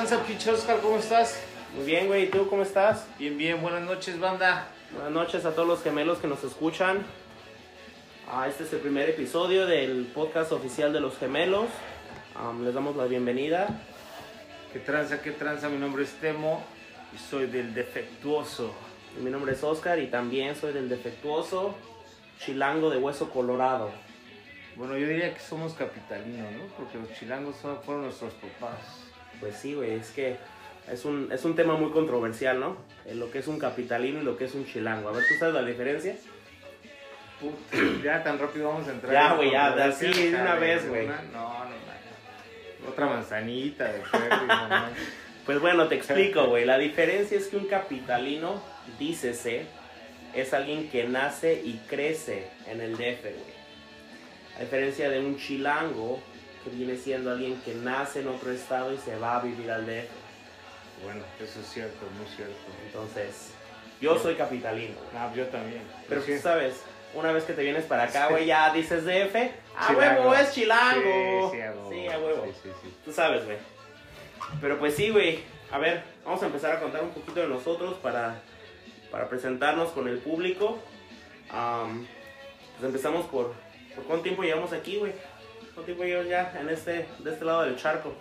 ¿Qué 0.00 0.06
tranza, 0.06 0.26
pinche 0.26 0.50
Oscar? 0.50 0.80
¿Cómo 0.80 0.96
estás? 0.96 1.38
Muy 1.76 1.84
bien, 1.84 2.06
güey. 2.06 2.22
¿Y 2.22 2.26
tú 2.28 2.48
cómo 2.48 2.62
estás? 2.62 3.06
Bien, 3.18 3.36
bien. 3.36 3.60
Buenas 3.60 3.82
noches, 3.82 4.18
banda. 4.18 4.66
Buenas 4.94 5.12
noches 5.12 5.44
a 5.44 5.54
todos 5.54 5.68
los 5.68 5.82
gemelos 5.82 6.16
que 6.20 6.26
nos 6.26 6.42
escuchan. 6.42 7.04
Ah, 8.26 8.48
este 8.48 8.64
es 8.64 8.72
el 8.72 8.78
primer 8.78 9.10
episodio 9.10 9.66
del 9.66 10.10
podcast 10.14 10.52
oficial 10.52 10.94
de 10.94 11.00
los 11.00 11.18
gemelos. 11.18 11.66
Am, 12.34 12.64
les 12.64 12.72
damos 12.72 12.96
la 12.96 13.04
bienvenida. 13.04 13.68
¿Qué 14.72 14.78
tranza, 14.78 15.20
qué 15.20 15.32
tranza? 15.32 15.68
Mi 15.68 15.76
nombre 15.76 16.04
es 16.04 16.12
Temo 16.14 16.64
y 17.14 17.18
soy 17.18 17.48
del 17.48 17.74
Defectuoso. 17.74 18.72
Mi 19.22 19.28
nombre 19.28 19.52
es 19.52 19.62
Oscar 19.62 19.98
y 19.98 20.06
también 20.06 20.56
soy 20.56 20.72
del 20.72 20.88
defectuoso 20.88 21.74
chilango 22.38 22.88
de 22.88 22.96
hueso 22.96 23.28
colorado. 23.28 23.90
Bueno, 24.76 24.96
yo 24.96 25.06
diría 25.06 25.34
que 25.34 25.40
somos 25.40 25.74
capitalinos, 25.74 26.50
¿no? 26.52 26.64
Porque 26.78 26.96
los 26.96 27.12
chilangos 27.18 27.56
fueron 27.84 28.04
nuestros 28.04 28.32
papás. 28.32 29.09
Pues 29.40 29.56
sí, 29.56 29.74
güey, 29.74 29.92
es 29.92 30.10
que 30.10 30.36
es 30.90 31.04
un, 31.04 31.30
es 31.32 31.44
un 31.44 31.56
tema 31.56 31.74
muy 31.74 31.90
controversial, 31.90 32.60
¿no? 32.60 32.76
En 33.06 33.18
lo 33.18 33.30
que 33.30 33.38
es 33.38 33.48
un 33.48 33.58
capitalino 33.58 34.20
y 34.20 34.24
lo 34.24 34.36
que 34.36 34.44
es 34.44 34.54
un 34.54 34.66
chilango. 34.66 35.08
A 35.08 35.12
ver, 35.12 35.24
¿tú 35.26 35.34
sabes 35.38 35.54
la 35.54 35.64
diferencia? 35.64 36.16
Puta, 37.40 38.02
ya 38.04 38.22
tan 38.22 38.38
rápido 38.38 38.68
vamos 38.68 38.86
a 38.88 38.92
entrar. 38.92 39.12
Ya, 39.12 39.34
güey, 39.34 39.50
ya, 39.52 39.68
así, 39.84 40.06
de 40.06 40.28
una 40.28 40.44
Cabrón, 40.44 40.60
vez, 40.60 40.88
güey. 40.88 41.06
No, 41.06 41.14
no, 41.32 41.64
no. 41.64 42.88
Otra 42.88 43.06
manzanita 43.06 43.84
de. 43.84 44.02
Pues 45.46 45.60
bueno, 45.60 45.88
te 45.88 45.96
explico, 45.96 46.46
güey. 46.46 46.64
La 46.64 46.78
diferencia 46.78 47.36
es 47.36 47.48
que 47.48 47.56
un 47.56 47.66
capitalino, 47.66 48.62
dícese, 48.98 49.66
es 50.34 50.54
alguien 50.54 50.90
que 50.90 51.04
nace 51.04 51.60
y 51.64 51.80
crece 51.88 52.48
en 52.68 52.80
el 52.80 52.92
DF, 52.92 53.22
güey. 53.22 53.60
A 54.56 54.60
diferencia 54.60 55.08
de 55.10 55.18
un 55.18 55.38
chilango, 55.38 56.20
que 56.64 56.70
viene 56.70 56.96
siendo 56.96 57.30
alguien 57.30 57.60
que 57.62 57.74
nace 57.74 58.20
en 58.20 58.28
otro 58.28 58.50
estado 58.52 58.92
y 58.92 58.98
se 58.98 59.16
va 59.16 59.36
a 59.36 59.42
vivir 59.42 59.70
al 59.70 59.86
DF. 59.86 60.08
Bueno, 61.02 61.22
eso 61.40 61.60
es 61.60 61.66
cierto, 61.66 62.06
muy 62.18 62.26
cierto. 62.36 62.54
Entonces, 62.86 63.52
yo 64.00 64.18
soy 64.18 64.34
capitalino. 64.34 64.96
Ah, 65.16 65.30
yo 65.34 65.46
también. 65.46 65.82
Pero 66.08 66.22
sí. 66.22 66.34
tú 66.34 66.42
sabes, 66.42 66.82
una 67.14 67.32
vez 67.32 67.44
que 67.44 67.54
te 67.54 67.62
vienes 67.62 67.84
para 67.84 68.04
acá, 68.04 68.28
güey, 68.28 68.46
ya 68.46 68.72
dices 68.72 69.04
DF, 69.04 69.34
a 69.76 69.88
Chilango. 69.88 70.20
huevo, 70.20 70.34
es 70.34 70.52
chilango. 70.52 71.50
Sí, 71.52 71.60
a 71.60 71.70
huevo. 71.70 71.90
Sí, 71.90 72.06
a 72.08 72.18
huevo. 72.18 72.44
Sí, 72.46 72.52
sí, 72.62 72.68
sí. 72.82 72.94
Tú 73.04 73.12
sabes, 73.12 73.44
güey. 73.44 73.56
Pero 74.60 74.78
pues 74.78 74.94
sí, 74.94 75.10
güey. 75.10 75.42
A 75.70 75.78
ver, 75.78 76.02
vamos 76.24 76.42
a 76.42 76.46
empezar 76.46 76.76
a 76.76 76.80
contar 76.80 77.02
un 77.02 77.10
poquito 77.10 77.40
de 77.40 77.48
nosotros 77.48 77.94
para, 78.02 78.40
para 79.10 79.28
presentarnos 79.28 79.90
con 79.90 80.08
el 80.08 80.18
público. 80.18 80.78
Pues 81.48 82.84
empezamos 82.84 83.26
por, 83.26 83.54
por 83.94 84.04
cuánto 84.04 84.22
tiempo 84.24 84.42
llevamos 84.42 84.72
aquí, 84.72 84.96
güey. 84.96 85.12
¿Cuánto 85.74 85.82
tiempo 85.82 86.04
llevamos 86.04 86.28
ya 86.28 86.52
en 86.60 86.68
este, 86.68 87.06
de 87.18 87.30
este 87.30 87.44
lado 87.44 87.62
del 87.62 87.76
charco? 87.76 88.14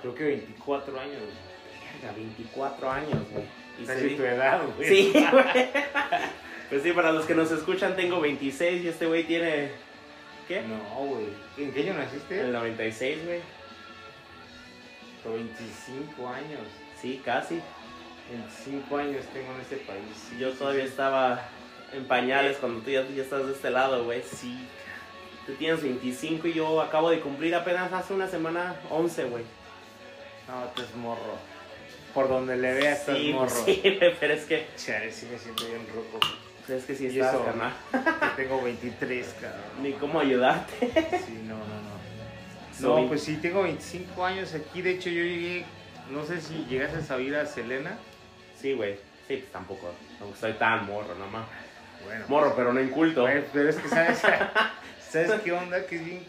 Creo 0.00 0.14
que 0.14 0.24
24 0.24 1.00
años. 1.00 1.22
Verga, 2.02 2.16
24 2.16 2.90
años, 2.90 3.18
güey. 3.30 3.44
Y 3.80 3.84
Casi 3.84 4.16
tu 4.16 4.22
edad, 4.24 4.60
güey. 4.76 4.88
Sí, 4.88 5.12
güey. 5.12 5.68
Pues 6.68 6.82
sí, 6.82 6.90
para 6.90 7.12
los 7.12 7.26
que 7.26 7.34
nos 7.36 7.52
escuchan 7.52 7.94
tengo 7.94 8.20
26 8.20 8.84
y 8.84 8.88
este 8.88 9.06
güey 9.06 9.22
tiene... 9.22 9.70
¿Qué? 10.48 10.62
No, 10.62 11.06
güey. 11.06 11.28
¿En 11.58 11.72
qué 11.72 11.82
año 11.82 11.94
naciste? 11.94 12.40
El 12.40 12.52
96, 12.52 13.24
güey. 13.24 13.40
25 15.24 16.28
años. 16.28 16.60
Sí, 17.00 17.22
casi. 17.24 17.60
25 18.30 18.96
años 18.96 19.24
tengo 19.32 19.52
en 19.52 19.60
este 19.60 19.76
país. 19.76 20.38
Yo 20.40 20.50
todavía 20.54 20.82
estaba 20.82 21.48
en 21.92 22.04
pañales 22.06 22.56
cuando 22.58 22.80
tú 22.80 22.90
ya, 22.90 23.06
ya 23.08 23.22
estás 23.22 23.46
de 23.46 23.52
este 23.52 23.70
lado, 23.70 24.04
güey. 24.04 24.22
Sí. 24.22 24.66
Tú 25.46 25.52
tienes 25.54 25.82
25 25.82 26.48
y 26.48 26.54
yo 26.54 26.80
acabo 26.80 27.10
de 27.10 27.20
cumplir 27.20 27.54
apenas 27.54 27.92
hace 27.92 28.12
una 28.14 28.26
semana 28.28 28.74
11, 28.90 29.24
güey. 29.24 29.44
No, 30.48 30.64
tú 30.74 30.82
es 30.82 30.94
morro. 30.96 31.36
Por 32.14 32.28
donde 32.28 32.56
le 32.56 32.72
veas, 32.74 33.00
estás 33.00 33.16
Sí, 33.18 33.32
morro. 33.32 33.46
pues 33.64 33.64
sí, 33.64 33.98
pero 34.20 34.34
es 34.34 34.44
que, 34.44 34.66
Chale, 34.76 35.12
sí 35.12 35.26
me 35.30 35.38
siento 35.38 35.64
bien 35.66 35.86
roco. 35.94 36.18
es 36.68 36.84
que 36.84 36.94
sí 36.94 37.04
Y 37.08 37.20
estás, 37.20 37.36
carnal. 37.36 37.72
Que 38.36 38.42
tengo 38.42 38.62
23, 38.62 39.26
cabrón. 39.40 39.60
Ni 39.82 39.92
cómo 39.92 40.20
ayudarte. 40.20 40.74
Sí, 41.26 41.40
no, 41.44 41.54
no, 41.56 41.64
no. 41.64 41.96
No, 42.78 43.08
pues 43.08 43.22
sí, 43.22 43.36
tengo 43.36 43.62
25 43.62 44.22
años 44.22 44.52
aquí. 44.52 44.82
De 44.82 44.90
hecho, 44.90 45.08
yo 45.08 45.22
llegué, 45.22 45.64
no 46.10 46.26
sé 46.26 46.42
si 46.42 46.66
llegaste 46.68 47.10
a 47.10 47.18
ir 47.18 47.34
a 47.34 47.46
Selena. 47.46 47.96
Sí, 48.60 48.74
güey. 48.74 48.96
Sí, 49.28 49.36
pues 49.38 49.50
tampoco. 49.50 49.92
No 50.20 50.26
soy 50.38 50.52
tan 50.54 50.84
morro, 50.84 51.14
nomás. 51.14 51.46
Bueno. 52.06 52.24
Morro, 52.28 52.54
pero 52.56 52.72
no 52.72 52.80
inculto. 52.80 53.22
Güey, 53.22 53.44
Pero 53.52 53.68
es 53.68 53.76
que, 53.76 53.88
¿sabes? 53.88 54.22
¿Sabes 55.00 55.30
qué 55.42 55.52
onda? 55.52 55.86
Que 55.86 55.96
es 55.96 56.04
bien 56.04 56.20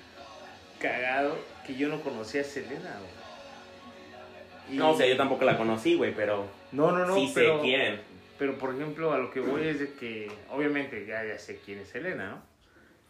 cagado 0.79 1.37
que 1.65 1.75
yo 1.75 1.89
no 1.89 2.01
conocía 2.01 2.41
a 2.41 2.43
Selena, 2.43 2.97
güey. 2.99 4.75
Y- 4.75 4.77
No, 4.77 4.91
o 4.91 4.97
sea, 4.97 5.07
yo 5.07 5.15
tampoco 5.17 5.45
la 5.45 5.57
conocí, 5.57 5.95
güey, 5.95 6.13
pero 6.13 6.45
No, 6.71 6.91
no, 6.91 7.05
no. 7.05 7.15
sí 7.15 7.31
pero, 7.33 7.57
sé 7.57 7.61
quién. 7.63 8.01
Pero, 8.37 8.57
por 8.57 8.75
ejemplo, 8.75 9.13
a 9.13 9.17
lo 9.17 9.31
que 9.31 9.39
voy 9.39 9.67
es 9.67 9.79
de 9.79 9.93
que, 9.93 10.31
obviamente, 10.51 11.05
ya, 11.05 11.23
ya 11.25 11.39
sé 11.39 11.59
quién 11.65 11.79
es 11.79 11.89
Selena, 11.89 12.29
¿no? 12.29 12.41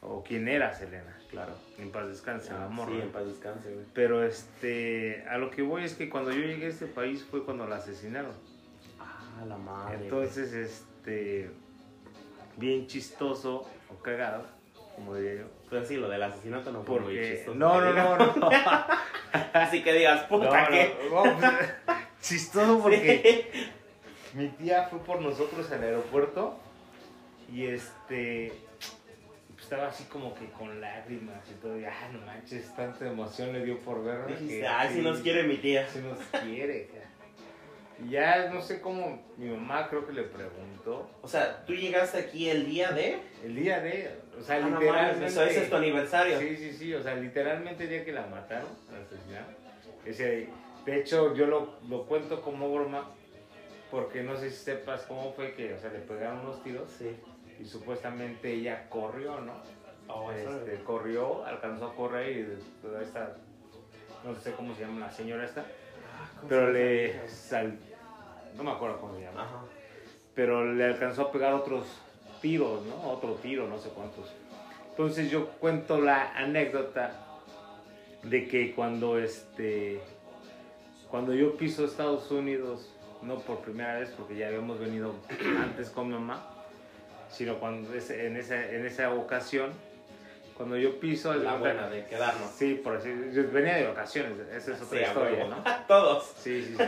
O 0.09 0.23
quién 0.23 0.47
era 0.47 0.73
Selena. 0.73 1.17
Claro. 1.29 1.53
En 1.77 1.91
paz 1.91 2.07
descanse, 2.07 2.49
el 2.51 2.61
amor. 2.61 2.87
Sí, 2.89 2.99
en 3.01 3.09
paz 3.09 3.25
descanse, 3.25 3.73
güey. 3.73 3.85
Pero, 3.93 4.23
este, 4.23 5.25
a 5.29 5.37
lo 5.37 5.51
que 5.51 5.63
voy 5.63 5.83
es 5.83 5.95
que 5.95 6.09
cuando 6.09 6.31
yo 6.31 6.39
llegué 6.41 6.67
a 6.67 6.69
este 6.69 6.85
país 6.85 7.25
fue 7.29 7.43
cuando 7.43 7.67
la 7.67 7.77
asesinaron. 7.77 8.31
Ah, 8.99 9.43
la 9.45 9.57
madre. 9.57 9.97
Entonces, 10.03 10.53
este, 10.53 11.49
bien 12.57 12.87
chistoso 12.87 13.65
o 13.89 14.01
cagado, 14.03 14.45
como 14.95 15.15
diría 15.15 15.41
yo. 15.41 15.47
Pues 15.69 15.87
sí, 15.87 15.95
lo 15.97 16.09
del 16.09 16.23
asesinato 16.23 16.71
no 16.71 16.83
fue 16.83 16.99
muy 16.99 17.13
chistoso. 17.15 17.55
no, 17.57 17.79
no, 17.81 17.93
no, 18.17 18.35
no. 18.35 18.49
Así 19.53 19.83
que 19.83 19.93
digas, 19.93 20.23
puta, 20.27 20.45
No, 20.63 20.69
¿qué? 20.69 20.95
no, 21.11 21.25
no, 21.25 21.37
pues, 21.39 21.97
chistoso 22.21 22.79
porque 22.83 23.49
Sí. 23.53 24.37
mi 24.37 24.47
tía 24.49 24.83
fue 24.89 24.99
por 24.99 25.21
nosotros 25.21 25.71
al 25.71 25.83
aeropuerto 25.83 26.57
y 27.51 27.65
este 27.65 28.53
pues, 29.53 29.63
estaba 29.63 29.87
así 29.87 30.03
como 30.05 30.33
que 30.35 30.45
con 30.51 30.79
lágrimas 30.81 31.39
y 31.51 31.53
todo. 31.61 31.77
Y, 31.79 31.85
ah, 31.85 32.09
no 32.13 32.19
manches, 32.25 32.73
tanta 32.75 33.05
emoción 33.07 33.51
le 33.53 33.65
dio 33.65 33.79
por 33.79 34.03
vernos. 34.03 34.27
Dijiste, 34.27 34.59
que 34.61 34.67
ay, 34.67 34.93
si 34.93 35.01
nos 35.01 35.19
quiere 35.19 35.43
mi 35.43 35.57
tía. 35.57 35.87
Sí 35.89 35.99
nos 35.99 36.19
quiere. 36.43 36.89
ja. 36.93 37.07
Y 38.05 38.09
ya 38.11 38.49
no 38.51 38.61
sé 38.61 38.79
cómo, 38.79 39.23
mi 39.37 39.49
mamá 39.49 39.87
creo 39.89 40.05
que 40.05 40.13
le 40.13 40.23
preguntó. 40.23 41.09
O 41.21 41.27
sea, 41.27 41.65
tú 41.65 41.73
llegaste 41.73 42.19
aquí 42.19 42.49
el 42.49 42.67
día 42.67 42.91
de. 42.91 43.19
El 43.43 43.55
día 43.55 43.79
de, 43.79 44.11
o 44.37 44.41
sea, 44.43 44.57
Ah, 44.57 44.59
no 44.69 44.79
literalmente. 44.79 45.25
eso 45.25 45.43
ese 45.43 45.63
es 45.63 45.69
tu 45.69 45.75
aniversario. 45.77 46.37
Sí, 46.39 46.55
sí, 46.57 46.73
sí, 46.73 46.93
o 46.93 47.01
sea, 47.01 47.15
literalmente 47.15 47.83
el 47.85 47.89
día 47.89 48.05
que 48.05 48.11
la 48.11 48.27
mataron, 48.27 48.67
la 48.91 48.99
asesinaron. 48.99 49.55
Ese, 50.05 50.49
de 50.85 50.99
hecho, 50.99 51.33
yo 51.33 51.47
lo, 51.47 51.79
lo 51.89 52.05
cuento 52.05 52.41
como 52.41 52.71
broma, 52.71 53.09
porque 53.89 54.21
no 54.21 54.37
sé 54.37 54.51
si 54.51 54.57
sepas 54.63 55.01
cómo 55.03 55.33
fue 55.33 55.53
que, 55.53 55.73
o 55.73 55.79
sea, 55.79 55.91
le 55.91 55.99
pegaron 55.99 56.39
unos 56.41 56.61
tiros 56.63 56.91
Sí. 56.91 57.15
y 57.59 57.65
supuestamente 57.65 58.53
ella 58.53 58.87
corrió, 58.89 59.41
¿no? 59.41 59.53
Oh, 60.07 60.31
eso 60.31 60.55
Este, 60.59 60.83
corrió, 60.83 61.43
alcanzó 61.45 61.87
a 61.87 61.95
correr 61.95 62.37
y 62.37 62.81
toda 62.81 63.01
esta, 63.01 63.35
no 64.23 64.35
sé 64.35 64.51
cómo 64.53 64.73
se 64.75 64.81
llama 64.81 65.07
la 65.07 65.11
señora 65.11 65.43
esta, 65.43 65.65
pero 66.47 66.71
le 66.71 67.27
sal, 67.27 67.77
no 68.57 68.63
me 68.63 68.71
acuerdo 68.71 68.99
cómo 68.99 69.15
se 69.15 69.21
llama 69.21 69.43
Ajá. 69.43 69.61
pero 70.35 70.73
le 70.73 70.83
alcanzó 70.83 71.23
a 71.23 71.31
pegar 71.31 71.53
otros 71.53 71.85
tiros, 72.41 72.85
¿no? 72.85 73.11
Otro 73.11 73.35
tiro, 73.35 73.67
no 73.67 73.77
sé 73.77 73.89
cuántos. 73.89 74.33
Entonces 74.89 75.29
yo 75.29 75.49
cuento 75.59 75.99
la 76.01 76.33
anécdota 76.35 77.23
de 78.23 78.47
que 78.47 78.73
cuando 78.73 79.19
este 79.19 80.01
cuando 81.09 81.33
yo 81.33 81.55
piso 81.55 81.85
Estados 81.85 82.29
Unidos, 82.31 82.89
no 83.21 83.39
por 83.39 83.59
primera 83.59 83.99
vez 83.99 84.09
porque 84.09 84.35
ya 84.35 84.47
habíamos 84.47 84.79
venido 84.79 85.13
antes 85.61 85.89
con 85.89 86.09
mamá, 86.11 86.49
sino 87.29 87.59
cuando 87.59 87.93
en 87.93 88.37
esa 88.37 88.71
en 88.71 88.85
esa 88.85 89.13
ocasión 89.13 89.71
cuando 90.57 90.75
yo 90.75 90.99
piso 90.99 91.31
de 91.31 91.43
La 91.43 91.51
cuenta- 91.57 91.59
buena 91.83 91.87
de 91.89 92.05
quedarnos. 92.07 92.49
Sí, 92.51 92.73
por 92.83 92.97
así 92.97 93.09
yo 93.31 93.43
venía 93.51 93.75
de 93.75 93.87
vacaciones, 93.87 94.39
esa 94.51 94.73
es 94.73 94.81
otra 94.81 94.97
Sí, 94.99 95.05
historia. 95.05 95.45
¿no? 95.47 95.63
Todos. 95.87 96.33
Sí, 96.37 96.63
sí, 96.63 96.75
sí. 96.75 96.83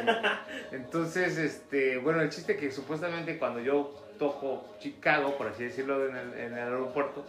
Entonces, 0.72 1.38
este, 1.38 1.98
bueno, 2.00 2.22
el 2.22 2.30
chiste 2.30 2.58
que 2.58 2.72
supuestamente 2.72 3.38
cuando 3.38 3.60
yo 3.60 3.94
toco 4.18 4.66
Chicago, 4.80 5.38
por 5.38 5.48
así 5.48 5.64
decirlo, 5.66 6.08
en 6.08 6.16
el, 6.16 6.34
en 6.34 6.54
el 6.54 6.60
aeropuerto, 6.60 7.26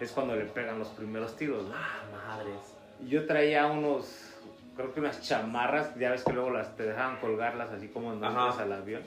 es 0.00 0.10
cuando 0.12 0.34
le 0.36 0.44
pegan 0.44 0.78
los 0.78 0.88
primeros 0.88 1.36
tiros, 1.36 1.64
¿no? 1.68 1.74
Ah, 1.74 2.02
madres. 2.12 2.58
Y 3.00 3.08
yo 3.08 3.26
traía 3.26 3.66
unos, 3.66 4.32
creo 4.76 4.92
que 4.92 5.00
unas 5.00 5.22
chamarras, 5.22 5.94
ya 5.96 6.10
ves 6.10 6.24
que 6.24 6.32
luego 6.32 6.50
las 6.50 6.76
te 6.76 6.82
dejaban 6.84 7.18
colgarlas 7.20 7.70
así 7.70 7.88
como 7.88 8.12
en 8.12 8.22
al 8.24 8.72
avión. 8.72 9.02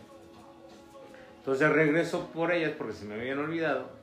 Entonces 1.37 1.69
regreso 1.69 2.29
por 2.33 2.51
ellas 2.51 2.71
porque 2.77 2.93
se 2.93 3.05
me 3.05 3.15
habían 3.15 3.39
olvidado. 3.39 4.00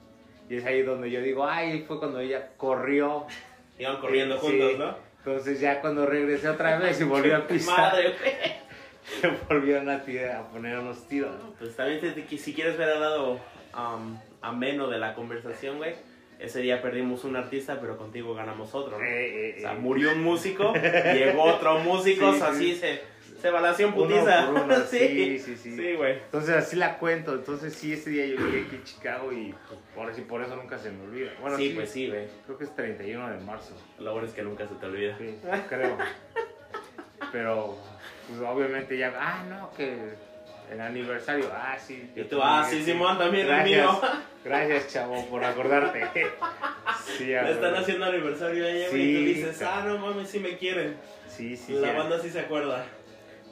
Y 0.48 0.56
es 0.56 0.64
ahí 0.64 0.82
donde 0.82 1.10
yo 1.10 1.20
digo, 1.20 1.46
ay, 1.46 1.84
fue 1.86 1.98
cuando 1.98 2.20
ella 2.20 2.48
corrió. 2.56 3.26
Iban 3.78 3.98
corriendo 4.00 4.38
Sí. 4.40 4.46
juntos, 4.46 4.78
¿no? 4.78 4.96
Entonces 5.18 5.60
ya 5.60 5.80
cuando 5.80 6.06
regresé 6.06 6.48
otra 6.48 6.78
vez 6.78 7.00
y 7.00 7.04
volví 7.04 7.30
a 7.32 7.46
pisar, 7.46 7.78
Madre, 7.92 8.14
me 9.22 9.30
volvieron 9.48 9.88
a, 9.90 10.02
tirar, 10.04 10.36
a 10.36 10.48
poner 10.48 10.78
unos 10.78 11.06
tiros. 11.06 11.34
¿no? 11.42 11.52
Pues 11.58 11.76
también 11.76 12.00
te- 12.00 12.38
si 12.38 12.54
quieres 12.54 12.76
ver 12.78 12.88
al 12.90 13.00
lado 13.00 13.38
am, 13.72 14.18
ameno 14.40 14.88
de 14.88 14.98
la 14.98 15.14
conversación, 15.14 15.76
güey. 15.78 15.94
ese 16.38 16.60
día 16.60 16.80
perdimos 16.80 17.24
un 17.24 17.36
artista, 17.36 17.78
pero 17.80 17.96
contigo 17.96 18.34
ganamos 18.34 18.74
otro, 18.74 18.96
¿no? 18.98 19.04
Eh, 19.04 19.50
eh, 19.50 19.54
O 19.58 19.60
sea, 19.60 19.72
eh. 19.72 19.78
murió 19.78 20.12
un 20.12 20.22
músico, 20.22 20.72
llegó 21.12 21.42
otro 21.42 21.78
músico, 21.80 22.32
Sí, 22.32 22.40
así 22.42 22.74
sí. 22.74 22.80
se, 22.80 23.00
se 23.40 23.50
balanceó 23.50 23.88
en 23.88 23.94
Uno 23.94 24.02
putiza. 24.04 24.46
por 24.46 24.62
uno, 24.62 24.74
sí, 24.90 25.38
sí, 25.38 25.56
sí. 25.56 25.76
Sí, 25.76 25.94
güey. 25.94 26.14
Entonces 26.14 26.56
así 26.56 26.76
la 26.76 26.98
cuento. 26.98 27.34
Entonces 27.34 27.72
sí, 27.74 27.92
ese 27.92 28.10
día 28.10 28.26
yo 28.26 28.36
llegué 28.36 28.66
aquí 28.66 28.76
a 28.76 28.84
Chicago 28.84 29.32
y 29.32 29.54
pues, 29.68 29.80
por, 29.94 30.10
eso, 30.10 30.22
por 30.24 30.42
eso 30.42 30.56
nunca 30.56 30.78
se 30.78 30.90
me 30.90 31.04
olvida. 31.04 31.30
Bueno, 31.40 31.56
sí, 31.56 31.72
pues 31.74 31.90
sí, 31.90 32.08
güey. 32.08 32.26
Creo 32.46 32.58
que 32.58 32.64
es 32.64 32.74
31 32.74 33.30
de 33.30 33.38
marzo. 33.44 33.74
Lo 33.98 34.12
bueno 34.12 34.26
es 34.28 34.34
que 34.34 34.42
nunca 34.42 34.66
se 34.66 34.74
te 34.74 34.86
olvida. 34.86 35.16
Sí, 35.18 35.38
creo. 35.68 35.96
Pero 37.32 37.76
pues, 38.28 38.40
obviamente 38.40 38.96
ya, 38.96 39.12
ah, 39.18 39.44
no, 39.48 39.70
que 39.76 40.14
el 40.72 40.80
aniversario, 40.80 41.50
ah, 41.52 41.76
sí. 41.78 42.10
Y 42.14 42.22
tú, 42.24 42.40
ah, 42.42 42.66
sí, 42.68 42.82
Simón, 42.82 43.18
también 43.18 43.46
el 43.46 43.52
Gracias. 43.52 43.86
mío. 43.86 44.00
Gracias, 44.44 44.88
chavo, 44.92 45.26
por 45.28 45.44
acordarte. 45.44 46.06
Sí, 47.16 47.34
a 47.34 47.42
Le 47.42 47.52
están 47.52 47.74
haciendo 47.74 48.06
aniversario 48.06 48.64
a 48.64 48.68
ella, 48.70 48.88
Sí, 48.90 49.00
y 49.00 49.14
tú 49.14 49.20
dices, 49.40 49.62
ah, 49.62 49.82
no 49.86 49.98
mames, 49.98 50.28
sí 50.28 50.40
me 50.40 50.56
quieren. 50.56 50.96
Sí, 51.28 51.56
sí, 51.56 51.72
La 51.74 51.90
sí. 51.90 51.96
banda 51.96 52.18
sí 52.20 52.30
se 52.30 52.40
acuerda. 52.40 52.84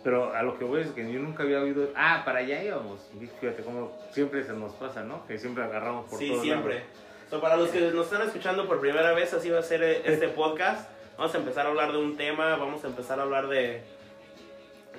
Pero 0.07 0.33
a 0.33 0.41
lo 0.45 0.57
que 0.57 0.65
voy 0.65 0.83
es 0.83 0.91
que 0.93 1.03
yo 1.13 1.19
nunca 1.19 1.43
había 1.43 1.59
oído. 1.61 1.89
Ah, 1.97 2.23
para 2.25 2.39
allá 2.39 2.63
íbamos. 2.63 3.01
Fíjate 3.41 3.65
cómo 3.65 3.91
siempre 4.13 4.45
se 4.45 4.53
nos 4.53 4.73
pasa, 4.75 5.03
¿no? 5.03 5.27
Que 5.27 5.37
siempre 5.37 5.65
agarramos 5.65 6.09
por 6.09 6.17
Sí, 6.21 6.29
todos 6.29 6.43
siempre. 6.45 6.75
lados. 6.75 6.89
So, 7.29 7.41
para 7.41 7.57
los 7.57 7.71
que 7.71 7.81
nos 7.81 8.05
están 8.07 8.23
escuchando 8.23 8.69
por 8.69 8.79
primera 8.79 9.13
vez, 9.15 9.35
así 9.35 9.51
va 9.51 9.59
a 9.59 9.63
ser 9.63 9.83
eh, 9.83 10.03
este 10.05 10.29
podcast. 10.29 10.89
Vamos 11.19 11.35
a 11.35 11.39
empezar 11.39 11.67
a 11.67 11.71
hablar 11.71 11.91
de 11.91 11.99
un 11.99 12.17
tema, 12.17 12.55
vamos 12.55 12.85
a 12.85 12.87
empezar 12.87 13.19
a 13.19 13.25
hablar 13.25 13.49
de, 13.49 13.83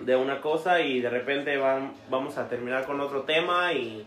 de 0.01 0.15
una 0.17 0.41
cosa 0.41 0.81
y 0.81 0.99
de 0.99 1.09
repente 1.09 1.57
vam- 1.57 1.93
vamos 2.09 2.37
a 2.37 2.49
terminar 2.49 2.85
con 2.85 2.99
otro 2.99 3.21
tema 3.21 3.71
y 3.71 4.05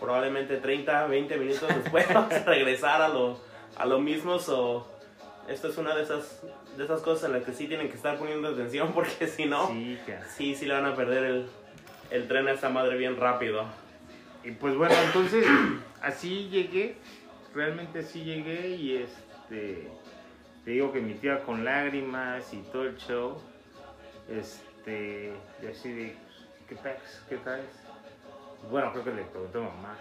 probablemente 0.00 0.56
30, 0.56 1.06
20 1.06 1.36
minutos 1.36 1.68
después 1.68 2.06
vamos 2.12 2.32
a 2.34 2.42
regresar 2.44 3.00
a 3.02 3.08
lo, 3.08 3.38
a 3.76 3.86
lo 3.86 4.00
mismo. 4.00 4.40
So, 4.40 4.88
esto 5.48 5.68
es 5.68 5.78
una 5.78 5.94
de 5.94 6.02
esas, 6.02 6.42
de 6.76 6.84
esas 6.84 7.00
cosas 7.02 7.24
en 7.24 7.32
las 7.32 7.44
que 7.44 7.52
sí 7.52 7.66
tienen 7.66 7.88
que 7.88 7.96
estar 7.96 8.18
poniendo 8.18 8.48
atención 8.48 8.92
porque 8.94 9.26
si 9.26 9.46
no, 9.46 9.68
Sí, 9.68 9.98
sí, 10.36 10.54
sí 10.54 10.66
le 10.66 10.74
van 10.74 10.86
a 10.86 10.94
perder 10.94 11.24
el, 11.24 11.46
el 12.10 12.28
tren 12.28 12.48
a 12.48 12.52
esta 12.52 12.68
madre 12.68 12.96
bien 12.96 13.16
rápido. 13.16 13.66
Y 14.42 14.52
pues 14.52 14.74
bueno, 14.74 14.94
entonces 15.06 15.46
así 16.02 16.48
llegué. 16.48 16.96
Realmente 17.54 18.00
así 18.00 18.24
llegué 18.24 18.68
y 18.70 18.96
este. 18.96 19.90
Te 20.64 20.70
digo 20.72 20.92
que 20.92 21.00
mi 21.00 21.14
tía 21.14 21.42
con 21.42 21.64
lágrimas 21.64 22.52
y 22.52 22.58
todo 22.72 22.84
el 22.84 22.96
show. 22.96 23.40
Este. 24.28 25.32
Y 25.62 25.66
así 25.66 25.92
de. 25.92 26.16
¿Qué 26.68 26.76
pex? 26.76 27.22
¿Qué 27.28 27.36
traes? 27.38 27.66
Bueno, 28.70 28.92
creo 28.92 29.04
que 29.04 29.12
le 29.12 29.24
pregunté 29.24 29.58
a 29.58 29.62
mamá. 29.62 29.96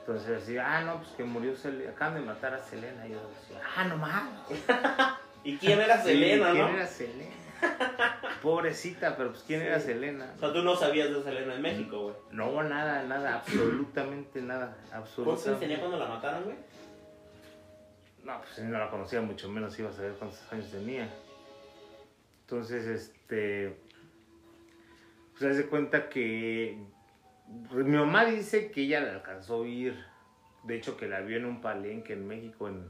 Entonces 0.00 0.42
así, 0.42 0.58
ah, 0.58 0.82
no, 0.82 0.98
pues 0.98 1.08
que 1.16 1.24
murió. 1.24 1.54
Acaban 1.88 2.14
de 2.14 2.20
matar 2.20 2.54
a 2.54 2.62
Selena. 2.62 3.06
Y 3.06 3.12
yo 3.12 3.20
decía, 3.40 3.62
ah, 3.76 3.84
no 3.84 3.96
mames. 3.96 4.34
¿Y 5.44 5.56
quién 5.58 5.80
era 5.80 5.98
Sí, 6.02 6.08
Selena, 6.08 6.50
¿Quién 6.52 6.62
no? 6.64 6.68
era 6.70 6.86
Selena? 6.86 7.30
Pobrecita, 8.42 9.16
pero 9.16 9.30
pues 9.30 9.42
¿quién 9.46 9.60
Sí. 9.60 9.66
era 9.66 9.80
Selena? 9.80 10.32
O 10.36 10.38
sea, 10.40 10.52
tú 10.52 10.62
no 10.62 10.74
sabías 10.76 11.10
de 11.10 11.22
Selena 11.22 11.54
en 11.54 11.62
México, 11.62 12.02
güey. 12.02 12.14
No, 12.32 12.62
nada, 12.62 13.02
nada, 13.04 13.36
absolutamente 13.36 14.42
nada. 14.42 14.76
¿Cuántos 14.76 14.92
años 14.92 15.02
Absolutamente. 15.08 15.60
tenía 15.66 15.78
cuando 15.80 15.98
la 15.98 16.06
mataron, 16.06 16.44
güey? 16.44 16.56
No, 18.24 18.38
pues 18.38 18.50
si 18.54 18.62
no 18.62 18.78
la 18.78 18.90
conocía, 18.90 19.20
mucho 19.20 19.48
menos 19.48 19.78
iba 19.78 19.90
a 19.90 19.92
saber 19.92 20.12
cuántos 20.12 20.40
años 20.52 20.70
tenía. 20.70 21.08
Entonces, 22.42 22.86
este. 22.86 23.76
Pues 25.32 25.50
haz 25.50 25.56
de 25.58 25.66
cuenta 25.66 26.08
que. 26.08 26.78
mi 27.70 27.96
mamá 27.96 28.24
dice 28.26 28.70
que 28.70 28.82
ella 28.82 29.00
la 29.00 29.12
alcanzó 29.14 29.54
a 29.54 29.58
oír. 29.58 30.04
De 30.64 30.76
hecho, 30.76 30.96
que 30.96 31.06
la 31.06 31.20
vio 31.20 31.36
en 31.36 31.44
un 31.44 31.60
palenque 31.60 32.14
en 32.14 32.26
México. 32.26 32.68
En, 32.68 32.88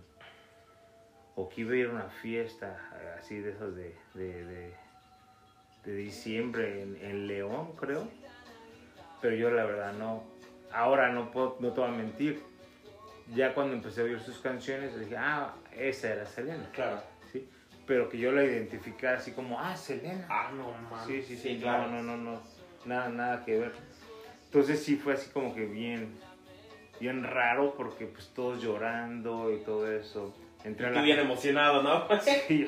o 1.37 1.49
que 1.49 1.63
iba 1.63 1.73
a 1.73 1.77
ir 1.77 1.87
a 1.87 1.91
una 1.91 2.09
fiesta, 2.09 2.79
así 3.19 3.39
de 3.41 3.51
esas 3.51 3.75
de, 3.75 3.95
de, 4.15 4.45
de, 4.45 4.75
de 5.85 5.95
diciembre 5.97 6.83
en, 6.83 6.97
en 7.03 7.27
León, 7.27 7.73
creo. 7.77 8.09
Pero 9.21 9.35
yo, 9.37 9.51
la 9.51 9.65
verdad, 9.65 9.93
no. 9.95 10.23
Ahora 10.73 11.11
no 11.13 11.31
puedo, 11.31 11.57
no 11.61 11.73
te 11.73 11.81
voy 11.81 11.91
a 11.91 11.93
mentir 11.93 12.43
ya 13.35 13.55
cuando 13.55 13.75
empecé 13.75 14.03
a 14.03 14.05
oír 14.05 14.21
sus 14.21 14.39
canciones, 14.39 14.99
dije, 14.99 15.17
ah, 15.17 15.55
esa 15.75 16.13
era 16.13 16.27
Selena, 16.27 16.69
Claro. 16.73 17.01
¿sí? 17.33 17.49
Pero 17.87 18.09
que 18.09 18.19
yo 18.19 18.33
la 18.33 18.45
identificara 18.45 19.19
así 19.19 19.33
como, 19.33 19.59
ah, 19.59 19.75
Selena. 19.77 20.27
Ah, 20.29 20.51
no 20.55 20.73
mames. 20.91 21.07
sí, 21.07 21.23
sí, 21.23 21.37
sí, 21.37 21.59
claro. 21.61 21.91
no, 21.91 22.03
no, 22.03 22.17
no, 22.17 22.33
no, 22.33 22.43
nada, 22.85 23.09
nada 23.09 23.45
que 23.45 23.59
ver. 23.59 23.73
Entonces 24.47 24.83
sí 24.85 24.97
fue 24.97 25.15
así 25.15 25.31
como 25.31 25.55
que 25.55 25.65
bien, 25.65 26.15
bien 27.01 27.25
raro 27.25 27.75
porque 27.77 28.07
pues 28.07 28.29
todos 28.35 28.63
llorando 28.63 29.53
y 29.53 29.59
todo 29.65 29.91
eso. 29.91 30.35
Entré 30.65 30.87
a 30.87 30.91
Tú 30.91 30.97
la... 30.97 31.03
bien 31.03 31.19
emocionado, 31.21 31.83
¿no? 31.83 32.09
Sí, 32.21 32.67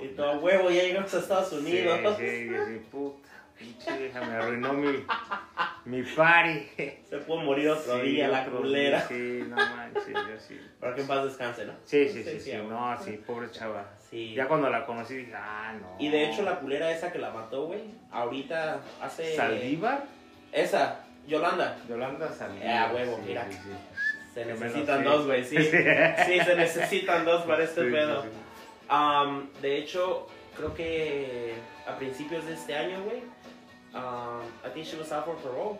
Y 0.00 0.08
todo 0.08 0.38
huevo, 0.40 0.70
ya 0.70 0.82
llegamos 0.82 1.12
a 1.14 1.18
Estados 1.18 1.52
Unidos. 1.52 2.16
Sí, 2.18 2.26
sí, 2.48 2.54
así, 2.54 2.78
puta, 2.90 3.28
pinche 3.58 4.10
me 4.14 4.34
arruinó 4.34 4.72
mi, 4.72 5.04
mi 5.84 6.02
party. 6.02 6.66
Se 7.08 7.18
puede 7.18 7.44
morir 7.44 7.68
otro 7.70 8.00
Sí, 8.00 8.08
día, 8.08 8.28
la 8.28 8.46
culera. 8.46 9.00
Sí, 9.06 9.44
no 9.46 9.56
manches, 9.56 10.06
yo 10.08 10.38
sí. 10.38 10.60
Para 10.80 10.94
que 10.94 11.02
en 11.02 11.06
paz 11.06 11.24
descanse, 11.24 11.66
¿no? 11.66 11.74
Sí, 11.84 12.08
sí, 12.08 12.22
sí, 12.24 12.30
Sí, 12.30 12.40
sí, 12.40 12.50
sí, 12.52 12.56
no, 12.68 12.96
sí, 13.02 13.12
pobre 13.26 13.50
chava. 13.50 13.86
Sí. 14.10 14.34
Ya 14.34 14.48
cuando 14.48 14.68
la 14.70 14.84
conocí 14.86 15.14
dije, 15.14 15.34
ah, 15.36 15.72
no. 15.80 15.96
Y 15.98 16.08
de 16.08 16.24
hecho, 16.28 16.42
la 16.42 16.58
culera 16.58 16.90
esa 16.90 17.12
que 17.12 17.18
la 17.18 17.30
mató, 17.30 17.66
güey, 17.66 17.82
ahorita 18.10 18.80
hace. 19.00 19.36
¿Saldívar? 19.36 20.04
Esa, 20.50 21.04
Yolanda. 21.28 21.76
Yolanda 21.88 22.32
Saldívar. 22.32 22.68
Ah, 22.68 22.90
huevo, 22.92 23.16
sí, 23.16 23.22
mira. 23.28 23.46
sí, 23.48 23.52
sí. 23.62 23.70
Se 24.34 24.44
necesitan 24.44 25.04
dos, 25.04 25.26
güey, 25.26 25.44
sí. 25.44 25.56
Sí. 25.62 25.70
Sí, 26.26 26.40
se 26.40 26.54
necesitan 26.56 27.24
dos 27.24 27.42
para 27.44 27.64
este 27.64 27.84
Sí, 27.84 27.90
pedo. 27.90 28.22
sí, 28.22 28.28
sí. 28.32 28.94
Um, 28.94 29.48
de 29.60 29.76
hecho, 29.78 30.26
creo 30.56 30.74
que 30.74 31.54
a 31.86 31.96
principios 31.96 32.44
de 32.46 32.54
este 32.54 32.74
año, 32.76 33.02
güey, 33.04 33.18
um, 33.94 34.42
I 34.66 34.70
think 34.72 34.86
she 34.86 34.96
was 34.96 35.10
out 35.12 35.24
for 35.24 35.36
parole. 35.36 35.78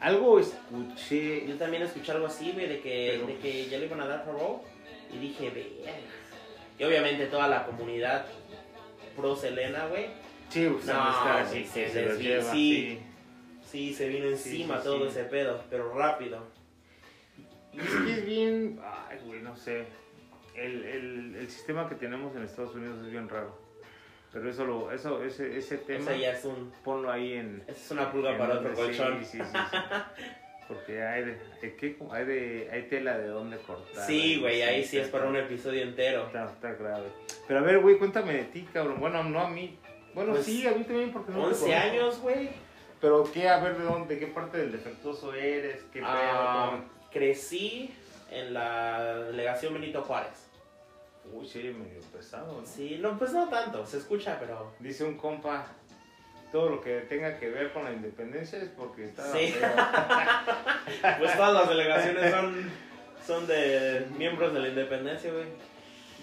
Algo 0.00 0.38
escuché. 0.38 1.46
Yo 1.46 1.56
también 1.56 1.82
escuché 1.82 2.12
algo 2.12 2.26
así, 2.26 2.52
güey, 2.52 2.68
de 2.68 2.80
que, 2.80 3.12
Pero- 3.14 3.26
de 3.26 3.36
que 3.38 3.68
ya 3.68 3.78
le 3.78 3.86
iban 3.86 4.00
a 4.00 4.06
dar 4.06 4.24
parole. 4.24 4.58
Y 5.12 5.18
dije, 5.18 5.50
verga. 5.50 5.98
Y 6.78 6.84
obviamente 6.84 7.26
toda 7.26 7.48
la 7.48 7.64
comunidad 7.64 8.26
pro 9.16 9.34
Selena, 9.34 9.86
güey, 9.86 10.06
Sí, 10.50 10.66
pues 10.66 10.86
No, 10.86 10.92
está 11.10 11.40
así, 11.42 11.64
se 11.66 11.90
se 11.90 12.02
los 12.06 12.18
desvi- 12.18 12.22
lleva, 12.22 12.52
sí. 12.52 13.00
sí. 13.62 13.68
sí 13.70 13.94
se 13.94 14.08
vino 14.08 14.28
encima 14.28 14.78
sí, 14.78 14.84
todo 14.84 15.02
sí. 15.04 15.08
ese 15.10 15.24
pedo, 15.24 15.62
pero 15.68 15.92
rápido. 15.92 16.38
Y 17.72 17.80
es 17.80 17.86
que 17.90 18.12
es 18.12 18.26
bien. 18.26 18.80
Ay, 19.08 19.18
güey, 19.26 19.40
no 19.42 19.56
sé. 19.56 19.84
El, 20.54 20.84
el, 20.84 21.36
el 21.36 21.48
sistema 21.50 21.88
que 21.88 21.94
tenemos 21.94 22.34
en 22.34 22.42
Estados 22.42 22.74
Unidos 22.74 23.04
es 23.04 23.10
bien 23.12 23.28
raro. 23.28 23.56
Pero 24.32 24.50
eso, 24.50 24.64
lo, 24.66 24.92
eso 24.92 25.22
ese, 25.24 25.56
ese 25.56 25.78
tema, 25.78 26.10
Esa 26.10 26.16
ya 26.16 26.32
es 26.32 26.44
un. 26.44 26.72
ponlo 26.84 27.10
ahí 27.10 27.34
en. 27.34 27.62
esa 27.66 27.72
es 27.78 27.90
una 27.92 28.10
pulga 28.12 28.32
en 28.32 28.38
para 28.38 28.54
otro 28.58 28.74
colchón. 28.74 29.18
Sí, 29.24 29.38
sí, 29.38 29.38
sí. 29.38 29.44
sí. 29.44 30.22
Porque 30.68 31.02
hay, 31.02 31.24
de, 31.24 31.38
hay, 32.12 32.24
de, 32.26 32.68
hay 32.70 32.82
tela 32.90 33.16
de 33.16 33.28
dónde 33.28 33.56
cortar. 33.56 34.06
Sí, 34.06 34.38
güey, 34.38 34.60
ahí 34.60 34.84
sí 34.84 34.98
es 34.98 35.08
para 35.08 35.26
un 35.26 35.36
episodio 35.36 35.82
entero. 35.82 36.26
Está, 36.26 36.44
está 36.44 36.72
grave. 36.74 37.06
Pero 37.46 37.60
a 37.60 37.62
ver, 37.62 37.78
güey, 37.78 37.96
cuéntame 37.96 38.34
de 38.34 38.44
ti, 38.44 38.68
cabrón. 38.70 39.00
Bueno, 39.00 39.24
no 39.24 39.40
a 39.40 39.48
mí. 39.48 39.78
Bueno, 40.14 40.32
Pues, 40.32 40.44
sí, 40.44 40.66
a 40.66 40.72
mí 40.72 40.84
también, 40.84 41.10
porque 41.10 41.32
no 41.32 41.38
te 41.38 41.44
11 41.46 41.60
conozco. 41.64 41.80
años, 41.88 42.20
güey. 42.20 42.50
Pero 43.00 43.30
qué, 43.32 43.48
a 43.48 43.60
ver, 43.60 43.78
de 43.78 43.84
dónde, 43.84 44.14
de 44.14 44.20
qué 44.20 44.26
parte 44.26 44.58
del 44.58 44.72
defectuoso 44.72 45.32
eres, 45.32 45.84
qué 45.90 46.00
pedo. 46.00 46.10
Ah, 46.10 46.80
crecí 47.10 47.94
en 48.30 48.54
la 48.54 49.16
delegación 49.26 49.74
Benito 49.74 50.02
Juárez. 50.02 50.48
Uy, 51.32 51.46
sí, 51.46 51.58
medio 51.58 52.00
pesado, 52.12 52.60
¿no? 52.60 52.66
Sí, 52.66 52.98
no, 53.00 53.18
pues 53.18 53.32
no 53.32 53.48
tanto, 53.48 53.84
se 53.86 53.98
escucha, 53.98 54.36
pero. 54.40 54.72
Dice 54.78 55.04
un 55.04 55.16
compa, 55.16 55.66
todo 56.50 56.70
lo 56.70 56.80
que 56.80 57.00
tenga 57.00 57.38
que 57.38 57.50
ver 57.50 57.72
con 57.72 57.84
la 57.84 57.92
independencia 57.92 58.58
es 58.58 58.70
porque 58.70 59.04
está 59.04 59.30
Sí. 59.32 59.54
Pues 61.18 61.36
todas 61.36 61.54
las 61.54 61.68
delegaciones 61.68 62.30
son, 62.30 62.70
son 63.26 63.46
de 63.46 64.06
miembros 64.16 64.54
de 64.54 64.60
la 64.60 64.68
independencia, 64.68 65.30
güey. 65.30 65.46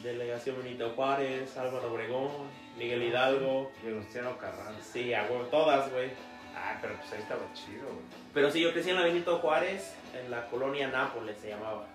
Delegación 0.02 0.58
Benito 0.64 0.92
Juárez, 0.92 1.56
Álvaro 1.58 1.92
Obregón, 1.92 2.30
Miguel 2.78 3.04
Hidalgo. 3.04 3.72
Venustiano 3.84 4.38
Carranza. 4.38 4.82
Sí, 4.82 5.14
a 5.14 5.28
todas, 5.50 5.92
güey. 5.92 6.10
Ah, 6.56 6.78
pero 6.82 6.96
pues 6.96 7.12
ahí 7.12 7.20
estaba 7.20 7.42
chido, 7.54 7.84
güey. 7.84 8.06
Pero 8.34 8.50
sí, 8.50 8.62
yo 8.62 8.72
crecí 8.72 8.90
en 8.90 8.96
la 8.96 9.04
Benito 9.04 9.38
Juárez, 9.40 9.94
en 10.14 10.32
la 10.32 10.48
colonia 10.48 10.88
Nápoles 10.88 11.38
se 11.38 11.50
llamaba. 11.50 11.86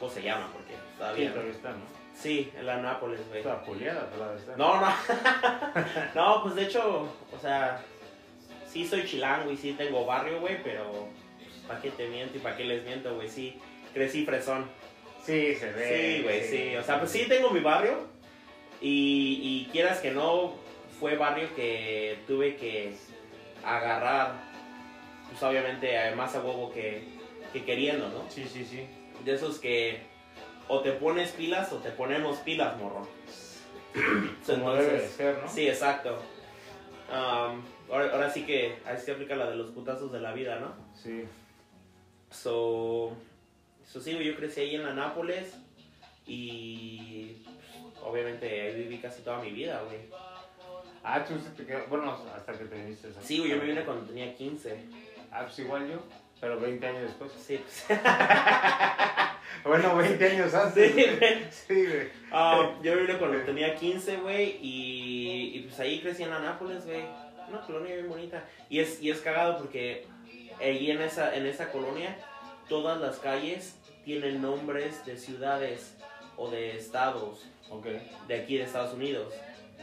O 0.00 0.08
se 0.08 0.22
llama, 0.22 0.48
porque 0.52 0.74
todavía. 0.96 1.28
Sí, 1.28 1.32
todavía 1.32 1.52
está, 1.52 1.70
¿no? 1.70 2.02
Sí, 2.14 2.52
en 2.56 2.66
la 2.66 2.76
Nápoles, 2.78 3.20
güey. 3.28 3.40
Está 3.40 3.62
poleada, 3.62 4.08
todavía 4.10 4.38
está. 4.38 4.56
No, 4.56 4.80
no. 4.80 4.88
no, 6.14 6.42
pues 6.42 6.54
de 6.54 6.62
hecho, 6.64 7.08
o 7.34 7.38
sea, 7.40 7.82
sí 8.68 8.86
soy 8.86 9.04
chilango 9.04 9.50
y 9.50 9.56
sí 9.56 9.72
tengo 9.72 10.04
barrio, 10.06 10.40
güey, 10.40 10.62
pero 10.62 11.08
pues, 11.38 11.50
¿para 11.66 11.80
qué 11.80 11.90
te 11.90 12.08
miento 12.08 12.38
y 12.38 12.40
para 12.40 12.56
qué 12.56 12.64
les 12.64 12.84
miento, 12.84 13.14
güey? 13.14 13.28
Sí, 13.28 13.60
crecí 13.92 14.24
fresón. 14.24 14.66
Sí, 15.24 15.54
se 15.54 15.70
ve. 15.72 16.16
Sí, 16.16 16.22
güey, 16.22 16.42
sí. 16.42 16.76
O 16.76 16.82
sea, 16.82 16.98
pues 16.98 17.10
sí 17.10 17.26
tengo 17.28 17.50
mi 17.50 17.60
barrio 17.60 18.06
y, 18.80 19.66
y 19.68 19.72
quieras 19.72 20.00
que 20.00 20.10
no, 20.10 20.54
fue 20.98 21.16
barrio 21.16 21.48
que 21.54 22.18
tuve 22.26 22.56
que 22.56 22.94
agarrar, 23.64 24.34
pues 25.28 25.42
obviamente 25.42 25.94
eh, 25.94 26.14
más 26.14 26.34
a 26.34 26.40
huevo 26.40 26.72
que, 26.72 27.04
que 27.52 27.64
queriendo, 27.64 28.08
¿no? 28.08 28.30
Sí, 28.30 28.46
sí, 28.50 28.64
sí. 28.64 28.86
De 29.24 29.34
esos 29.34 29.58
que 29.58 30.00
o 30.68 30.80
te 30.80 30.92
pones 30.92 31.30
pilas 31.32 31.72
o 31.72 31.76
te 31.76 31.90
ponemos 31.90 32.38
pilas, 32.38 32.76
morro. 32.78 33.06
Como 34.46 34.72
debe 34.74 35.02
de 35.02 35.08
ser, 35.08 35.38
¿no? 35.38 35.48
Sí, 35.48 35.68
exacto. 35.68 36.18
Um, 37.10 37.62
ahora, 37.90 38.12
ahora 38.12 38.30
sí 38.30 38.44
que 38.46 38.78
ahí 38.86 38.96
se 38.98 39.12
aplica 39.12 39.36
la 39.36 39.50
de 39.50 39.56
los 39.56 39.70
putazos 39.70 40.10
de 40.12 40.20
la 40.20 40.32
vida, 40.32 40.58
¿no? 40.58 40.72
Sí. 40.94 41.24
So, 42.30 43.14
so 43.84 44.00
sí, 44.00 44.16
yo 44.18 44.36
crecí 44.36 44.62
ahí 44.62 44.74
en 44.76 44.84
la 44.84 44.94
Nápoles 44.94 45.54
y 46.26 47.36
pues, 47.44 47.96
obviamente 48.02 48.62
ahí 48.62 48.74
viví 48.74 48.98
casi 48.98 49.22
toda 49.22 49.42
mi 49.42 49.50
vida, 49.50 49.82
güey. 49.82 49.98
Ah, 51.04 51.24
tú 51.24 51.34
te 51.56 51.66
quedas, 51.66 51.88
bueno, 51.88 52.16
hasta 52.34 52.52
que 52.52 52.64
te 52.64 52.76
viniste. 52.76 53.08
Sí, 53.22 53.38
güey, 53.38 53.50
yo 53.50 53.56
me 53.56 53.64
vine 53.64 53.84
cuando 53.84 54.06
tenía 54.06 54.34
15. 54.34 54.76
Ah, 55.32 55.42
pues 55.42 55.58
igual 55.58 55.88
yo, 55.90 56.02
pero 56.40 56.60
20 56.60 56.86
años 56.86 57.02
después. 57.02 57.32
Sí, 57.32 57.58
pues. 57.58 58.00
Bueno, 59.64 59.94
20 59.96 60.30
años 60.30 60.54
antes. 60.54 60.92
Sí, 60.92 61.04
güey. 61.18 61.44
Sí, 61.50 61.86
güey. 61.86 62.08
Ah, 62.32 62.72
yo 62.82 62.94
me 62.94 63.02
vine 63.02 63.18
cuando 63.18 63.38
tenía 63.42 63.76
15, 63.76 64.16
güey, 64.16 64.58
y, 64.62 65.52
y 65.54 65.60
pues 65.68 65.78
ahí 65.78 66.00
crecí 66.00 66.22
en 66.24 66.30
la 66.30 66.40
Nápoles, 66.40 66.84
güey. 66.86 67.04
Una 67.48 67.60
colonia 67.60 67.94
bien 67.94 68.08
bonita. 68.08 68.44
Y 68.70 68.80
es, 68.80 69.00
y 69.02 69.10
es 69.10 69.20
cagado 69.20 69.58
porque 69.58 70.06
ahí 70.60 70.90
en 70.90 71.02
esa, 71.02 71.34
en 71.36 71.46
esa 71.46 71.70
colonia 71.70 72.16
todas 72.68 73.00
las 73.00 73.18
calles 73.18 73.76
tienen 74.04 74.40
nombres 74.40 75.04
de 75.04 75.16
ciudades 75.18 75.96
o 76.36 76.50
de 76.50 76.76
estados 76.76 77.44
Ok. 77.68 77.86
de 78.26 78.34
aquí 78.34 78.56
de 78.56 78.64
Estados 78.64 78.94
Unidos. 78.94 79.32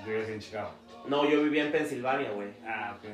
Vives 0.06 0.30
en 0.30 0.40
Chicago. 0.40 0.72
No, 1.06 1.26
yo 1.26 1.42
vivía 1.44 1.64
en 1.66 1.72
Pensilvania, 1.72 2.32
güey. 2.32 2.50
Ah, 2.66 2.96
ok. 2.98 3.06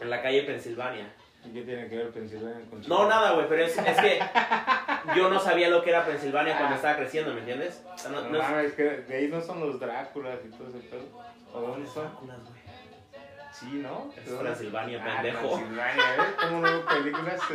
En 0.00 0.10
la 0.10 0.22
calle 0.22 0.42
Pensilvania. 0.42 1.12
¿Y 1.44 1.52
qué 1.52 1.62
tiene 1.62 1.88
que 1.88 1.96
ver 1.96 2.10
Pensilvania 2.10 2.60
con 2.68 2.82
Chicago? 2.82 3.02
No, 3.04 3.08
nada, 3.08 3.32
güey, 3.32 3.48
pero 3.48 3.64
es, 3.64 3.76
es 3.78 3.96
que 4.00 4.20
yo 5.16 5.30
no 5.30 5.38
sabía 5.40 5.68
lo 5.70 5.82
que 5.82 5.90
era 5.90 6.04
Pensilvania 6.04 6.54
cuando 6.56 6.74
Ah. 6.74 6.76
estaba 6.76 6.96
creciendo, 6.96 7.32
¿me 7.32 7.40
entiendes? 7.40 7.82
O 7.94 7.96
sea, 7.96 8.10
no- 8.10 8.22
No, 8.28 8.48
no 8.50 8.60
es- 8.60 8.74
que 8.74 8.82
de 8.82 9.16
ahí 9.16 9.28
no 9.28 9.40
son 9.40 9.60
los 9.60 9.80
Dráculas 9.80 10.38
y 10.44 10.50
todo 10.50 10.68
ese 10.68 10.78
pedo. 10.80 11.02
¿O 11.54 11.60
dónde 11.60 11.88
son? 11.88 12.04
Dráculas, 12.04 12.38
güey. 12.44 12.60
Sí, 13.52 13.66
¿no? 13.82 14.10
Es. 14.16 14.38
Transilvania, 14.38 15.02
Ah, 15.02 15.22
pendejo. 15.22 15.48
Transilvania, 15.48 16.14
¿eh? 16.14 16.18
¿Cómo 16.40 16.60
no 16.60 16.84
películas? 16.86 17.40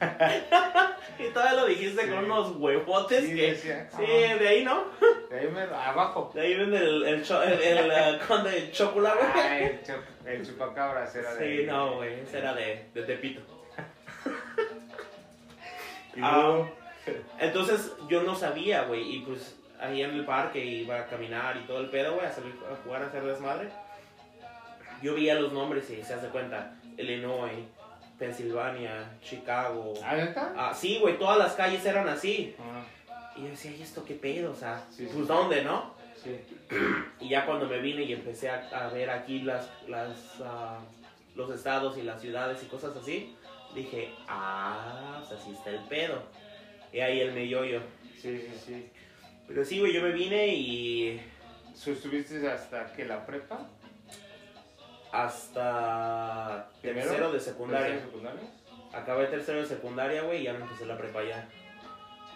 Y 1.18 1.30
todavía 1.30 1.60
lo 1.62 1.66
dijiste 1.66 2.02
Sí. 2.02 2.08
con 2.10 2.24
unos 2.26 2.52
huevotes 2.56 3.24
Sí, 3.24 3.34
que... 3.34 3.50
decía, 3.50 3.88
Sí, 3.90 4.04
ah. 4.06 4.36
de 4.36 4.48
ahí, 4.48 4.64
¿no? 4.64 4.84
De 5.28 5.40
ahí 5.40 5.48
me... 5.48 5.62
Abajo. 5.62 6.30
De 6.32 6.42
ahí 6.42 6.54
viene 6.54 6.76
el, 6.78 7.02
el, 7.02 7.24
cho- 7.24 7.42
el, 7.42 7.60
el, 7.60 7.90
eh, 7.90 8.20
conde 8.28 8.52
de 8.52 8.70
Chocula, 8.70 9.14
güey. 9.14 9.26
Ah, 9.34 9.58
el, 9.58 9.82
chup- 9.82 10.26
el 10.26 10.46
chupacabras 10.46 11.12
era 11.16 11.34
de... 11.34 11.56
Sí, 11.58 11.64
no, 11.66 11.96
güey, 11.96 12.20
ese 12.20 12.38
era 12.38 12.54
de, 12.54 12.84
de 12.94 13.02
Tepito. 13.02 13.40
Ah. 16.20 16.64
Entonces 17.38 17.92
yo 18.08 18.22
no 18.22 18.34
sabía, 18.34 18.82
güey, 18.82 19.16
y 19.16 19.20
pues 19.20 19.56
ahí 19.80 20.02
en 20.02 20.10
el 20.10 20.24
parque 20.24 20.64
iba 20.64 20.96
a 20.98 21.06
caminar 21.06 21.56
y 21.56 21.60
todo 21.66 21.80
el 21.80 21.88
pedo, 21.90 22.14
güey, 22.14 22.26
a, 22.26 22.32
salir 22.32 22.54
a 22.70 22.74
jugar, 22.84 23.02
a 23.02 23.06
hacer 23.06 23.24
desmadre. 23.24 23.68
Yo 25.02 25.14
veía 25.14 25.36
los 25.36 25.52
nombres 25.52 25.88
y 25.90 26.02
se 26.02 26.14
hace 26.14 26.28
cuenta, 26.28 26.74
Illinois, 26.96 27.52
Pensilvania, 28.18 29.16
Chicago. 29.22 29.94
¿Ah? 30.04 30.52
Ah, 30.56 30.74
sí, 30.74 30.98
güey, 31.00 31.18
todas 31.18 31.38
las 31.38 31.52
calles 31.54 31.84
eran 31.86 32.08
así. 32.08 32.54
Ah, 32.58 32.84
Y 33.36 33.42
yo 33.42 33.48
decía, 33.48 33.70
¿y 33.70 33.82
esto 33.82 34.04
qué 34.04 34.14
pedo? 34.14 34.52
O 34.52 34.54
sea, 34.54 34.84
Sí, 34.90 35.04
pues 35.04 35.16
sí. 35.16 35.24
¿dónde, 35.26 35.62
no? 35.64 35.94
sí. 36.22 36.36
Y 37.20 37.28
ya 37.30 37.46
cuando 37.46 37.66
me 37.66 37.78
vine 37.80 38.02
y 38.02 38.12
empecé 38.12 38.48
a, 38.50 38.68
a 38.72 38.88
ver 38.90 39.10
aquí 39.10 39.40
las, 39.40 39.68
las, 39.88 40.40
ah, 40.44 40.78
los 41.34 41.50
estados 41.50 41.96
y 41.98 42.02
las 42.02 42.20
ciudades 42.20 42.62
y 42.62 42.66
cosas 42.66 42.96
así, 42.96 43.36
dije, 43.74 44.12
ah, 44.28 45.20
o 45.22 45.26
sea, 45.26 45.36
así 45.36 45.52
está 45.52 45.70
el 45.70 45.84
pedo. 45.84 46.22
Y 46.92 47.00
ahí 47.00 47.20
el 47.20 47.32
meollo. 47.32 47.80
Sí, 48.20 48.38
sí, 48.40 48.52
sí. 48.66 48.88
Pero 49.46 49.64
sí, 49.64 49.78
güey, 49.78 49.92
yo 49.92 50.02
me 50.02 50.10
vine 50.12 50.48
y 50.48 51.20
¿Su- 51.74 51.92
¿Estuviste 51.92 52.44
hasta 52.50 52.92
que 52.92 53.04
la 53.04 53.24
prepa? 53.24 53.68
Hasta 55.12 56.68
¿Primero? 56.80 57.06
tercero 57.08 57.32
de 57.32 57.40
secundaria. 57.40 57.86
¿Tercero 57.86 58.00
de 58.06 58.10
secundaria? 58.10 58.50
Acabé 58.92 59.26
tercero 59.26 59.60
de 59.60 59.66
secundaria, 59.66 60.22
güey, 60.22 60.40
y 60.40 60.44
ya 60.44 60.52
me 60.54 60.60
empecé 60.62 60.86
la 60.86 60.96
prepa 60.96 61.22
ya. 61.24 61.48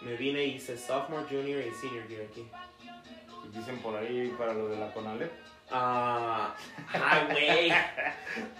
Me 0.02 0.17
vine 0.17 0.45
y 0.45 0.55
hice 0.57 0.76
sophomore, 0.76 1.25
junior 1.29 1.61
y 1.62 1.73
senior 1.75 2.07
year 2.09 2.26
aquí. 2.31 2.49
Dicen 3.52 3.79
por 3.79 3.97
ahí 3.97 4.35
para 4.38 4.52
lo 4.55 4.69
de 4.69 4.76
la 4.79 4.93
Conalep. 4.93 5.31
Ah, 5.71 6.55
ay, 6.93 7.26
güey. 7.31 7.73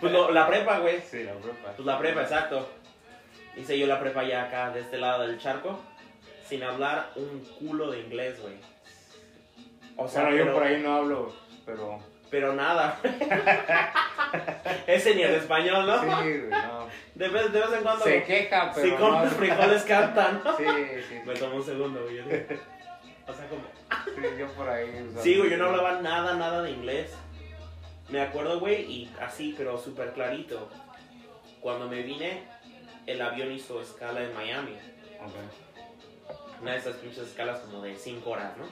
Pues 0.01 0.13
lo- 0.13 0.31
la 0.31 0.47
prepa, 0.47 0.79
güey. 0.79 1.01
Sí, 1.03 1.25
la 1.25 1.33
prepa. 1.35 1.73
Pues 1.73 1.87
la 1.87 1.99
prepa, 1.99 2.23
exacto. 2.23 2.69
Hice 3.57 3.79
yo 3.79 3.87
la 3.87 4.01
prepa 4.01 4.23
ya 4.25 4.45
acá, 4.45 4.71
de 4.71 4.81
este 4.81 4.99
lado 4.99 5.27
del 5.27 5.39
charco, 5.39 5.79
sin 6.47 6.63
hablar 6.63 7.11
un 7.17 7.41
culo 7.59 7.91
de 7.91 8.01
inglés, 8.01 8.41
güey. 8.41 8.55
O 9.97 10.09
sea, 10.09 10.23
bueno, 10.23 10.37
yo 10.39 10.43
pero, 10.45 10.55
por 10.55 10.63
ahí 10.65 10.83
no 10.83 10.95
hablo, 10.95 11.33
pero... 11.67 11.99
pero 12.33 12.55
nada. 12.55 12.99
Ese 14.87 15.15
ni 15.15 15.23
el 15.23 15.35
español, 15.35 15.87
¿no? 15.87 16.01
Sí, 16.01 16.07
güey, 16.07 16.49
no. 16.49 16.89
De, 17.15 17.29
vez, 17.29 17.53
de 17.53 17.61
vez 17.61 17.73
en 17.75 17.83
cuando. 17.83 18.05
Se 18.05 18.25
queja, 18.25 18.73
pero 18.75 18.87
si 18.87 19.03
no 19.03 19.19
habla. 19.19 19.31
frijoles 19.31 19.83
cantan, 19.83 20.41
¿no? 20.43 20.57
Sí, 20.57 20.65
sí, 21.11 21.21
Me 21.27 21.35
tomó 21.35 21.57
un 21.57 21.65
segundo, 21.65 22.03
güey. 22.03 22.21
O 22.21 23.33
sea, 23.35 23.49
como. 23.49 23.63
Sí, 24.07 24.39
yo 24.39 24.47
por 24.55 24.67
ahí... 24.67 25.11
Sí, 25.21 25.37
güey, 25.37 25.51
yo 25.51 25.59
no 25.59 25.67
hablaba 25.67 26.01
nada, 26.01 26.35
nada 26.35 26.63
de 26.63 26.71
inglés. 26.71 27.13
Me 28.09 28.23
acuerdo, 28.23 28.59
güey, 28.59 28.91
y 28.91 29.15
así, 29.21 29.55
pero 29.57 29.79
súper 29.79 30.15
clarito. 30.15 30.71
Cuando 31.61 31.87
me 31.87 32.03
vine, 32.03 32.45
el 33.07 33.21
avión 33.21 33.53
hizo 33.53 33.83
escala 33.83 34.23
en 34.23 34.35
Miami. 34.35 34.79
Ok. 35.21 36.63
Una 36.63 36.73
de 36.73 36.79
esas 36.79 36.97
pinches 36.97 37.29
escalas 37.29 37.61
como 37.61 37.83
de 37.83 37.95
5 37.95 38.31
horas, 38.31 38.57
¿no? 38.57 38.65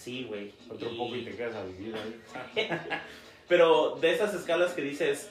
Sí, 0.00 0.24
güey. 0.24 0.54
Otro 0.70 0.90
Y- 0.90 0.96
poco 0.96 1.14
y 1.14 1.24
te 1.24 1.36
quedas 1.36 1.56
a 1.56 1.64
vivir 1.64 1.94
ahí. 1.94 2.20
Pero 3.48 3.96
de 4.00 4.12
esas 4.14 4.32
escalas 4.32 4.72
que 4.72 4.80
dices, 4.80 5.30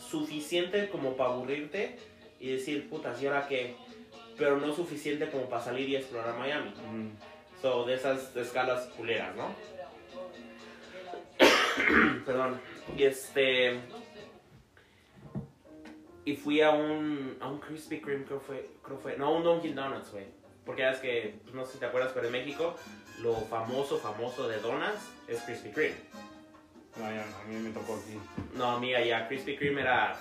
suficiente 0.00 0.88
como 0.88 1.16
para 1.16 1.30
aburrirte 1.34 1.98
y 2.40 2.50
decir, 2.50 2.88
putas, 2.88 3.22
¿y 3.22 3.26
ahora 3.28 3.46
qué? 3.46 3.76
Pero 4.36 4.56
no 4.58 4.74
suficiente 4.74 5.30
como 5.30 5.48
para 5.48 5.62
salir 5.62 5.88
y 5.88 5.96
explorar 5.96 6.36
Miami. 6.36 6.70
Mm. 6.70 7.10
So, 7.62 7.84
de 7.84 7.94
esas 7.94 8.34
escalas 8.36 8.86
culeras, 8.96 9.36
¿no? 9.36 9.54
Perdón. 12.26 12.60
Y 12.96 13.04
este. 13.04 13.78
Y 16.24 16.36
fui 16.36 16.60
a 16.60 16.70
un, 16.70 17.36
a 17.40 17.48
un 17.48 17.58
Krispy 17.60 18.00
Kreme, 18.00 18.24
creo 18.24 18.40
fue, 18.40 18.68
creo 18.82 18.98
fue. 18.98 19.16
No, 19.16 19.32
un 19.34 19.44
Dunkin' 19.44 19.74
Donuts, 19.74 20.10
güey. 20.10 20.26
Porque 20.66 20.82
ya 20.82 20.90
es 20.90 20.98
que, 20.98 21.38
pues, 21.44 21.54
no 21.54 21.64
sé 21.64 21.74
si 21.74 21.78
te 21.78 21.86
acuerdas, 21.86 22.12
pero 22.14 22.26
en 22.26 22.32
México, 22.32 22.76
lo 23.20 23.34
famoso, 23.34 23.98
famoso 23.98 24.48
de 24.48 24.60
donuts 24.60 25.10
es 25.26 25.40
Krispy 25.42 25.70
Kreme. 25.70 25.96
No, 26.96 27.04
ya 27.04 27.26
no, 27.26 27.36
a 27.36 27.44
mí 27.44 27.56
me 27.56 27.70
tocó 27.70 27.94
aquí. 27.94 28.18
No, 28.54 28.72
amiga, 28.72 29.00
ya 29.00 29.28
Krispy 29.28 29.56
Kreme 29.56 29.82
era. 29.82 30.18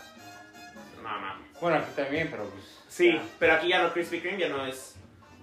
No. 1.01 1.59
Bueno, 1.61 1.77
aquí 1.77 1.91
también, 1.95 2.27
pero 2.29 2.45
pues... 2.49 2.63
Sí, 2.87 3.13
ya. 3.13 3.23
pero 3.39 3.53
aquí 3.53 3.69
ya 3.69 3.81
no 3.81 3.93
Krispy 3.93 4.19
Kreme, 4.19 4.39
ya 4.39 4.49
no 4.49 4.65
es. 4.65 4.95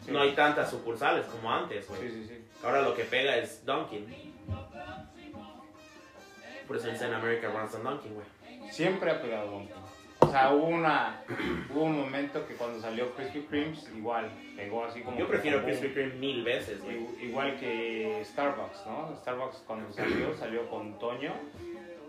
Sí. 0.05 0.11
No 0.11 0.21
hay 0.21 0.33
tantas 0.33 0.71
sucursales 0.71 1.25
como 1.27 1.51
antes, 1.51 1.89
güey. 1.89 2.01
Sí, 2.03 2.11
sí, 2.11 2.27
sí. 2.29 2.45
Ahora 2.63 2.83
lo 2.83 2.95
que 2.95 3.05
pega 3.05 3.37
es 3.37 3.65
Dunkin'. 3.65 4.35
Por 6.67 6.77
eso 6.77 6.89
dicen 6.89 7.13
America 7.13 7.49
runs 7.49 7.75
on 7.75 7.85
Dunkin', 7.85 8.15
güey. 8.15 8.71
Siempre 8.71 9.11
ha 9.11 9.21
pegado 9.21 9.51
Dunkin'. 9.51 9.75
O 10.25 10.31
sea, 10.31 10.53
hubo, 10.53 10.67
una, 10.67 11.23
hubo 11.71 11.83
un 11.85 11.97
momento 12.01 12.47
que 12.47 12.55
cuando 12.55 12.81
salió 12.81 13.15
Krispy 13.15 13.43
Kreme, 13.43 13.77
igual, 13.97 14.31
pegó 14.57 14.85
así 14.85 15.01
como... 15.03 15.19
Yo 15.19 15.27
prefiero 15.29 15.59
como- 15.61 15.69
Krispy 15.69 15.93
Kreme 15.95 16.15
mil 16.15 16.45
veces, 16.45 16.83
güey. 16.83 16.99
Igu- 16.99 17.21
Igual 17.23 17.59
que 17.59 18.23
Starbucks, 18.25 18.87
¿no? 18.87 19.17
Starbucks 19.21 19.59
cuando 19.67 19.93
salió, 19.93 20.37
salió 20.37 20.69
con 20.69 20.99
Toño. 20.99 21.33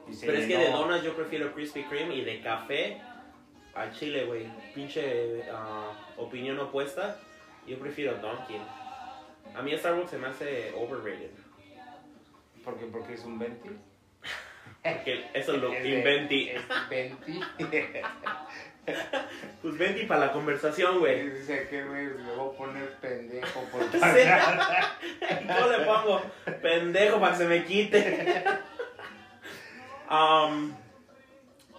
Y 0.10 0.13
se 0.13 0.25
Pero 0.27 0.38
es 0.39 0.48
que 0.48 0.57
de 0.57 0.72
donas 0.72 1.03
yo 1.03 1.13
prefiero 1.15 1.53
Krispy 1.53 1.84
Kreme 1.84 2.15
y 2.15 2.22
de 2.24 2.41
café 2.41 3.01
a 3.74 3.91
chile, 3.91 4.25
güey. 4.25 4.48
Pinche 4.74 5.43
ah, 5.51 5.91
opinión 6.17 6.60
opuesta. 6.60 7.19
Yo 7.67 7.77
prefiero 7.79 8.13
Dunkin'. 8.15 8.62
A 9.55 9.62
mí 9.62 9.75
Starbucks 9.77 10.12
se 10.12 10.17
me 10.17 10.27
hace 10.27 10.74
overrated. 10.75 11.31
Porque, 12.63 12.86
porque 12.86 13.13
es 13.13 13.24
un 13.25 13.38
20. 13.39 13.69
Porque 14.94 15.25
eso 15.34 15.58
lo 15.58 15.74
Es 15.74 15.86
inventí. 15.86 16.51
20. 16.89 18.01
Pues 19.63 19.80
venti 19.80 20.04
para 20.06 20.27
la 20.27 20.32
conversación, 20.32 21.00
güey. 21.00 21.27
Dice 21.27 21.68
que 21.68 21.84
güey, 21.86 22.06
me 22.06 22.36
voy 22.36 22.54
a 22.54 22.58
poner 22.58 22.94
pendejo 22.98 23.62
por 23.72 23.82
Sí. 23.92 23.98
¿Cómo 24.00 25.68
le 25.72 25.86
pongo? 25.86 26.22
Pendejo 26.62 27.20
para 27.20 27.32
que 27.32 27.38
se 27.39 27.48
me 27.48 27.65
quite. 27.65 28.44
Um, 30.08 30.72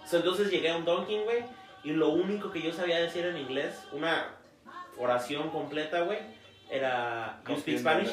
so, 0.05 0.17
entonces 0.17 0.51
llegué 0.51 0.69
a 0.69 0.75
un 0.75 0.83
Dunkin', 0.83 1.23
güey. 1.23 1.45
Y 1.85 1.91
lo 1.91 2.09
único 2.09 2.51
que 2.51 2.61
yo 2.61 2.73
sabía 2.73 2.99
decir 2.99 3.25
en 3.25 3.37
inglés, 3.37 3.87
una 3.93 4.35
oración 4.97 5.49
completa, 5.49 6.01
güey, 6.01 6.19
era 6.69 7.39
You 7.47 7.55
speak 7.55 7.79
Spanish? 7.79 8.11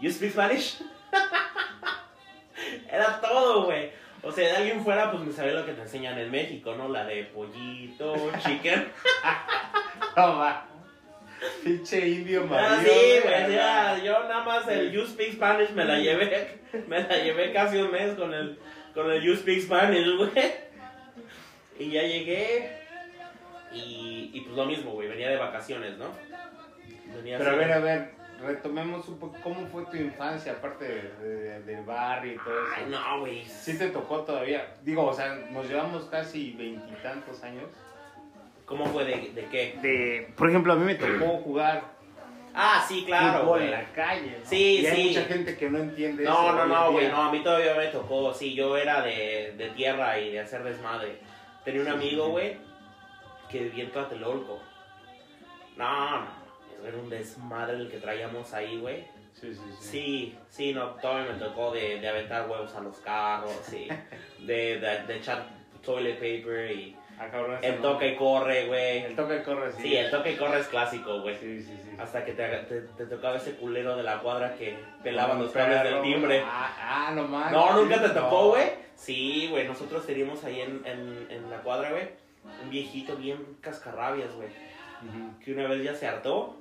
You 0.00 0.10
speak 0.10 0.32
Spanish? 0.32 0.78
Era 2.90 3.20
todo, 3.20 3.64
güey. 3.64 3.90
O 4.22 4.30
sea, 4.30 4.48
de 4.48 4.56
alguien 4.56 4.84
fuera, 4.84 5.10
pues 5.10 5.24
me 5.24 5.32
sabía 5.32 5.54
lo 5.54 5.64
que 5.64 5.72
te 5.72 5.80
enseñan 5.82 6.18
en 6.18 6.30
México, 6.30 6.74
¿no? 6.76 6.88
La 6.88 7.04
de 7.06 7.24
pollito, 7.24 8.14
chicken. 8.44 8.88
No, 10.16 10.38
va. 10.38 10.66
Pinche 11.64 12.06
indio 12.06 12.42
Ah, 12.52 12.76
marido. 12.76 12.92
sí, 12.92 13.20
güey, 13.24 13.54
ya, 13.54 13.98
yo 14.04 14.12
nada 14.24 14.44
más 14.44 14.68
el 14.68 14.92
You 14.92 15.06
Speak 15.06 15.32
Spanish 15.32 15.70
me 15.70 15.86
la 15.86 15.98
llevé, 15.98 16.58
me 16.86 17.02
la 17.02 17.16
llevé 17.16 17.50
casi 17.54 17.78
un 17.78 17.90
mes 17.90 18.14
con 18.14 18.34
el, 18.34 18.58
con 18.92 19.10
el 19.10 19.22
You 19.22 19.34
Speak 19.36 19.62
Spanish, 19.62 20.06
güey. 20.18 20.30
Y 21.78 21.92
ya 21.92 22.02
llegué 22.02 22.78
y, 23.72 24.30
y 24.34 24.40
pues 24.42 24.54
lo 24.54 24.66
mismo, 24.66 24.90
güey, 24.92 25.08
venía 25.08 25.30
de 25.30 25.36
vacaciones, 25.38 25.96
¿no? 25.96 26.08
Venía 27.16 27.38
Pero 27.38 27.52
a 27.52 27.54
ver, 27.54 27.72
a 27.72 27.78
ver, 27.78 28.10
retomemos 28.42 29.06
un 29.08 29.18
poco 29.18 29.36
cómo 29.42 29.66
fue 29.68 29.84
tu 29.86 29.96
infancia, 29.96 30.52
aparte 30.52 30.84
de- 30.86 31.28
de- 31.28 31.60
del 31.62 31.84
barrio 31.84 32.34
y 32.34 32.38
todo 32.38 32.54
eso. 32.66 32.72
Ay, 32.76 32.86
no, 32.88 33.20
güey. 33.20 33.44
Sí 33.44 33.76
te 33.78 33.88
tocó 33.90 34.20
todavía. 34.20 34.74
Digo, 34.82 35.06
o 35.06 35.12
sea, 35.14 35.34
nos 35.50 35.68
llevamos 35.68 36.04
casi 36.04 36.52
veintitantos 36.52 37.42
años. 37.42 37.64
¿Cómo 38.66 38.86
fue 38.86 39.04
de, 39.04 39.32
de 39.34 39.44
qué? 39.46 39.78
De, 39.82 40.32
por 40.36 40.48
ejemplo, 40.48 40.72
a 40.72 40.76
mí 40.76 40.84
me 40.84 40.94
tocó 40.94 41.38
jugar 41.38 41.82
Ah, 42.52 42.84
sí, 42.88 43.04
claro, 43.06 43.42
fútbol 43.44 43.62
en 43.62 43.70
la 43.70 43.84
calle. 43.92 44.38
¿no? 44.40 44.44
Sí, 44.48 44.80
y 44.80 44.86
hay 44.86 44.96
sí. 44.96 45.08
mucha 45.08 45.22
gente 45.28 45.56
que 45.56 45.70
no 45.70 45.78
entiende 45.78 46.24
eso. 46.24 46.32
No, 46.32 46.52
no, 46.52 46.66
no, 46.66 46.90
güey, 46.92 47.08
no, 47.08 47.22
a 47.22 47.30
mí 47.32 47.40
todavía 47.44 47.74
me 47.76 47.86
tocó, 47.88 48.34
sí, 48.34 48.54
yo 48.54 48.76
era 48.76 49.02
de, 49.02 49.54
de 49.56 49.68
tierra 49.70 50.18
y 50.18 50.32
de 50.32 50.40
hacer 50.40 50.64
desmadre. 50.64 51.18
Tenía 51.64 51.82
un 51.82 51.86
Sí, 51.86 51.92
sí, 51.92 51.98
amigo, 51.98 52.24
sí. 52.26 52.30
güey, 52.32 52.56
que 53.48 53.58
vivía 53.60 53.84
en 53.84 53.90
Tlatelolco. 53.92 54.60
No, 55.76 56.20
no, 56.20 56.26
era 56.84 56.96
un 56.96 57.08
desmadre 57.10 57.76
el 57.76 57.90
que 57.90 57.98
traíamos 57.98 58.52
ahí, 58.54 58.78
güey. 58.78 59.04
Sí, 59.32 59.54
sí, 59.54 59.60
sí. 59.78 59.88
Sí, 59.90 60.38
sí, 60.48 60.72
no, 60.74 60.88
todavía 60.96 61.32
me 61.32 61.38
tocó 61.38 61.70
de, 61.72 62.00
de 62.00 62.08
aventar 62.08 62.48
huevos 62.50 62.74
a 62.74 62.80
los 62.80 62.96
carros, 62.98 63.52
sí, 63.62 63.88
de, 64.40 64.78
de, 64.80 65.02
de 65.06 65.16
echar 65.16 65.46
toilet 65.82 66.14
paper 66.16 66.70
y 66.72 66.96
Ah, 67.22 67.28
cabrón, 67.30 67.58
el 67.60 67.76
no. 67.76 67.82
toca 67.82 68.06
y 68.06 68.16
corre, 68.16 68.66
güey. 68.66 69.04
El 69.04 69.14
toque 69.14 69.36
y 69.36 69.42
corre, 69.42 69.70
sí. 69.72 69.82
Sí, 69.82 69.94
el 69.96 70.10
toca 70.10 70.30
y 70.30 70.36
corre 70.36 70.58
es 70.60 70.68
clásico, 70.68 71.20
güey. 71.20 71.36
Sí, 71.36 71.60
sí, 71.62 71.76
sí. 71.84 71.90
Hasta 71.98 72.24
que 72.24 72.32
te, 72.32 72.48
te, 72.60 72.80
te 72.80 73.04
tocaba 73.04 73.36
ese 73.36 73.56
culero 73.56 73.94
de 73.94 74.02
la 74.02 74.20
cuadra 74.20 74.54
que 74.54 74.78
pelaban 75.02 75.38
los 75.38 75.52
cables 75.52 75.82
del 75.82 76.00
timbre. 76.00 76.42
Ah, 76.46 77.08
ah, 77.08 77.12
no 77.14 77.24
mames. 77.28 77.52
No, 77.52 77.76
nunca 77.76 78.00
te 78.00 78.08
tocó, 78.08 78.48
güey. 78.52 78.70
Sí, 78.94 79.48
güey, 79.50 79.68
nosotros 79.68 80.06
teníamos 80.06 80.42
ahí 80.44 80.62
en, 80.62 80.80
en, 80.86 81.26
en 81.30 81.50
la 81.50 81.58
cuadra, 81.58 81.90
güey, 81.90 82.08
un 82.62 82.70
viejito 82.70 83.14
bien 83.16 83.58
cascarrabias, 83.60 84.34
güey, 84.34 84.48
que 85.44 85.52
una 85.52 85.68
vez 85.68 85.82
ya 85.84 85.94
se 85.94 86.06
hartó 86.06 86.56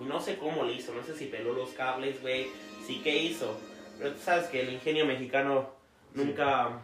y 0.00 0.04
no 0.04 0.20
sé 0.20 0.36
cómo 0.38 0.64
le 0.64 0.74
hizo, 0.74 0.92
no 0.94 1.02
sé 1.02 1.16
si 1.16 1.26
peló 1.26 1.52
los 1.52 1.70
cables, 1.70 2.20
güey, 2.22 2.48
sí 2.86 3.00
que 3.02 3.16
hizo, 3.16 3.56
pero 3.98 4.12
tú 4.12 4.20
sabes 4.20 4.46
que 4.48 4.60
el 4.62 4.72
ingenio 4.74 5.06
mexicano 5.06 5.70
Sí. 6.14 6.22
nunca, 6.24 6.80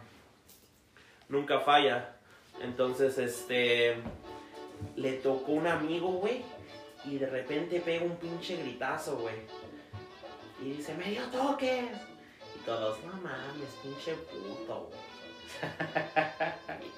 nunca 1.29 1.59
falla. 1.61 2.17
Entonces, 2.61 3.17
este, 3.17 3.95
le 4.95 5.13
tocó 5.13 5.53
un 5.53 5.65
amigo, 5.65 6.09
güey, 6.09 6.43
y 7.05 7.17
de 7.17 7.25
repente 7.25 7.79
pega 7.79 8.05
un 8.05 8.15
pinche 8.17 8.57
gritazo, 8.57 9.17
güey. 9.17 9.35
Y 10.61 10.73
dice, 10.77 10.93
me 10.93 11.05
dio 11.05 11.23
toques. 11.29 11.85
Y 12.55 12.59
todos, 12.65 12.99
no 13.03 13.13
mames, 13.21 13.69
pinche 13.81 14.13
puto, 14.13 14.89
güey. 14.89 15.12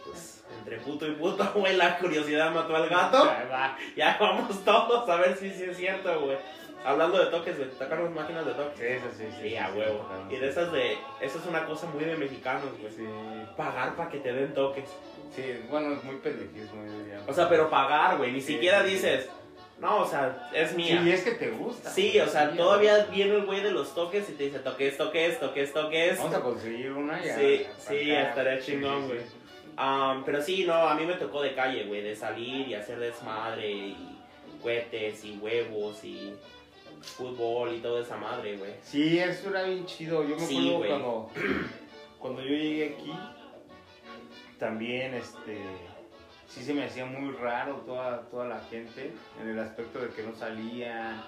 Pues, 0.06 0.44
entre 0.60 0.78
puto 0.80 1.08
y 1.08 1.12
puto, 1.16 1.44
güey, 1.56 1.76
la 1.76 1.98
curiosidad 1.98 2.52
mató 2.54 2.76
al 2.76 2.90
gato. 2.90 3.32
Ya 3.96 4.18
vamos 4.20 4.64
todos 4.64 5.08
a 5.10 5.16
ver 5.18 5.36
si 5.38 5.50
sí 5.52 5.64
es 5.64 5.78
cierto, 5.78 6.22
güey. 6.22 6.38
Hablando 6.86 7.18
de 7.18 7.26
toques, 7.32 7.58
güey, 7.58 7.70
tocaron 7.72 8.14
máquinas 8.14 8.46
de 8.46 8.54
toques. 8.54 8.78
Sí, 8.78 8.86
eso 8.86 9.08
sí, 9.18 9.26
sí. 9.42 9.50
Sí, 9.50 9.58
a 9.58 9.72
huevo. 9.74 10.08
Y 10.30 10.36
de 10.36 10.50
esas 10.50 10.72
de, 10.72 10.94
esa 11.20 11.40
es 11.40 11.46
una 11.48 11.66
cosa 11.66 11.88
muy 11.88 12.04
de 12.04 12.16
mexicanos, 12.16 12.70
güey. 12.80 12.94
Sí, 12.94 13.06
Pagar 13.58 13.96
para 13.96 14.10
que 14.10 14.20
te 14.20 14.32
den 14.32 14.54
toques. 14.54 14.88
sí, 15.36 15.62
bueno, 15.70 15.94
es 15.94 16.04
muy 16.04 16.18
pendejismo. 16.18 16.84
O 17.28 17.34
sea, 17.34 17.50
pero 17.50 17.70
pagar, 17.72 18.18
güey. 18.18 18.32
Ni 18.32 18.42
Sí, 18.42 18.54
siquiera 18.54 18.84
sí. 18.84 18.90
No, 19.80 19.98
o 20.04 20.08
sea, 20.08 20.50
es 20.54 20.70
Sí, 20.72 20.76
mía. 20.78 21.02
y 21.06 21.12
es 21.12 21.24
que 21.24 21.32
te 21.32 21.50
gusta. 21.52 21.90
Sí, 21.90 22.18
o 22.20 22.28
sea, 22.28 22.52
Sí, 22.52 22.58
todavía 22.58 23.06
viene 23.12 23.36
el 23.36 23.46
güey 23.46 23.62
de 23.62 23.72
los 23.72 23.94
toques 23.94 24.30
y 24.30 24.34
te 24.34 24.44
dice 24.46 24.60
toques, 24.60 24.98
toques, 24.98 25.40
toques, 25.40 25.74
toques. 25.74 26.18
Vamos 26.18 26.34
a 26.36 26.42
conseguir 26.42 26.92
una 26.92 27.24
ya. 27.24 27.36
Sí, 27.38 27.66
sí, 27.78 28.12
estaría 28.12 28.62
Sí, 28.62 28.72
chingón, 28.72 29.02
sí, 29.04 29.08
güey. 29.08 29.20
sí. 29.20 29.36
Um, 29.78 30.24
pero 30.24 30.42
sí, 30.42 30.64
no, 30.66 30.74
a 30.74 30.96
mí 30.96 31.06
me 31.06 31.16
tocó 31.16 31.42
de 31.42 31.54
calle, 31.54 31.84
güey, 31.84 32.02
de 32.02 32.16
salir 32.16 32.68
y 32.70 32.74
hacer 32.76 32.98
desmadre 32.98 33.70
y 33.70 34.18
cohetes 34.64 35.26
y 35.26 35.38
huevos 35.38 36.02
y 36.06 36.34
fútbol 37.02 37.74
y 37.74 37.80
toda 37.80 38.02
esa 38.02 38.16
madre, 38.16 38.56
güey. 38.56 38.72
Sí, 38.82 39.20
eso 39.20 39.50
era 39.50 39.64
bien 39.64 39.86
chido. 39.86 40.24
Yo 40.24 40.38
me 40.38 40.46
Sí, 40.48 40.70
acuerdo 40.74 40.78
güey. 40.78 40.90
cuando, 40.90 41.30
cuando 42.20 42.42
yo 42.42 42.48
llegué 42.50 42.96
aquí, 42.98 43.12
también 44.58 45.14
este 45.16 45.58
sí 46.48 46.64
se 46.64 46.74
me 46.74 46.86
hacía 46.86 47.06
muy 47.06 47.34
raro 47.36 47.76
toda, 47.86 48.22
toda 48.30 48.48
la 48.48 48.60
gente 48.70 49.12
en 49.42 49.50
el 49.50 49.60
aspecto 49.60 50.00
de 50.00 50.10
que 50.10 50.24
no 50.24 50.34
salían. 50.36 51.22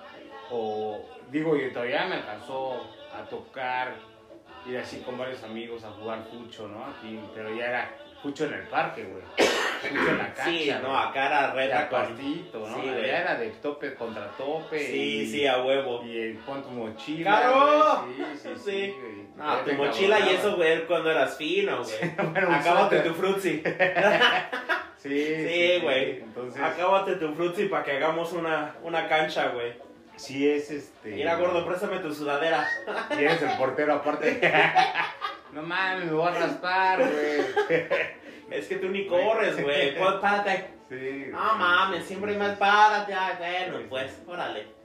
O 0.49 1.03
digo, 1.31 1.55
y 1.57 1.71
todavía 1.71 2.05
me 2.05 2.15
alcanzó 2.15 2.81
a 3.13 3.23
tocar, 3.29 3.95
ir 4.65 4.77
así 4.77 4.99
con 5.01 5.17
varios 5.17 5.43
amigos 5.43 5.83
a 5.83 5.89
jugar 5.91 6.23
fucho, 6.31 6.67
¿no? 6.67 6.85
Aquí, 6.85 7.19
pero 7.35 7.53
ya 7.55 7.65
era 7.65 7.91
fucho 8.21 8.45
en 8.45 8.53
el 8.53 8.61
parque, 8.67 9.03
güey. 9.03 9.23
Fucho 9.81 10.09
en 10.09 10.17
la 10.17 10.33
cancha. 10.33 10.43
Sí, 10.45 10.71
no, 10.81 10.97
acá 10.97 11.25
era 11.27 11.41
Ya 11.47 11.53
reta 11.53 11.89
con... 11.89 12.01
partito, 12.01 12.59
¿no? 12.67 12.75
Sí, 12.81 12.89
güey. 12.89 13.09
era 13.09 13.35
de 13.35 13.49
tope 13.51 13.93
contra 13.95 14.27
tope. 14.37 14.79
Sí, 14.79 15.17
y- 15.23 15.27
sí, 15.31 15.45
a 15.47 15.61
huevo. 15.63 16.03
y 16.05 16.17
el 16.17 16.37
pon 16.37 16.63
tu 16.63 16.69
mochila. 16.69 17.39
¡Claro! 17.41 18.05
güey, 18.05 18.15
Sí, 18.35 18.39
sí, 18.41 18.49
sí. 18.55 18.61
Sí. 18.71 18.95
güey. 18.99 19.27
No, 19.35 19.57
Ya 19.57 19.63
tu 19.65 19.73
mochila 19.73 20.19
y 20.21 20.29
eso, 20.29 20.55
güey, 20.55 20.85
cuando 20.87 21.11
eras 21.11 21.35
fino, 21.37 21.83
güey. 21.83 22.15
Bueno, 22.31 22.55
Acábate 22.55 22.99
tu 23.01 23.13
frutzi. 23.13 23.61
Sí, 24.97 25.47
Sí, 25.47 25.79
güey. 25.81 26.19
Entonces, 26.21 26.61
Acábate 26.61 27.15
tu 27.15 27.33
frutzi 27.33 27.65
para 27.65 27.83
que 27.83 27.91
hagamos 27.91 28.33
una, 28.33 28.75
una 28.83 29.07
cancha, 29.07 29.49
güey. 29.49 29.73
sí 30.15 30.49
es 30.49 30.71
este. 30.71 31.09
Mira, 31.11 31.35
gordo, 31.35 31.65
préstame 31.65 31.99
tu 31.99 32.13
sudadera. 32.13 32.67
Y 33.11 33.23
eres 33.23 33.41
el 33.41 33.57
portero 33.57 33.93
aparte. 33.93 34.41
no 35.53 35.61
mames, 35.61 36.05
me 36.05 36.11
voy 36.13 36.27
a 36.27 36.31
raspar, 36.31 36.99
güey. 36.99 37.79
Es 38.49 38.67
que 38.67 38.77
tú 38.77 38.89
ni 38.89 39.07
corres, 39.07 39.61
güey. 39.61 39.95
Párate. 40.21 40.69
Sí. 40.89 41.25
No 41.31 41.55
mames, 41.55 42.05
siempre 42.05 42.37
más 42.37 42.57
párate. 42.57 43.13
ah, 43.13 43.33
Bueno, 43.37 43.87
pues, 43.89 44.21
órale. 44.25 44.76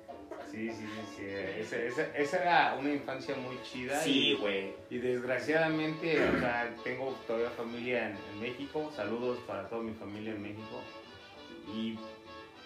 Sí, 0.53 0.71
sí, 0.71 0.87
sí. 0.87 1.17
sí. 1.17 1.25
Esa, 1.27 1.77
esa, 1.79 2.03
esa 2.17 2.43
era 2.43 2.77
una 2.79 2.93
infancia 2.93 3.35
muy 3.37 3.61
chida. 3.63 3.99
Sí, 4.01 4.29
y- 4.31 4.35
güey. 4.37 4.73
Y 4.91 4.99
desgraciadamente, 4.99 6.23
o 6.29 6.39
sea, 6.41 6.75
tengo 6.85 7.11
todavía 7.27 7.51
familia 7.51 8.11
en, 8.11 8.17
en 8.33 8.41
México. 8.41 8.93
Saludos 8.95 9.39
para 9.47 9.69
toda 9.69 9.83
mi 9.83 9.95
familia 9.95 10.33
en 10.33 10.43
México. 10.43 10.81
Y, 11.75 11.99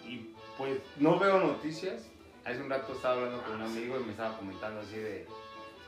y, 0.06 0.34
pues 0.58 0.78
no 0.98 1.18
veo 1.18 1.38
noticias. 1.38 2.10
Hace 2.44 2.60
un 2.60 2.70
rato 2.70 2.92
estaba 2.92 3.14
hablando 3.14 3.42
con 3.42 3.54
un 3.56 3.62
amigo 3.62 3.98
y 4.00 4.04
me 4.04 4.10
estaba 4.12 4.36
comentando 4.36 4.80
así 4.80 4.96
de, 4.96 5.26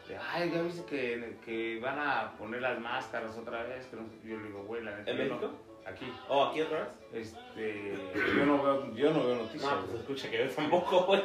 de, 0.08 0.16
ay, 0.32 0.50
ya 0.52 0.62
viste 0.62 0.84
que, 0.87 1.37
que 1.44 1.78
van 1.80 1.98
a 1.98 2.32
poner 2.38 2.62
las 2.62 2.80
máscaras 2.80 3.37
otra 3.37 3.62
vez. 3.64 3.87
Que 3.87 3.96
no 3.96 4.02
sé". 4.08 4.28
yo 4.28 4.38
le 4.38 4.44
digo, 4.48 4.62
güey, 4.64 4.82
la 4.84 4.96
neta. 4.98 5.11
¿En 5.11 5.16
yo 5.18 5.24
no- 5.24 5.34
México? 5.37 5.52
Aquí. 5.88 6.12
¿Oh, 6.29 6.44
aquí 6.44 6.61
otra 6.62 6.81
vez? 7.12 7.29
Este, 7.29 7.94
yo 8.37 8.46
no 8.46 8.62
veo, 8.62 8.94
yo 8.94 9.11
no 9.12 9.24
veo 9.27 9.37
noticias. 9.37 9.70
No, 9.72 9.81
pues 9.87 10.01
escucha 10.01 10.31
que 10.31 10.38
yo 10.46 10.51
tampoco, 10.51 11.05
güey. 11.07 11.22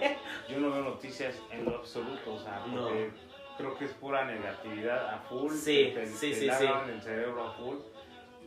Yo 0.50 0.60
no 0.60 0.72
veo 0.72 0.82
noticias 0.84 1.36
en 1.52 1.66
lo 1.66 1.76
absoluto, 1.78 2.34
o 2.36 2.40
sea, 2.40 2.64
No. 2.68 2.90
creo 3.58 3.78
que 3.78 3.86
es 3.86 3.92
pura 3.94 4.26
negatividad 4.26 5.14
a 5.14 5.20
full. 5.20 5.52
Sí, 5.54 5.92
te, 5.94 6.06
sí, 6.08 6.30
te 6.32 6.36
sí, 6.36 6.46
lavan 6.46 6.90
el 6.90 7.02
cerebro 7.02 7.48
a 7.48 7.52
full. 7.54 7.76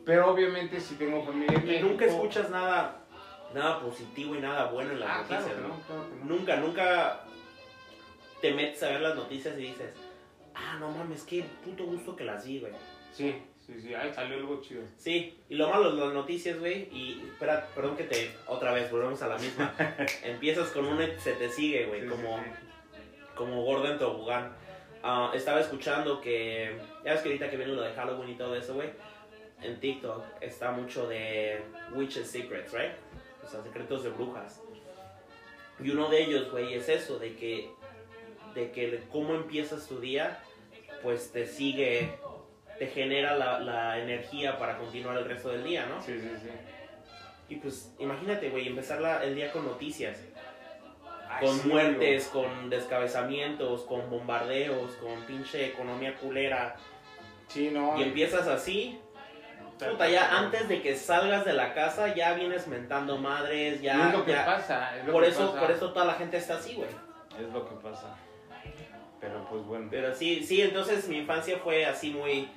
Pero 0.04 0.30
obviamente 0.30 0.80
si 0.80 0.94
tengo 0.96 1.24
familia 1.24 1.58
en 1.58 1.64
Y 1.64 1.66
México... 1.66 1.88
nunca 1.88 2.04
escuchas 2.06 2.48
nada, 2.50 3.04
nada 3.54 3.80
positivo 3.80 4.34
y 4.34 4.40
nada 4.40 4.70
bueno 4.70 4.92
en 4.92 5.00
las 5.00 5.10
Ah, 5.10 5.22
noticias. 5.28 5.56
Nunca, 6.24 6.56
nunca 6.56 7.24
te 8.40 8.54
metes 8.54 8.82
a 8.82 8.88
ver 8.90 9.00
las 9.00 9.16
noticias 9.16 9.58
y 9.58 9.62
dices, 9.62 9.92
ah, 10.54 10.76
no 10.78 10.90
mames, 10.90 11.22
qué 11.24 11.44
puto 11.64 11.84
gusto 11.84 12.14
que 12.16 12.24
las 12.24 12.46
vi, 12.46 12.60
güey. 12.60 12.72
Sí, 13.12 13.42
sí, 13.66 13.80
sí, 13.80 13.94
ahí 13.94 14.12
salió 14.12 14.36
algo 14.36 14.60
chido. 14.60 14.82
Sí, 14.96 15.38
y 15.48 15.54
lo 15.54 15.68
malo 15.68 15.92
las 15.92 16.12
noticias, 16.12 16.58
güey, 16.58 16.88
y 16.92 17.22
espera, 17.32 17.68
perdón 17.74 17.96
que 17.96 18.04
te, 18.04 18.30
otra 18.46 18.72
vez, 18.72 18.90
volvemos 18.90 19.20
a 19.22 19.28
la 19.28 19.38
misma. 19.38 19.74
Empiezas 20.22 20.70
con 20.70 20.86
una 20.86 21.04
y 21.04 21.18
se 21.18 21.32
te 21.32 21.48
sigue, 21.48 21.86
güey, 21.86 22.02
Sí, 22.02 22.08
sí, 22.08 22.12
como, 22.14 22.38
sí. 22.38 22.50
como 23.34 23.62
gordo 23.64 23.90
en 23.90 23.98
tobogán. 23.98 24.52
Ah, 25.02 25.30
estaba 25.34 25.60
escuchando 25.60 26.20
que, 26.20 26.76
ya 27.04 27.12
ves 27.12 27.20
que 27.22 27.28
ahorita 27.28 27.50
que 27.50 27.56
viene 27.56 27.72
lo 27.74 27.82
de 27.82 27.92
Halloween 27.92 28.30
y 28.30 28.34
todo 28.34 28.56
eso, 28.56 28.74
güey, 28.74 28.90
en 29.62 29.78
TikTok 29.80 30.24
está 30.40 30.72
mucho 30.72 31.06
de 31.08 31.62
Witches 31.94 32.28
Secrets, 32.28 32.72
right? 32.72 32.92
O 33.44 33.48
sea, 33.48 33.62
secretos 33.62 34.02
de 34.02 34.10
brujas. 34.10 34.60
Y 35.78 35.90
uno 35.90 36.08
de 36.08 36.22
ellos, 36.24 36.50
güey, 36.50 36.74
es 36.74 36.88
eso, 36.88 37.18
de 37.18 37.36
que, 37.36 37.70
de 38.54 38.70
que 38.70 39.02
cómo 39.12 39.34
empiezas 39.34 39.86
tu 39.86 40.00
día, 40.00 40.42
pues 41.02 41.30
te 41.30 41.46
sigue, 41.46 42.18
te 42.78 42.86
genera 42.88 43.34
la, 43.36 43.58
la 43.60 43.98
energía 43.98 44.58
para 44.58 44.76
continuar 44.78 45.16
el 45.18 45.24
resto 45.24 45.48
del 45.50 45.64
día, 45.64 45.86
¿no? 45.86 46.00
Sí, 46.02 46.18
sí, 46.20 46.30
sí. 46.42 46.50
Y 47.48 47.56
pues 47.56 47.94
imagínate, 47.98 48.50
güey, 48.50 48.66
empezar 48.68 49.00
la- 49.00 49.22
el 49.24 49.34
día 49.34 49.52
con 49.52 49.64
noticias, 49.64 50.18
Ay, 51.28 51.44
con 51.46 51.58
sí, 51.58 51.68
muertes, 51.68 52.26
con 52.28 52.68
descabezamientos, 52.70 53.82
con 53.82 54.08
bombardeos, 54.10 54.92
con 54.96 55.20
pinche 55.22 55.66
economía 55.66 56.14
culera. 56.16 56.76
Sí, 57.48 57.70
no. 57.72 57.98
Y 57.98 58.02
empiezas 58.02 58.46
así, 58.48 59.00
Puta, 59.78 60.08
ya 60.08 60.38
antes 60.38 60.68
de 60.68 60.80
que 60.80 60.96
salgas 60.96 61.44
de 61.44 61.52
la 61.52 61.74
casa 61.74 62.14
ya 62.14 62.32
vienes 62.32 62.66
mentando 62.66 63.18
madres, 63.18 63.82
ya... 63.82 64.08
Es 64.08 64.14
lo 64.14 64.24
que 64.24 64.32
ya- 64.32 64.46
pasa. 64.46 64.96
es 64.98 65.04
lo 65.04 65.12
por 65.12 65.22
que 65.22 65.28
eso, 65.28 65.48
pasa. 65.52 65.60
por 65.60 65.70
eso 65.70 65.92
toda 65.92 66.06
la 66.06 66.14
gente 66.14 66.38
está 66.38 66.54
así, 66.56 66.74
güey. 66.74 66.88
Es 67.38 67.52
lo 67.52 67.68
que 67.68 67.74
pasa. 67.76 68.16
Pero 69.20 69.46
pues 69.50 69.62
bueno. 69.64 69.88
Pero 69.90 70.14
sí, 70.14 70.42
sí, 70.42 70.62
entonces 70.62 71.06
mi 71.08 71.18
infancia 71.18 71.58
fue 71.58 71.84
así 71.84 72.10
muy, 72.10 72.48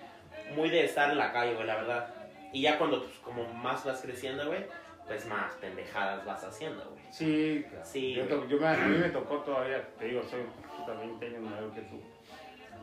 muy 0.56 0.70
de 0.70 0.86
estar 0.86 1.10
en 1.12 1.18
la 1.18 1.32
calle, 1.32 1.54
güey, 1.56 1.66
la 1.68 1.76
verdad. 1.76 2.14
Y 2.52 2.62
ya 2.62 2.78
cuando, 2.78 3.04
pues, 3.04 3.18
como 3.20 3.46
más 3.54 3.86
vas 3.86 4.02
creciendo, 4.02 4.48
güey, 4.48 4.66
pues 5.08 5.26
más 5.26 5.54
pendejadas 5.56 6.26
vas 6.26 6.44
haciendo, 6.44 6.84
güey. 6.92 7.04
Sí, 7.12 7.66
Sí, 7.84 8.14
Yo, 8.16 8.26
güey. 8.26 8.40
to- 8.42 8.48
yo 8.48 8.58
me- 8.60 8.68
a 8.68 8.76
mí 8.76 8.98
me 8.98 9.10
tocó 9.10 9.38
todavía, 9.40 9.88
te 9.98 10.06
digo, 10.06 10.22
soy 10.24 10.42
20 11.00 11.26
años 11.28 11.42
mayor 11.42 11.72
que 11.72 11.82
tú. 11.82 12.02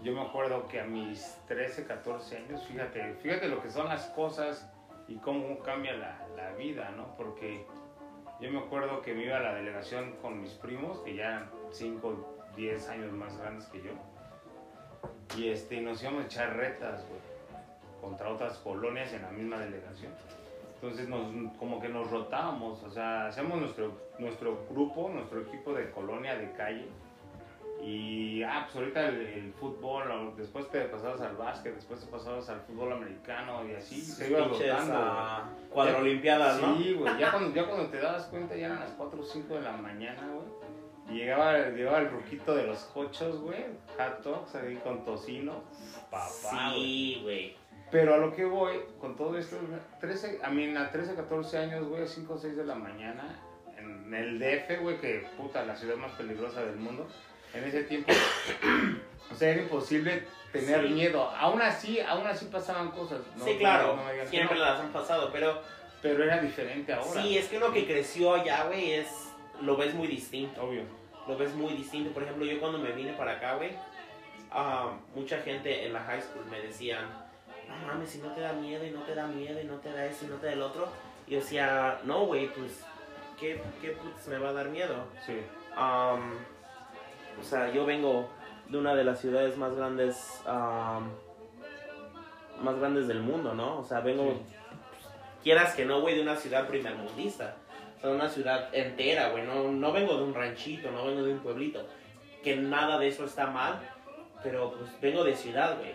Yo 0.02 0.12
me 0.12 0.20
acuerdo 0.22 0.68
que 0.68 0.80
a 0.80 0.84
mis 0.84 1.36
13, 1.48 1.84
14 1.86 2.36
años, 2.36 2.64
fíjate, 2.66 3.14
fíjate 3.22 3.48
lo 3.48 3.62
que 3.62 3.70
son 3.70 3.88
las 3.88 4.06
cosas 4.08 4.70
y 5.08 5.16
cómo 5.16 5.58
cambia 5.60 5.94
la, 5.94 6.26
la 6.36 6.52
vida, 6.52 6.90
¿no? 6.96 7.16
Porque 7.16 7.64
yo 8.40 8.50
me 8.52 8.58
acuerdo 8.60 9.02
que 9.02 9.14
me 9.14 9.24
iba 9.24 9.38
a 9.38 9.40
la 9.40 9.54
delegación 9.54 10.12
con 10.22 10.40
mis 10.40 10.52
primos, 10.52 10.98
que 11.00 11.14
ya 11.16 11.24
eran 11.26 11.50
5, 11.72 12.36
10 12.56 12.88
años 12.88 13.12
más 13.12 13.36
grandes 13.38 13.66
que 13.66 13.78
yo. 13.82 13.90
Y 15.36 15.48
este, 15.48 15.80
nos 15.80 16.02
íbamos 16.02 16.24
a 16.24 16.26
echar 16.26 16.56
retas, 16.56 17.04
güey, 17.08 17.20
contra 18.06 18.30
otras 18.30 18.58
colonias 18.58 19.12
en 19.12 19.22
la 19.22 19.30
misma 19.30 19.58
delegación. 19.58 20.12
Entonces 20.74 21.08
nos, 21.08 21.26
como 21.58 21.80
que 21.80 21.88
nos 21.88 22.08
rotábamos, 22.08 22.80
o 22.84 22.90
sea, 22.90 23.26
hacemos 23.26 23.58
nuestro, 23.58 23.92
nuestro 24.20 24.64
grupo, 24.70 25.10
nuestro 25.12 25.40
equipo 25.40 25.72
de 25.72 25.90
colonia, 25.90 26.36
de 26.36 26.52
calle. 26.52 26.86
Y, 27.82 28.42
ah, 28.44 28.62
pues 28.64 28.76
ahorita 28.76 29.08
el, 29.08 29.20
el 29.20 29.52
fútbol, 29.54 30.34
después 30.36 30.70
te 30.70 30.82
pasabas 30.82 31.20
al 31.20 31.36
básquet, 31.36 31.74
después 31.74 32.00
te 32.00 32.06
pasabas 32.06 32.48
al 32.48 32.60
fútbol 32.60 32.92
americano 32.92 33.66
y 33.68 33.74
así, 33.74 34.00
se 34.00 34.30
iba 34.30 34.44
rotando. 34.44 35.50
cuadrolimpiadas, 35.70 36.62
¿no? 36.62 36.76
Sí, 36.76 36.94
güey, 36.94 37.18
ya 37.18 37.32
cuando, 37.32 37.54
ya 37.54 37.66
cuando 37.66 37.88
te 37.88 37.98
dabas 37.98 38.26
cuenta 38.26 38.54
ya 38.54 38.66
eran 38.66 38.80
las 38.80 38.90
4 38.90 39.20
o 39.20 39.24
5 39.24 39.54
de 39.54 39.60
la 39.62 39.72
mañana, 39.72 40.22
güey. 40.32 41.16
Y 41.16 41.18
llegaba, 41.20 41.68
llegaba 41.70 41.98
el 41.98 42.10
ruquito 42.10 42.54
de 42.54 42.66
los 42.66 42.78
cochos, 42.84 43.40
güey, 43.40 43.64
hot 43.96 44.22
dogs 44.22 44.54
ahí 44.54 44.76
con 44.76 45.04
tocino, 45.04 45.62
papá. 46.10 46.72
Sí, 46.74 47.20
güey. 47.22 47.65
Pero 47.90 48.14
a 48.14 48.18
lo 48.18 48.34
que 48.34 48.44
voy, 48.44 48.80
con 49.00 49.16
todo 49.16 49.38
esto, 49.38 49.56
13, 50.00 50.40
a 50.42 50.50
mí 50.50 50.74
a 50.76 50.90
13, 50.90 51.14
14 51.14 51.58
años, 51.58 51.86
güey, 51.86 52.02
a 52.02 52.06
5 52.06 52.34
o 52.34 52.38
6 52.38 52.56
de 52.56 52.64
la 52.64 52.74
mañana, 52.74 53.38
en 53.78 54.12
el 54.12 54.38
DF, 54.38 54.80
güey, 54.80 54.98
que 55.00 55.26
puta, 55.36 55.64
la 55.64 55.76
ciudad 55.76 55.96
más 55.96 56.12
peligrosa 56.12 56.62
del 56.64 56.76
mundo, 56.76 57.06
en 57.54 57.64
ese 57.64 57.84
tiempo, 57.84 58.12
o 59.32 59.34
sea, 59.34 59.50
era 59.50 59.62
imposible 59.62 60.24
tener 60.52 60.82
Sí. 60.86 60.92
miedo. 60.94 61.22
Aún 61.38 61.62
así, 61.62 62.00
aún 62.00 62.26
así 62.26 62.46
pasaban 62.46 62.90
cosas. 62.90 63.20
¿no? 63.36 63.44
sí, 63.44 63.56
claro, 63.58 63.96
No 63.96 64.28
siempre 64.28 64.58
las 64.58 64.80
han 64.80 64.92
pasado, 64.92 65.30
pero 65.32 65.60
Pero 66.02 66.24
era 66.24 66.38
diferente 66.40 66.92
ahora. 66.92 67.22
sí, 67.22 67.38
es 67.38 67.46
que 67.48 67.56
uno 67.58 67.72
que 67.72 67.86
creció 67.86 68.34
allá, 68.34 68.64
güey, 68.64 68.92
es, 68.94 69.32
lo 69.62 69.76
ves 69.76 69.94
muy 69.94 70.08
distinto. 70.08 70.62
Obvio. 70.62 70.82
lo 71.28 71.36
ves 71.36 71.54
muy 71.54 71.72
distinto. 71.74 72.10
Por 72.12 72.22
ejemplo, 72.24 72.44
yo 72.44 72.58
cuando 72.60 72.78
me 72.78 72.92
vine 72.92 73.12
para 73.14 73.32
acá, 73.32 73.54
güey, 73.54 73.70
ah, 74.50 74.92
mucha 75.14 75.38
gente 75.42 75.86
en 75.86 75.92
la 75.92 76.00
high 76.00 76.22
school 76.22 76.44
me 76.50 76.60
decían, 76.60 77.06
no 77.68 77.86
mames, 77.86 78.10
si 78.10 78.18
no 78.18 78.28
te 78.32 78.40
da 78.40 78.52
miedo 78.52 78.84
y 78.84 78.90
no 78.90 79.00
te 79.02 79.14
da 79.14 79.26
miedo 79.26 79.60
y 79.60 79.64
no 79.64 79.76
te 79.76 79.92
da 79.92 80.04
eso 80.06 80.24
y 80.24 80.28
no 80.28 80.36
te 80.36 80.46
da 80.46 80.52
el 80.52 80.62
otro. 80.62 80.88
Y 81.26 81.32
yo 81.32 81.38
decía, 81.40 81.98
no, 82.04 82.26
güey, 82.26 82.48
pues, 82.52 82.84
¿qué, 83.38 83.60
qué 83.80 83.90
putas 83.90 84.26
me 84.28 84.38
va 84.38 84.50
a 84.50 84.52
dar 84.52 84.68
miedo? 84.68 84.94
Sí. 85.24 85.40
Am, 85.74 86.34
o 87.40 87.44
sea, 87.44 87.72
yo 87.72 87.84
vengo 87.84 88.28
de 88.68 88.78
una 88.78 88.94
de 88.94 89.04
las 89.04 89.20
ciudades 89.20 89.56
más 89.56 89.74
grandes, 89.74 90.40
am, 90.46 91.10
más 92.62 92.78
grandes 92.78 93.06
del 93.08 93.20
mundo, 93.20 93.54
¿no? 93.54 93.78
O 93.80 93.84
sea, 93.84 94.00
vengo, 94.00 94.32
Sí. 94.32 94.54
quieras 95.42 95.74
que 95.74 95.84
no, 95.84 96.00
güey, 96.00 96.14
de 96.16 96.22
una 96.22 96.36
ciudad 96.36 96.66
primermundista. 96.66 97.56
O 97.98 98.00
sea, 98.00 98.10
una 98.10 98.28
ciudad 98.28 98.74
entera, 98.74 99.30
güey. 99.30 99.44
No, 99.46 99.70
no 99.72 99.92
vengo 99.92 100.16
de 100.16 100.22
un 100.22 100.34
ranchito, 100.34 100.90
no 100.90 101.06
vengo 101.06 101.22
de 101.22 101.32
un 101.32 101.40
pueblito. 101.40 101.84
Que 102.42 102.56
nada 102.56 102.98
de 102.98 103.08
eso 103.08 103.24
está 103.24 103.46
mal, 103.46 103.80
pero 104.42 104.72
pues 104.72 104.90
vengo 105.00 105.24
de 105.24 105.34
ciudad, 105.34 105.76
güey. 105.78 105.92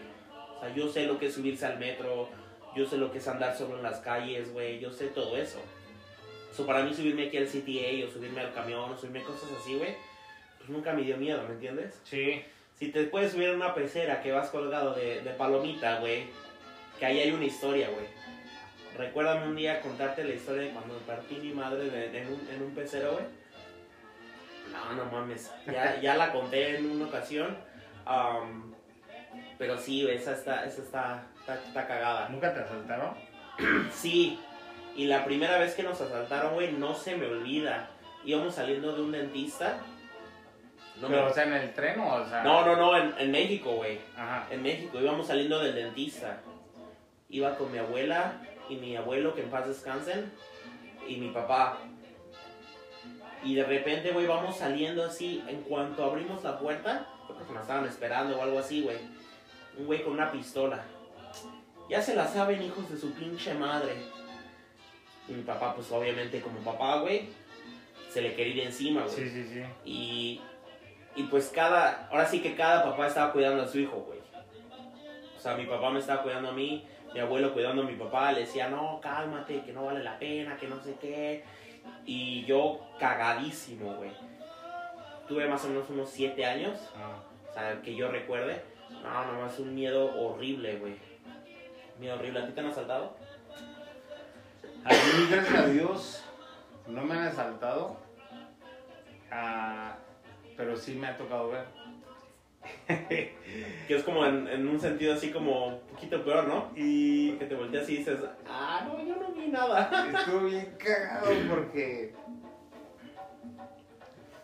Sea, 0.61 0.73
yo 0.73 0.87
sé 0.87 1.05
lo 1.07 1.19
que 1.19 1.25
es 1.27 1.33
subirse 1.33 1.65
al 1.65 1.77
metro, 1.79 2.29
yo 2.75 2.85
sé 2.85 2.97
lo 2.97 3.11
que 3.11 3.17
es 3.17 3.27
andar 3.27 3.55
solo 3.57 3.75
en 3.77 3.83
las 3.83 3.99
calles, 3.99 4.53
güey. 4.53 4.79
Yo 4.79 4.91
sé 4.91 5.07
todo 5.07 5.35
eso. 5.37 5.59
So, 6.55 6.65
para 6.65 6.83
mí 6.83 6.93
subirme 6.93 7.27
aquí 7.27 7.37
al 7.37 7.47
CTA 7.47 8.07
o 8.07 8.11
subirme 8.11 8.39
al 8.41 8.53
camión 8.53 8.91
o 8.91 8.97
subirme 8.97 9.23
cosas 9.23 9.49
así, 9.59 9.75
güey, 9.75 9.95
pues 10.57 10.69
nunca 10.69 10.93
me 10.93 11.01
dio 11.03 11.17
miedo, 11.17 11.41
¿me 11.47 11.53
entiendes? 11.55 11.99
Sí. 12.03 12.41
Si 12.77 12.89
te 12.91 13.03
puedes 13.05 13.31
subir 13.33 13.49
en 13.49 13.55
una 13.55 13.73
pecera 13.75 14.21
que 14.21 14.31
vas 14.31 14.49
colgado 14.49 14.93
de, 14.93 15.21
de 15.21 15.29
palomita, 15.31 15.99
güey, 15.99 16.25
que 16.99 17.05
ahí 17.05 17.19
hay 17.19 17.31
una 17.31 17.45
historia, 17.45 17.89
güey. 17.89 18.05
Recuérdame 18.97 19.47
un 19.47 19.55
día 19.55 19.79
contarte 19.81 20.23
la 20.23 20.33
historia 20.33 20.63
de 20.63 20.69
cuando 20.71 20.97
partí 20.99 21.35
mi 21.35 21.53
madre 21.53 21.89
de- 21.89 22.19
en, 22.21 22.27
un, 22.27 22.47
en 22.53 22.61
un 22.61 22.75
pecero, 22.75 23.13
güey. 23.13 23.25
No, 24.71 24.93
no 24.93 25.05
mames. 25.11 25.51
Ya, 25.67 25.99
ya 26.01 26.15
la 26.17 26.31
conté 26.31 26.77
en 26.77 26.85
una 26.89 27.05
ocasión. 27.05 27.57
am, 28.05 28.70
pero 29.61 29.77
sí, 29.77 30.09
esa 30.09 30.31
está, 30.33 30.65
esa 30.65 30.81
está, 30.81 31.23
está, 31.39 31.53
está 31.53 31.85
cagada. 31.87 32.29
¿Nunca 32.29 32.51
te 32.51 32.61
asaltaron? 32.61 33.13
Sí, 33.93 34.39
y 34.95 35.05
la 35.05 35.23
primera 35.23 35.59
vez 35.59 35.75
que 35.75 35.83
nos 35.83 36.01
asaltaron, 36.01 36.55
güey, 36.55 36.71
no 36.71 36.95
se 36.95 37.15
me 37.15 37.27
olvida. 37.27 37.91
Íbamos 38.25 38.55
saliendo 38.55 38.91
de 38.95 39.03
un 39.03 39.11
dentista. 39.11 39.77
No, 40.99 41.09
me- 41.09 41.15
Pero, 41.15 41.27
o 41.29 41.33
sea, 41.33 41.43
en 41.43 41.53
el 41.53 41.73
tren 41.75 41.99
o, 41.99 42.11
o 42.15 42.25
sea. 42.27 42.41
no, 42.41 42.65
no, 42.65 42.75
no, 42.75 42.97
en, 42.97 43.13
en 43.19 43.29
México, 43.29 43.73
güey. 43.73 43.99
Ajá. 44.17 44.47
En 44.49 44.63
México, 44.63 44.99
íbamos 44.99 45.27
saliendo 45.27 45.59
del 45.59 45.75
dentista. 45.75 46.39
Iba 47.29 47.55
con 47.55 47.71
mi 47.71 47.77
abuela 47.77 48.41
y 48.67 48.77
mi 48.77 48.95
abuelo, 48.97 49.35
que 49.35 49.41
en 49.41 49.51
paz 49.51 49.67
descansen, 49.67 50.31
y 51.07 51.17
mi 51.17 51.29
papá. 51.29 51.77
Y 53.43 53.53
de 53.53 53.63
repente, 53.63 54.11
güey, 54.11 54.25
vamos 54.25 54.57
saliendo 54.57 55.05
así. 55.05 55.43
En 55.47 55.61
cuanto 55.61 56.03
abrimos 56.03 56.43
la 56.43 56.57
puerta, 56.57 57.05
creo 57.27 57.45
que 57.47 57.53
nos 57.53 57.61
estaban 57.61 57.85
esperando 57.85 58.39
o 58.39 58.41
algo 58.41 58.57
así, 58.57 58.81
güey. 58.81 58.97
Un 59.81 59.87
güey 59.87 60.03
con 60.03 60.13
una 60.13 60.31
pistola. 60.31 60.83
Ya 61.89 62.01
se 62.01 62.15
la 62.15 62.27
saben, 62.27 62.61
hijos 62.61 62.87
de 62.89 62.97
su 62.97 63.11
pinche 63.13 63.53
madre. 63.55 63.95
Y 65.27 65.33
mi 65.33 65.41
papá, 65.43 65.73
pues 65.73 65.91
obviamente, 65.91 66.39
como 66.39 66.59
papá, 66.59 66.99
güey, 66.99 67.29
se 68.11 68.21
le 68.21 68.35
quería 68.35 68.53
ir 68.55 68.59
encima, 68.67 69.01
güey. 69.01 69.15
Sí, 69.15 69.29
sí, 69.29 69.43
sí. 69.51 69.63
Y, 69.85 70.41
y 71.15 71.23
pues 71.23 71.49
cada, 71.53 72.07
ahora 72.11 72.27
sí 72.27 72.41
que 72.41 72.55
cada 72.55 72.83
papá 72.83 73.07
estaba 73.07 73.31
cuidando 73.33 73.63
a 73.63 73.67
su 73.67 73.79
hijo, 73.79 73.97
güey. 74.07 74.19
O 75.35 75.39
sea, 75.39 75.55
mi 75.55 75.65
papá 75.65 75.89
me 75.89 75.99
estaba 75.99 76.21
cuidando 76.21 76.49
a 76.49 76.53
mí, 76.53 76.85
mi 77.13 77.19
abuelo 77.19 77.51
cuidando 77.53 77.81
a 77.81 77.85
mi 77.85 77.95
papá, 77.95 78.31
le 78.33 78.41
decía, 78.41 78.69
no, 78.69 78.99
cálmate, 79.01 79.63
que 79.63 79.73
no 79.73 79.85
vale 79.85 80.03
la 80.03 80.19
pena, 80.19 80.57
que 80.57 80.67
no 80.67 80.79
sé 80.83 80.95
qué. 81.01 81.43
Y 82.05 82.45
yo 82.45 82.79
cagadísimo, 82.99 83.95
güey. 83.95 84.11
Tuve 85.27 85.47
más 85.47 85.65
o 85.65 85.69
menos 85.69 85.89
unos 85.89 86.09
siete 86.09 86.45
años, 86.45 86.77
Ah. 86.95 87.15
o 87.49 87.53
sea, 87.53 87.81
que 87.81 87.95
yo 87.95 88.09
recuerde. 88.11 88.61
No, 89.03 89.25
nomás 89.25 89.59
un 89.59 89.73
miedo 89.73 90.13
horrible, 90.15 90.77
güey. 90.77 90.95
Miedo 91.99 92.15
horrible. 92.15 92.39
¿A 92.39 92.47
ti 92.47 92.53
te 92.53 92.59
han 92.59 92.67
asaltado? 92.67 93.15
A 94.83 94.89
mí, 94.89 95.27
gracias 95.29 95.55
a 95.55 95.67
Dios, 95.67 96.23
no 96.87 97.03
me 97.03 97.13
han 97.13 97.27
asaltado. 97.27 97.97
Ah, 99.31 99.95
pero 100.57 100.75
sí 100.75 100.95
me 100.95 101.07
ha 101.07 101.17
tocado 101.17 101.49
ver. 101.49 101.65
Que 103.87 103.95
es 103.95 104.03
como 104.03 104.25
en, 104.25 104.47
en 104.47 104.67
un 104.67 104.79
sentido 104.79 105.13
así 105.13 105.31
como 105.31 105.67
un 105.67 105.79
poquito 105.81 106.23
peor, 106.23 106.47
¿no? 106.47 106.71
Y 106.75 107.33
Que 107.33 107.45
te 107.45 107.55
volteas 107.55 107.89
y 107.89 107.97
dices, 107.97 108.19
ah, 108.47 108.87
no, 108.87 109.03
yo 109.03 109.15
no 109.15 109.31
vi 109.31 109.47
nada. 109.47 109.89
estuvo 110.19 110.45
bien 110.45 110.75
cagado 110.77 111.31
porque 111.49 112.13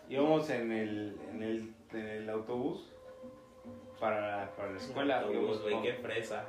íbamos 0.08 0.50
en 0.50 0.72
el, 0.72 1.16
en 1.30 1.42
el, 1.42 1.74
en 1.92 2.06
el 2.06 2.30
autobús 2.30 2.92
para, 4.00 4.50
para 4.56 4.72
la 4.72 4.78
escuela. 4.78 5.24
Íbamos 5.30 5.62
güey, 5.62 5.82
qué 5.82 5.92
fresa. 5.94 6.44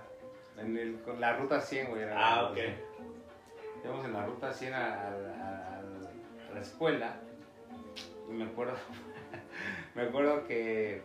en 0.58 0.78
el- 0.78 1.00
con 1.02 1.20
la 1.22 1.38
ruta 1.38 1.62
100, 1.62 1.88
güey. 1.90 2.04
Ah, 2.14 2.44
ok. 2.46 2.50
ruta 2.50 2.62
100. 2.62 2.76
Íbamos 3.86 4.06
en 4.06 4.14
la 4.14 4.26
ruta 4.26 4.54
100 4.54 4.74
a, 4.74 4.78
a- 4.86 5.08
a- 5.08 5.80
a 6.50 6.54
la 6.54 6.62
escuela 6.62 7.16
y 8.30 8.34
me 8.34 8.46
acuerdo, 8.46 8.74
me 9.96 10.02
acuerdo 10.04 10.46
que 10.46 11.02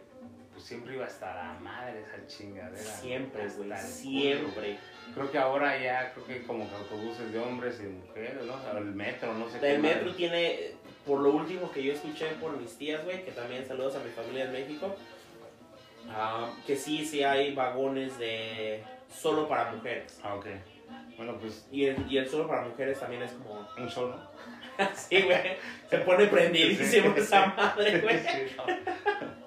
pues, 0.52 0.64
siempre 0.64 0.94
iba 0.94 1.04
hasta 1.06 1.34
la 1.34 1.58
madre 1.60 2.00
esa 2.02 2.26
chingadera. 2.26 2.78
Siempre, 2.78 3.48
güey, 3.48 3.70
el 3.72 3.78
siempre. 3.78 4.78
Creo 5.14 5.30
que 5.30 5.38
ahora 5.38 5.78
ya, 5.80 6.12
creo 6.12 6.26
que 6.26 6.42
como 6.46 6.68
que 6.68 6.74
autobuses 6.74 7.32
de 7.32 7.38
hombres 7.38 7.78
y 7.80 7.84
de 7.84 7.90
mujeres, 7.90 8.44
¿no? 8.44 8.54
O 8.54 8.60
sea, 8.60 8.72
el 8.78 8.86
metro, 8.86 9.32
no 9.34 9.48
sé 9.48 9.56
El 9.58 9.76
qué 9.76 9.78
metro 9.78 10.00
madre. 10.06 10.16
tiene, 10.16 10.70
por 11.06 11.20
lo 11.20 11.30
último 11.30 11.70
que 11.70 11.82
yo 11.84 11.92
escuché 11.92 12.26
por 12.40 12.56
mis 12.58 12.76
tías, 12.76 13.04
güey, 13.04 13.24
que 13.24 13.30
también 13.32 13.64
saludos 13.66 13.94
a 13.96 14.00
mi 14.00 14.10
familia 14.10 14.44
en 14.46 14.52
México, 14.52 14.96
ah, 16.10 16.50
que 16.66 16.76
sí, 16.76 17.04
sí 17.04 17.22
hay 17.22 17.54
vagones 17.54 18.18
de 18.18 18.82
solo 19.12 19.48
para 19.48 19.72
mujeres. 19.72 20.20
Ah, 20.22 20.34
ok. 20.34 20.46
Bueno, 21.16 21.36
pues 21.38 21.66
Y 21.70 21.86
el, 21.86 22.10
y 22.10 22.18
el 22.18 22.28
solo 22.28 22.48
para 22.48 22.62
mujeres 22.62 22.98
también 22.98 23.22
es 23.22 23.32
como, 23.32 23.66
un 23.76 23.90
solo. 23.90 24.18
sí, 24.94 25.22
güey, 25.22 25.56
se 25.88 25.98
pone 25.98 26.26
prendidísimo 26.26 27.14
esa 27.16 27.46
madre, 27.46 28.00
güey. 28.00 28.18
Sí, 28.18 28.56
no. 28.56 28.64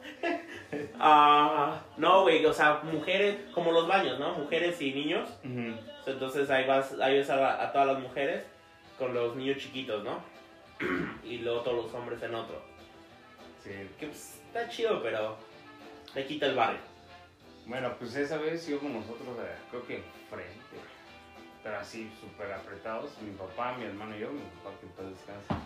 No, 1.97 2.23
güey, 2.23 2.45
o 2.45 2.53
sea, 2.53 2.81
mujeres, 2.83 3.37
como 3.53 3.71
los 3.71 3.87
baños, 3.87 4.19
¿no? 4.19 4.33
Mujeres 4.33 4.81
y 4.81 4.93
niños. 4.93 5.29
Entonces 6.05 6.49
ahí 6.49 6.65
vas, 6.65 6.93
ahí 6.99 7.17
ves 7.17 7.29
a, 7.29 7.63
a 7.63 7.71
todas 7.71 7.87
las 7.87 7.99
mujeres 7.99 8.43
con 8.97 9.13
los 9.13 9.35
niños 9.35 9.57
chiquitos, 9.57 10.03
¿no? 10.03 10.21
y 11.23 11.39
luego 11.39 11.61
todos 11.61 11.85
los 11.85 11.93
hombres 11.93 12.21
en 12.23 12.35
otro. 12.35 12.61
Sí. 13.63 13.71
Que 13.99 14.07
pues, 14.07 14.41
está 14.47 14.69
chido, 14.69 15.01
pero 15.01 15.37
le 16.15 16.25
quita 16.25 16.45
el 16.47 16.55
barrio. 16.55 16.79
Bueno, 17.65 17.95
pues 17.97 18.15
esa 18.15 18.37
vez 18.37 18.67
íbamos 18.69 18.91
nosotros, 18.91 19.37
eh, 19.39 19.55
creo 19.69 19.85
que 19.85 20.03
frente, 20.29 20.77
pero 21.63 21.77
así 21.77 22.09
súper 22.21 22.51
apretados, 22.53 23.11
mi 23.21 23.31
papá, 23.31 23.77
mi 23.77 23.85
hermano 23.85 24.15
y 24.15 24.21
yo, 24.21 24.31
mi 24.31 24.39
papá 24.39 24.75
que 24.79 24.87
pues 24.87 25.09
descansa. 25.09 25.57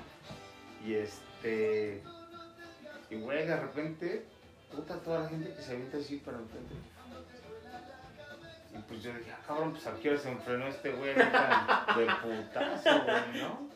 Y 0.83 0.95
este, 0.95 2.01
y 3.11 3.15
güey, 3.17 3.45
de 3.45 3.55
repente, 3.55 4.25
puta, 4.71 4.99
toda 4.99 5.19
la 5.19 5.29
gente 5.29 5.53
que 5.53 5.61
se 5.61 5.73
avienta 5.73 5.97
así 5.97 6.17
para 6.17 6.39
enfrente. 6.39 6.73
Y 8.73 8.81
pues 8.83 9.03
yo 9.03 9.13
dije, 9.13 9.31
ah, 9.31 9.43
cabrón, 9.45 9.71
pues 9.73 9.85
a 9.85 9.95
qué 9.99 10.09
hora 10.09 10.17
se 10.17 10.31
enfrenó 10.31 10.67
este 10.67 10.91
güey 10.91 11.13
de 11.13 11.23
putazo, 11.23 13.03
güey, 13.03 13.41
¿no? 13.41 13.69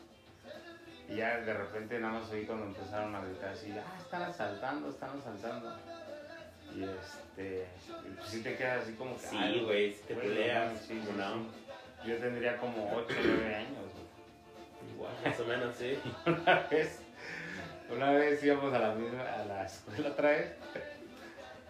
Y 1.08 1.16
ya 1.16 1.38
de 1.38 1.54
repente 1.54 2.00
nada 2.00 2.18
más 2.18 2.30
oí 2.30 2.44
cuando 2.44 2.66
empezaron 2.66 3.14
a 3.14 3.20
gritar 3.24 3.50
así, 3.50 3.72
ah, 3.72 3.98
están 4.00 4.22
asaltando, 4.22 4.90
están 4.90 5.18
asaltando. 5.18 5.76
Y 6.76 6.84
este, 6.84 7.66
pues 8.16 8.28
sí 8.28 8.42
te 8.42 8.54
quedas 8.56 8.82
así 8.82 8.92
como 8.92 9.16
que. 9.16 9.26
Sí, 9.26 9.62
güey, 9.64 9.92
si 9.92 10.02
te 10.02 10.14
peleas, 10.14 10.72
no, 10.72 10.78
sí, 10.78 10.86
sí, 10.88 11.12
no. 11.16 11.34
sí. 11.34 12.08
Yo 12.08 12.16
tendría 12.18 12.58
como 12.58 12.92
8 12.94 13.16
o 13.18 13.22
9 13.24 13.54
años. 13.54 13.70
güey. 13.70 14.94
Igual, 14.94 15.12
más 15.24 15.40
o 15.40 15.44
menos, 15.46 15.74
sí. 15.76 15.98
Una 16.26 16.60
vez, 16.70 17.00
una 17.90 18.10
vez 18.12 18.44
íbamos 18.44 18.74
a 18.74 18.78
la 18.78 18.94
misma, 18.94 19.22
a 19.22 19.44
la 19.44 19.64
escuela 19.64 20.10
otra 20.10 20.30
vez. 20.30 20.52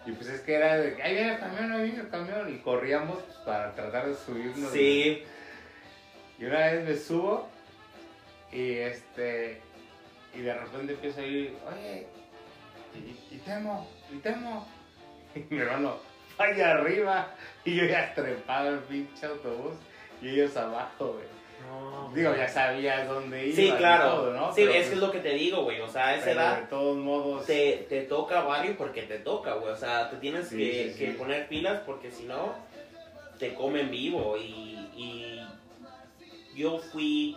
Y 0.05 0.11
pues 0.11 0.27
es 0.27 0.41
que 0.41 0.55
era 0.55 0.77
de, 0.77 1.01
ahí 1.01 1.15
viene 1.15 1.33
el 1.33 1.39
camión, 1.39 1.71
ahí 1.71 1.83
viene 1.85 2.01
el 2.01 2.09
camión. 2.09 2.53
Y 2.53 2.59
corríamos 2.59 3.19
pues, 3.19 3.37
para 3.39 3.73
tratar 3.73 4.07
de 4.07 4.15
subirnos. 4.15 4.71
Sí, 4.71 5.23
Y 6.39 6.45
una 6.45 6.59
vez 6.59 6.85
me 6.85 6.95
subo 6.95 7.49
y 8.51 8.73
este 8.73 9.61
y 10.33 10.41
de 10.41 10.53
repente 10.53 10.93
empiezo 10.93 11.21
a 11.21 11.25
ir, 11.25 11.57
oye, 11.67 12.07
y, 12.95 13.35
y 13.35 13.37
temo, 13.39 13.89
y 14.13 14.17
temo. 14.17 14.67
Y 15.49 15.53
mi 15.53 15.61
hermano, 15.61 15.97
vaya 16.37 16.71
arriba. 16.71 17.33
Y 17.65 17.75
yo 17.75 17.85
ya 17.85 18.13
trepado 18.13 18.69
el 18.69 18.79
pinche 18.79 19.25
autobús 19.25 19.73
y 20.21 20.29
ellos 20.29 20.55
abajo, 20.57 21.13
güey. 21.13 21.37
No, 21.67 22.11
Digo, 22.13 22.35
ya 22.35 22.47
sabías 22.47 23.07
dónde 23.07 23.47
iba. 23.47 23.55
Sí, 23.55 23.71
claro. 23.77 24.09
todo, 24.11 24.33
¿no? 24.33 24.53
Sí, 24.53 24.61
Pero, 24.61 24.69
es 24.69 24.75
que 24.75 24.81
es 24.83 24.87
pues, 24.89 24.99
lo 24.99 25.11
que 25.11 25.19
te 25.19 25.29
digo, 25.31 25.63
güey. 25.63 25.81
O 25.81 25.87
sea, 25.89 26.07
a 26.09 26.15
esa 26.15 26.31
edad 26.31 26.61
de 26.61 26.67
todos 26.67 26.97
modos. 26.97 27.45
te, 27.45 27.85
te 27.89 28.01
toca 28.03 28.41
barrio 28.41 28.75
porque 28.77 29.01
te 29.03 29.19
toca, 29.19 29.53
güey. 29.55 29.73
O 29.73 29.75
sea, 29.75 30.09
te 30.09 30.17
tienes 30.17 30.47
Sí, 30.47 30.57
que, 30.57 30.93
sí, 30.93 30.99
que 30.99 31.11
sí. 31.11 31.17
poner 31.17 31.47
pilas 31.47 31.81
porque 31.85 32.11
si 32.11 32.25
no, 32.25 32.55
te 33.39 33.53
comen 33.55 33.89
vivo. 33.89 34.37
Y, 34.37 34.77
y 34.95 35.47
yo 36.55 36.77
fui 36.79 37.35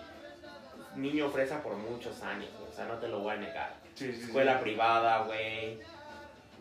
niño 0.96 1.30
fresa 1.30 1.62
por 1.62 1.74
muchos 1.76 2.22
años, 2.22 2.50
güey. 2.58 2.70
O 2.70 2.74
sea, 2.74 2.84
no 2.84 2.94
te 2.94 3.08
lo 3.08 3.20
voy 3.20 3.32
a 3.34 3.36
negar. 3.38 3.74
Escuela 3.98 4.60
privada, 4.60 5.24
güey. 5.24 5.78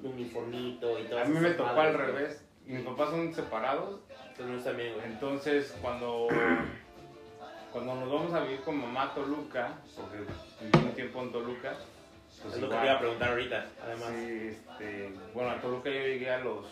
Uniformito 0.03 0.99
y 0.99 1.03
todo 1.03 1.19
A 1.19 1.25
mí 1.25 1.39
me 1.39 1.51
tocó 1.51 1.79
al 1.79 1.93
revés. 1.93 2.43
Mis 2.65 2.81
papás 2.81 3.09
son 3.09 3.33
separados 3.33 4.01
Entonces, 4.29 4.63
también, 4.63 4.93
güey. 4.93 5.05
Entonces, 5.05 5.75
cuando, 5.81 6.27
cuando 7.71 7.95
nos 7.95 8.11
vamos 8.11 8.33
a 8.33 8.41
vivir 8.41 8.61
con 8.61 8.77
mamá 8.77 9.03
a 9.03 9.13
Toluca, 9.13 9.73
porque 9.95 10.17
viví 10.61 10.85
un 10.85 10.93
tiempo 10.93 11.21
en 11.21 11.31
Toluca, 11.31 11.73
pues 12.41 12.53
es 12.55 12.61
lo 12.61 12.69
que 12.69 12.75
te 12.75 12.83
iba 12.83 12.93
a 12.93 12.99
preguntar 12.99 13.29
ahorita, 13.29 13.65
además. 13.83 14.09
sí, 14.15 14.47
este, 14.47 15.13
bueno, 15.33 15.49
a 15.51 15.61
Toluca 15.61 15.89
yo 15.89 15.99
llegué 15.99 16.29
a 16.29 16.39
los, 16.39 16.65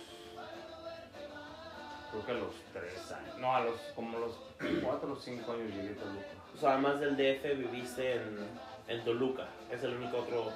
creo 2.11 2.25
que 2.25 2.31
a 2.31 2.35
los 2.35 2.55
3 2.73 3.11
años, 3.11 3.37
no, 3.39 3.55
a 3.55 3.61
los, 3.61 3.79
como 3.95 4.19
los 4.19 4.39
4 4.83 5.11
o 5.11 5.15
5 5.15 5.51
años 5.51 5.73
llegué 5.73 5.89
a 5.89 6.03
Toluca. 6.03 6.27
O 6.55 6.59
sea, 6.59 6.73
además 6.73 6.99
del 6.99 7.17
DF, 7.17 7.43
viviste 7.57 8.15
en, 8.15 8.47
en 8.87 9.03
Toluca. 9.03 9.47
Es 9.71 9.83
el 9.83 9.95
único 9.95 10.17
otro. 10.17 10.51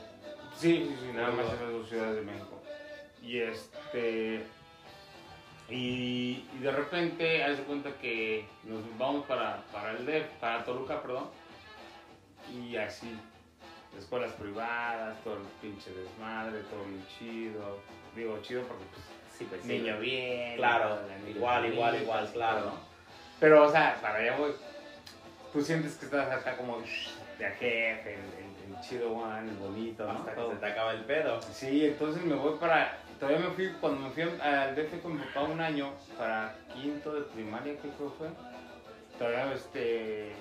Sí, 0.57 0.87
sí, 0.89 0.97
sí, 0.99 1.11
nada 1.13 1.31
más 1.31 1.45
en 1.53 1.63
las 1.63 1.71
dos 1.71 1.89
ciudades 1.89 2.15
de 2.15 2.21
México. 2.21 2.61
Y 3.21 3.39
este. 3.39 4.45
Y, 5.69 6.45
y 6.53 6.59
de 6.59 6.71
repente, 6.71 7.43
haz 7.43 7.57
de 7.57 7.63
cuenta 7.63 7.91
que 8.01 8.45
nos 8.63 8.81
vamos 8.97 9.25
para, 9.25 9.63
para 9.71 9.91
el 9.91 10.05
DF, 10.05 10.27
para 10.39 10.65
Toluca, 10.65 11.01
perdón. 11.01 11.29
Y 12.53 12.75
así, 12.75 13.17
escuelas 13.97 14.33
privadas, 14.33 15.17
todo 15.23 15.35
el 15.35 15.43
pinche 15.61 15.91
desmadre, 15.91 16.61
todo 16.63 16.83
bien 16.83 17.05
chido. 17.17 17.79
Digo 18.15 18.39
chido 18.41 18.63
porque 18.63 18.83
pues 18.91 19.05
Sí, 19.37 19.47
pues 19.49 19.65
niño 19.65 19.99
bien. 19.99 20.55
Claro, 20.57 20.99
igual, 21.27 21.65
igual, 21.65 22.01
igual, 22.01 22.29
claro. 22.31 22.65
¿no? 22.65 22.79
Pero, 23.39 23.65
o 23.65 23.71
sea, 23.71 23.97
para 24.01 24.19
allá 24.19 24.37
voy. 24.37 24.51
Tú 25.51 25.61
sientes 25.61 25.95
que 25.95 26.05
estás 26.05 26.29
acá 26.31 26.55
como 26.57 26.79
de 26.79 27.45
jefe, 27.59 28.13
el 28.13 28.50
chido 28.81 29.11
one, 29.11 29.49
el 29.49 29.57
bonito, 29.57 30.05
¿no? 30.05 30.19
Hasta 30.19 30.35
que 30.35 30.49
se 30.49 30.55
te 30.55 30.65
acaba 30.65 30.93
el 30.93 31.05
pedo. 31.05 31.41
Sí, 31.41 31.85
entonces 31.85 32.23
me 32.23 32.35
voy 32.35 32.57
para. 32.59 32.97
Todavía 33.19 33.39
me 33.47 33.53
fui, 33.53 33.71
cuando 33.79 34.01
me 34.01 34.09
fui 34.09 34.23
al 34.23 34.75
DF 34.75 35.01
con 35.01 35.13
mi 35.13 35.23
papá 35.25 35.43
un 35.43 35.61
año, 35.61 35.93
para 36.17 36.55
quinto 36.73 37.13
de 37.13 37.21
primaria, 37.21 37.75
creo 37.79 37.93
que 37.93 38.17
fue. 38.17 38.27
Todavía 39.17 39.53
este, 39.53 40.33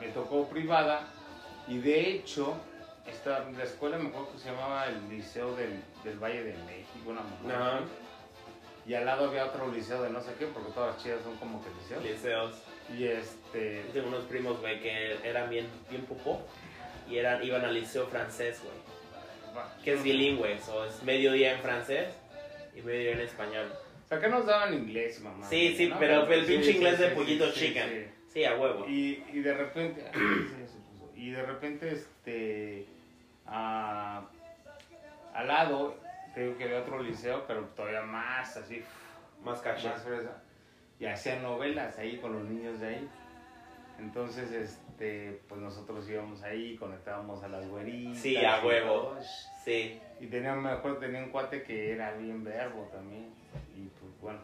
me 0.00 0.08
tocó 0.08 0.48
privada. 0.48 1.06
Y 1.68 1.78
de 1.78 2.10
hecho, 2.10 2.54
esta, 3.06 3.44
la 3.56 3.64
escuela 3.64 3.98
me 3.98 4.08
acuerdo 4.08 4.32
que 4.32 4.38
se 4.38 4.50
llamaba 4.50 4.86
el 4.86 5.08
Liceo 5.08 5.54
del, 5.54 5.82
del 6.02 6.18
Valle 6.18 6.42
de 6.42 6.54
México, 6.64 7.10
una 7.10 7.22
mamá. 7.22 7.76
Ajá. 7.76 7.80
Y 8.86 8.94
al 8.94 9.06
lado 9.06 9.28
había 9.28 9.46
otro 9.46 9.70
liceo 9.72 10.02
de 10.02 10.10
no 10.10 10.20
sé 10.20 10.34
qué, 10.38 10.46
porque 10.46 10.70
todas 10.72 10.94
las 10.94 11.02
chidas 11.02 11.22
son 11.22 11.36
como 11.36 11.62
que 11.64 11.70
liceos. 11.70 12.04
Liceos. 12.04 12.54
Y 12.94 13.04
este. 13.04 13.82
Tengo 13.94 14.08
unos 14.08 14.24
primos, 14.24 14.60
güey, 14.60 14.80
que 14.80 15.18
eran 15.24 15.48
bien, 15.48 15.66
bien 15.88 16.04
popó. 16.04 16.42
Y 17.08 17.18
eran, 17.18 17.42
iban 17.42 17.64
al 17.64 17.74
liceo 17.74 18.06
francés, 18.06 18.60
güey. 18.62 19.64
Que 19.84 19.92
es 19.94 20.02
bilingüe, 20.02 20.58
o 20.72 20.84
es 20.84 21.02
medio 21.02 21.32
día 21.32 21.52
en 21.54 21.60
francés 21.60 22.08
y 22.74 22.82
medio 22.82 23.00
día 23.02 23.12
en 23.12 23.20
español. 23.20 23.72
O 24.04 24.08
sea, 24.08 24.18
que 24.18 24.28
nos 24.28 24.46
daban 24.46 24.74
inglés, 24.74 25.20
mamá. 25.20 25.46
Sí, 25.48 25.74
sí, 25.76 25.88
¿no? 25.88 25.98
pero 25.98 26.26
el 26.32 26.44
Sí, 26.46 26.52
pinche 26.52 26.70
sí, 26.72 26.76
inglés 26.78 26.98
de 26.98 27.08
sí, 27.10 27.14
pollito 27.14 27.50
sí, 27.52 27.60
chicken. 27.66 27.88
sí. 27.88 28.10
Sí, 28.32 28.44
a 28.44 28.56
huevo. 28.56 28.86
Y, 28.88 29.22
y 29.32 29.40
de 29.40 29.54
repente, 29.54 30.04
sí, 30.12 31.20
y 31.20 31.30
de 31.30 31.42
repente, 31.42 31.92
este, 31.92 32.86
a- 33.46 34.24
al 35.34 35.46
lado, 35.46 35.96
te 36.34 36.42
digo 36.42 36.56
que 36.58 36.64
había 36.64 36.80
otro 36.80 37.00
liceo, 37.02 37.44
pero 37.46 37.62
todavía 37.76 38.02
más 38.02 38.56
así, 38.56 38.82
Más 39.44 39.60
caché. 39.60 39.88
más 39.88 40.02
fresa, 40.02 40.42
y 40.98 41.06
hacían 41.06 41.42
novelas 41.42 41.96
ahí 41.98 42.18
con 42.18 42.32
los 42.32 42.42
niños 42.44 42.80
de 42.80 42.86
ahí. 42.88 43.08
Entonces, 44.00 44.50
este, 44.50 44.83
pues 44.98 45.60
nosotros 45.60 46.08
íbamos 46.08 46.42
ahí, 46.42 46.76
conectábamos 46.76 47.42
a 47.42 47.48
las 47.48 47.66
güeritas. 47.68 48.18
Sí, 48.18 48.36
a 48.36 48.60
y 48.62 48.66
huevo. 48.66 48.92
todo. 48.92 49.18
Sí. 49.64 50.00
Y 50.20 50.26
tenía, 50.26 50.54
me 50.54 50.70
acuerdo, 50.70 50.98
tenía 50.98 51.20
un 51.22 51.30
cuate 51.30 51.62
que 51.62 51.92
era 51.92 52.12
bien 52.12 52.44
verbo 52.44 52.88
también. 52.92 53.30
Y 53.76 53.88
pues 54.00 54.12
bueno, 54.20 54.40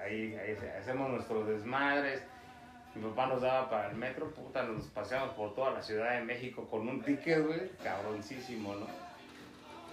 ahí, 0.00 0.34
ahí 0.34 0.56
hacemos 0.78 1.10
nuestros 1.10 1.46
desmadres. 1.48 2.22
Mi 2.94 3.02
papá 3.10 3.26
nos 3.26 3.42
daba 3.42 3.70
para 3.70 3.90
el 3.90 3.96
metro, 3.96 4.30
puta, 4.30 4.62
nos 4.64 4.84
paseamos 4.86 5.34
por 5.34 5.54
toda 5.54 5.72
la 5.72 5.82
Ciudad 5.82 6.18
de 6.18 6.24
México 6.24 6.66
con 6.68 6.88
un 6.88 7.02
ticket, 7.02 7.46
güey, 7.46 7.70
cabroncísimo, 7.82 8.74
¿no? 8.74 8.86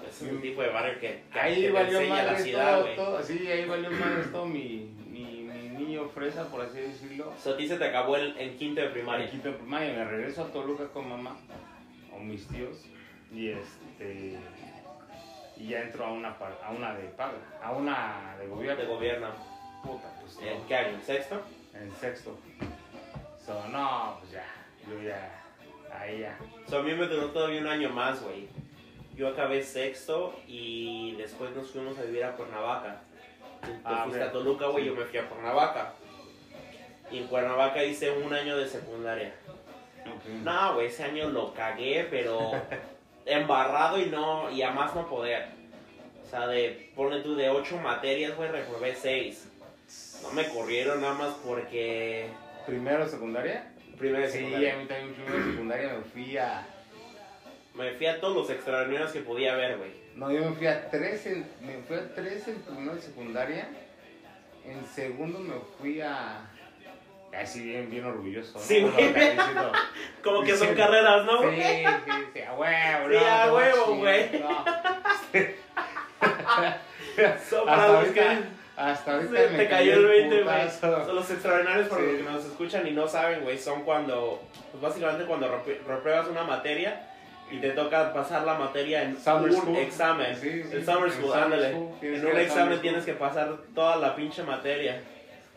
Es 0.08 0.22
un 0.22 0.42
tipo 0.42 0.62
de 0.62 0.70
barrio 0.70 1.00
que, 1.00 1.24
que, 1.32 1.40
Ahí 1.40 1.62
que 1.62 1.72
valió 1.72 2.00
enseña 2.00 2.24
la 2.24 2.38
ciudad, 2.38 2.74
todo, 2.74 2.82
güey. 2.84 2.96
todo, 2.96 3.24
sí, 3.24 3.48
ahí 3.48 3.66
valió 3.66 3.92
madres 3.92 4.32
todo 4.32 4.46
mi, 4.46 4.94
mi 5.10 5.45
niño 5.86 6.08
fresa, 6.10 6.48
por 6.50 6.62
así 6.62 6.80
decirlo. 6.80 7.30
O 7.36 7.40
sea, 7.40 7.54
a 7.54 7.58
ti 7.58 7.68
se 7.68 7.78
te 7.78 7.86
acabó 7.86 8.16
el, 8.16 8.38
en 8.38 8.58
quinto 8.58 8.82
de 8.82 8.88
En 8.88 8.94
primaria. 8.94 9.30
quinto 9.30 9.50
de 9.50 9.56
primaria, 9.56 9.94
me 9.94 10.06
regreso 10.06 10.44
a 10.44 10.52
Toluca 10.52 10.88
con 10.90 11.10
mamá, 11.10 11.38
o 12.14 12.20
mis 12.20 12.48
tíos, 12.48 12.86
y 13.32 13.50
este, 13.50 14.38
y 15.58 15.68
ya 15.68 15.82
entro 15.82 16.06
a 16.06 16.12
una, 16.12 16.30
a 16.64 16.72
una 16.72 16.96
de 16.96 17.08
paga, 17.10 17.38
a 17.64 17.72
una 17.72 18.36
de 18.40 18.48
gobierno. 18.48 18.82
De 18.82 18.88
gobierno. 18.88 19.28
Puta, 19.84 20.12
pues 20.20 20.38
¿En 20.40 20.60
no, 20.60 20.68
qué 20.68 20.76
año? 20.76 21.00
¿Sexto? 21.06 21.42
en 21.74 21.92
sexto. 21.96 22.38
So, 23.46 23.68
no, 23.68 24.18
pues 24.20 24.32
ya, 24.32 24.46
yo 24.90 25.02
ya, 25.02 25.44
ahí 25.94 26.20
ya. 26.22 26.38
O 26.66 26.70
sea, 26.70 26.80
a 26.80 26.84
mí 26.84 26.94
me 26.94 27.06
duró 27.06 27.28
todavía 27.32 27.62
un 27.62 27.68
año 27.68 27.90
más, 27.90 28.24
güey. 28.24 28.48
Yo 29.16 29.28
acabé 29.28 29.62
sexto 29.62 30.40
y 30.48 31.16
después 31.16 31.56
nos 31.56 31.70
fuimos 31.72 31.98
a 32.00 32.04
vivir 32.04 32.24
a 32.24 32.32
Cuernavaca. 32.36 33.02
Tú 33.66 33.72
Ah, 33.84 34.04
fuiste 34.06 34.24
a 34.24 34.32
Toluca, 34.32 34.68
güey, 34.68 34.84
Sí. 34.84 34.90
yo 34.90 34.96
me 34.96 35.06
fui 35.06 35.20
a 35.20 35.28
Cuernavaca. 35.30 35.94
Y 37.12 37.18
en 37.20 37.28
Cuernavaca 37.28 37.84
hice 37.84 38.12
un 38.12 38.34
año 38.34 38.58
de 38.58 38.68
secundaria. 38.68 39.34
No, 40.44 40.76
güey, 40.76 40.88
ese 40.88 41.04
año 41.04 41.30
lo 41.30 41.54
cagué, 41.54 42.08
pero 42.10 42.52
embarrado 43.26 44.00
y 44.00 44.08
no, 44.08 44.50
y 44.52 44.62
a 44.62 44.72
más 44.72 44.94
no 44.96 45.08
poder. 45.08 45.48
O 46.26 46.30
sea, 46.30 46.48
de, 46.48 46.92
ponle 46.96 47.22
tú, 47.22 47.36
de 47.36 47.50
ocho 47.50 47.78
materias, 47.78 48.36
güey, 48.36 48.50
reprobé 48.50 48.96
seis. 48.96 49.48
No 50.24 50.32
me 50.32 50.48
corrieron 50.50 51.02
nada 51.02 51.14
más 51.14 51.34
porque... 51.46 52.28
¿Primero 52.66 53.08
secundaria? 53.08 53.72
Primero 53.98 54.26
Sí, 54.28 54.40
secundaria. 54.40 54.74
a 54.74 54.78
mí 54.78 54.86
también 54.86 55.14
primero 55.14 55.52
secundaria 55.52 55.94
me 55.94 56.02
fui 56.04 56.38
a, 56.38 56.68
Me 57.76 57.92
fui 57.92 58.08
a 58.08 58.20
todos 58.20 58.36
los 58.36 58.50
extraordinarios 58.50 59.12
que 59.12 59.20
podía 59.22 59.56
ver, 59.56 59.78
güey. 59.78 59.92
No, 60.16 60.32
yo 60.32 60.50
me 60.50 60.56
fui 60.56 60.68
a 60.68 60.90
tres 60.90 61.26
en, 61.26 61.46
me 61.62 61.78
fui 61.88 61.98
a 61.98 62.14
tres 62.16 62.48
en 62.48 62.56
primero 62.62 62.96
de 62.96 63.02
secundaria. 63.02 63.68
En 64.66 64.86
segundo 64.88 65.40
me 65.40 65.56
fui 65.80 66.02
a... 66.02 66.50
Así 67.38 67.64
bien, 67.64 67.90
bien 67.90 68.06
orgulloso. 68.06 68.54
¿no? 68.54 68.60
Sí, 68.62 68.82
güey. 68.82 69.14
Como 70.24 70.42
que 70.44 70.56
son 70.56 70.70
Sí. 70.70 70.76
carreras, 70.76 71.26
¿no, 71.26 71.42
Sí, 71.42 71.58
sí, 71.58 72.12
sí, 72.34 72.42
a 72.42 72.54
huevo, 72.54 73.10
Sí, 73.10 73.16
a 73.26 73.54
huevo, 73.54 73.96
güey. 73.98 74.30
Hasta 77.18 77.86
ahorita, 77.98 78.40
hasta 78.78 79.14
ahorita 79.16 79.38
Se 79.38 79.50
me 79.50 79.58
te 79.58 79.70
cayó 79.70 79.94
el 79.96 80.06
20, 80.06 80.44
güey. 80.44 80.70
Son 80.80 81.16
los 81.16 81.30
extraordinarios 81.32 81.88
para 81.90 82.02
Sí. 82.02 82.08
los 82.08 82.18
que 82.18 82.24
nos 82.32 82.46
escuchan 82.46 82.88
y 82.88 82.92
no 82.92 83.08
saben, 83.08 83.42
güey. 83.44 83.58
Son 83.58 83.84
cuando, 83.84 84.42
pues 84.72 84.82
básicamente 84.82 85.26
cuando 85.26 85.48
repr- 85.50 85.84
repruebas 85.86 86.28
una 86.28 86.44
materia 86.44 87.10
y 87.52 87.60
te 87.60 87.72
toca 87.72 88.12
pasar 88.14 88.44
la 88.44 88.56
materia 88.56 89.04
en 89.04 89.18
Summer 89.18 89.52
un 89.52 89.56
school. 89.62 89.76
examen. 89.78 90.36
Sí, 90.36 90.64
sí, 90.64 90.70
el 90.74 90.86
summer 90.86 91.10
en 91.10 91.12
school, 91.14 91.34
ándale. 91.34 91.70
En 92.02 92.26
un 92.26 92.38
examen 92.38 92.82
tienes 92.82 93.06
que 93.06 93.14
pasar 93.14 93.56
toda 93.74 93.98
la 93.98 94.16
pinche 94.16 94.44
materia. 94.44 95.02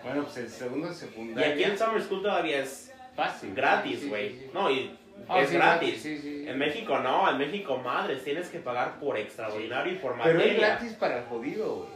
Bueno, 0.02 0.22
pues 0.24 0.36
el 0.38 0.48
segundo 0.48 0.88
de 0.88 1.40
Y 1.40 1.44
aquí 1.44 1.64
el 1.64 1.78
summer 1.78 2.02
school 2.02 2.22
todavía 2.22 2.60
es 2.60 2.92
fácil. 3.16 3.54
gratis, 3.54 4.08
güey. 4.08 4.30
sí. 4.30 4.50
No, 4.54 4.70
y 4.70 4.94
Ah, 5.28 5.40
es 5.40 5.50
gratis. 5.50 6.06
En 6.06 6.56
México 6.58 7.00
no, 7.00 7.28
en 7.28 7.38
México 7.38 7.76
madres, 7.78 8.22
tienes 8.22 8.48
que 8.50 8.60
pagar 8.60 9.00
por 9.00 9.16
extraordinario 9.18 9.94
y 9.94 9.96
por 9.96 10.12
Pero 10.12 10.34
materia. 10.34 10.52
es 10.52 10.58
gratis 10.60 10.92
para 10.92 11.18
el 11.18 11.24
jodido, 11.24 11.74
güey. 11.74 11.88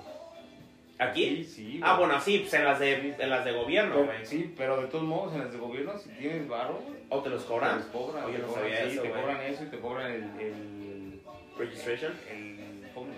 ¿Aquí? 1.10 1.44
Sí, 1.44 1.44
sí. 1.44 1.80
Ah, 1.82 1.96
bueno, 1.98 2.20
sí, 2.20 2.38
pues 2.40 2.52
en 2.54 2.64
las 2.64 2.78
de, 2.80 3.14
en 3.18 3.30
las 3.30 3.44
de 3.44 3.52
gobierno, 3.52 4.04
güey. 4.04 4.24
sí, 4.24 4.52
pero 4.56 4.80
de 4.80 4.86
todos 4.88 5.04
modos, 5.04 5.34
en 5.34 5.40
las 5.40 5.52
de 5.52 5.58
gobierno, 5.58 5.98
si 5.98 6.08
tienes 6.10 6.46
güey, 6.48 6.60
¿O 7.08 7.22
te 7.22 7.30
los 7.30 7.42
te 7.42 7.48
cobran? 7.48 7.76
los 7.78 7.86
cobran. 7.86 8.26
Yo 8.26 8.32
te 8.32 8.38
no 8.38 8.46
cobran, 8.48 8.62
sabía 8.64 8.80
eso, 8.84 9.02
te 9.02 9.08
güey. 9.08 9.20
cobran 9.20 9.40
eso 9.42 9.62
y 9.64 9.66
te 9.66 9.78
cobran 9.78 10.10
el. 10.12 10.22
el, 10.40 11.20
Registration. 11.58 12.12
el- 12.30 12.52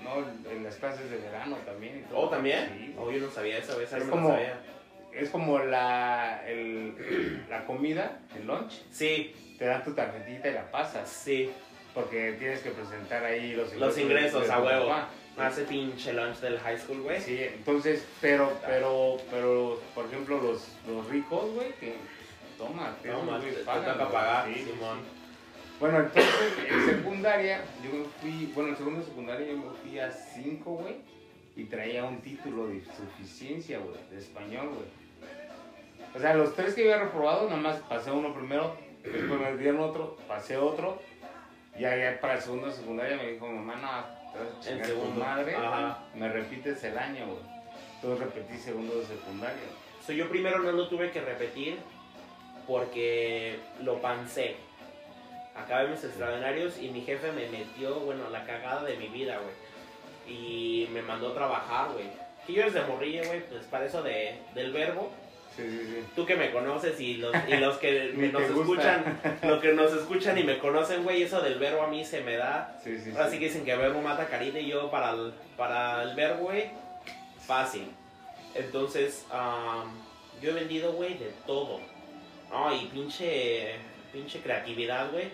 no, 0.03 0.51
en 0.51 0.63
las 0.65 0.77
clases 0.77 1.11
de 1.11 1.17
verano 1.19 1.57
también. 1.65 1.99
y 2.01 2.03
todo. 2.09 2.19
¿Oh, 2.21 2.29
también? 2.29 2.69
Sí. 2.79 2.95
Oh, 2.99 3.11
yo 3.11 3.21
no 3.21 3.31
sabía 3.31 3.59
esa 3.59 3.81
Es 3.83 3.93
no 4.01 4.05
me 4.07 4.11
como- 4.11 4.29
sabía. 4.31 4.61
Es 5.13 5.31
como 5.31 5.59
la, 5.61 6.43
el, 6.47 7.47
la 7.51 7.65
comida, 7.67 8.19
el 8.37 8.47
lunch. 8.47 8.83
Sí, 8.91 9.33
Te 9.59 9.67
dan 9.67 9.85
tu 9.85 9.93
tarjetita 9.95 10.49
y 10.49 10.53
la 10.55 10.71
pasas. 10.71 11.09
sí. 11.09 11.51
Porque 11.95 12.33
tienes 12.41 12.61
que 12.61 12.71
presentar 12.71 13.23
ahí 13.25 13.55
los 13.55 13.73
ingresos. 13.73 13.79
Los 13.81 13.99
ingresos, 13.99 14.47
de 14.49 14.53
a 14.53 14.59
huevo. 14.61 14.89
papá. 14.89 15.09
Hace 15.37 15.65
pinche 15.65 16.13
lunch 16.13 16.37
del 16.39 16.59
high 16.61 16.79
school, 16.79 17.01
güey. 17.01 17.21
Sí, 17.21 17.39
entonces, 17.43 18.07
pero, 18.21 18.53
pero, 18.65 19.17
pero, 19.31 19.81
por 19.95 20.07
ejemplo, 20.07 20.41
los, 20.41 20.69
los 20.87 21.09
ricos, 21.09 21.51
güey, 21.55 21.73
que 21.75 21.97
toma, 22.57 22.97
güeyes 23.03 23.57
te, 23.57 23.65
toca 23.65 24.09
pagar, 24.11 24.47
Sí, 24.47 24.65
Simón. 24.65 24.99
Bueno, 25.81 25.99
entonces, 25.99 26.53
en 26.71 26.87
secundaria, 26.87 27.65
yo 27.83 27.99
me 27.99 28.05
fui, 28.21 28.53
bueno, 28.55 28.71
en 28.71 28.77
segundo 28.77 29.03
secundaria 29.03 29.49
yo 29.49 29.57
me 29.57 29.71
fui 29.83 29.99
a 29.99 30.11
5, 30.11 30.71
güey, 30.71 30.95
y 31.57 31.65
traía 31.65 32.05
un 32.05 32.21
título 32.21 32.69
de 32.69 32.83
suficiencia, 32.85 33.79
güey, 33.79 33.97
de 34.11 34.19
español, 34.19 34.69
güey. 34.69 35.05
O 36.15 36.19
sea, 36.21 36.35
los 36.35 36.55
tres 36.55 36.75
que 36.75 36.83
había 36.83 37.05
reprobado, 37.05 37.49
nada 37.49 37.61
más 37.61 37.77
pasé 37.89 38.13
uno 38.13 38.33
primero, 38.33 38.77
después 39.03 39.41
me 39.41 39.57
dieron 39.57 39.81
otro, 39.81 40.17
pasé 40.29 40.57
otro, 40.57 41.03
ya, 41.79 41.97
ya 41.97 42.21
para 42.21 42.35
el 42.35 42.41
segundo 42.41 42.71
secundaria 42.71 43.17
me 43.17 43.33
dijo, 43.33 43.49
mamá, 43.49 43.75
no, 43.77 44.24
En 44.67 44.79
tu 44.81 44.87
segundo. 44.87 45.21
madre, 45.25 45.55
Ajá. 45.55 46.05
me 46.15 46.29
repites 46.29 46.83
el 46.85 46.99
año, 46.99 47.27
güey. 47.27 47.55
Entonces 47.97 48.27
repetí 48.27 48.59
segundo 48.59 48.97
de 48.99 49.07
secundaria. 49.07 49.63
So, 50.07 50.13
yo 50.13 50.29
primero 50.29 50.59
no 50.59 50.73
lo 50.73 50.89
tuve 50.89 51.11
que 51.11 51.21
repetir 51.21 51.79
porque 52.67 53.59
lo 53.83 54.01
pancé. 54.01 54.57
Acabé 55.55 55.89
mis 55.89 56.03
extraordinarios 56.03 56.79
y 56.79 56.89
mi 56.89 57.03
jefe 57.03 57.31
me 57.33 57.47
metió, 57.49 58.01
bueno, 58.01 58.29
la 58.31 58.45
cagada 58.45 58.83
de 58.85 58.97
mi 58.97 59.09
vida, 59.09 59.39
güey. 59.39 59.55
Y 60.27 60.89
me 60.89 61.03
mandó 61.03 61.31
a 61.31 61.35
trabajar, 61.35 61.93
güey. 61.93 62.07
Que 62.47 62.55
yo 62.55 62.65
desde 62.65 62.83
morrillo, 62.87 63.25
güey, 63.27 63.41
pues 63.49 63.65
para 63.67 63.87
eso 63.87 64.03
de, 64.03 64.39
del 64.55 64.73
verbo. 64.73 65.11
Sí, 65.57 65.63
sí, 65.63 65.79
sí. 65.87 66.05
Tú 66.17 66.27
que 66.27 66.35
me 66.35 66.51
conoces 66.51 66.99
y 67.01 67.19
los, 67.19 67.33
y 67.47 67.57
los 67.57 67.79
que 67.79 68.13
nos 68.33 68.43
escuchan, 68.43 69.21
los 69.43 69.61
que 69.61 69.73
nos 69.73 69.93
escuchan 69.93 70.37
y 70.39 70.43
me 70.43 70.59
conocen, 70.59 71.05
güey, 71.05 71.23
eso 71.23 71.41
del 71.41 71.59
verbo 71.59 71.83
a 71.83 71.87
mí 71.87 72.05
se 72.05 72.23
me 72.23 72.37
da. 72.37 72.79
Sí, 72.83 72.99
sí, 72.99 73.13
Ahora 73.13 73.31
sí 73.31 73.39
que 73.39 73.47
dicen 73.47 73.65
que 73.65 73.77
verbo 73.77 74.01
mata 74.01 74.27
carita 74.27 74.59
y 74.59 74.69
yo 74.69 74.91
para 74.91 75.11
el, 75.11 75.33
para 75.57 76.03
el 76.03 76.17
verbo, 76.17 76.45
güey, 76.45 76.71
fácil. 77.47 77.89
Entonces, 78.55 79.25
am, 79.31 79.91
yo 80.43 80.51
he 80.51 80.55
vendido, 80.55 80.93
güey, 80.93 81.17
de 81.19 81.33
todo. 81.47 81.81
No, 82.51 82.75
y 82.75 82.87
pinche, 82.87 83.77
pinche 84.13 84.41
creatividad, 84.41 85.11
güey. 85.13 85.29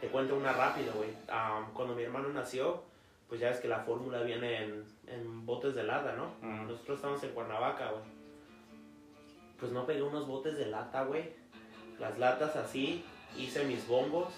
Te 0.00 0.08
cuento 0.08 0.36
una 0.36 0.52
rápido, 0.52 0.92
güey. 0.94 1.10
Am, 1.28 1.72
cuando 1.72 1.94
mi 1.94 2.02
hermano 2.02 2.28
nació, 2.28 2.82
pues 3.28 3.40
ya 3.40 3.50
ves 3.50 3.60
que 3.60 3.68
la 3.68 3.80
fórmula 3.80 4.20
viene 4.22 4.62
en, 4.62 4.84
en 5.06 5.46
botes 5.46 5.74
de 5.74 5.84
lata, 5.84 6.12
¿no? 6.12 6.34
Nosotros 6.66 6.96
estamos 6.96 7.22
en 7.22 7.30
Cuernavaca, 7.30 7.90
güey. 7.90 8.17
Pues 9.58 9.72
no 9.72 9.86
pegué 9.86 10.02
unos 10.02 10.26
botes 10.26 10.56
de 10.56 10.66
lata, 10.66 11.04
güey. 11.04 11.30
Las 11.98 12.18
latas 12.18 12.54
así, 12.56 13.04
hice 13.36 13.64
mis 13.64 13.86
bombos 13.86 14.32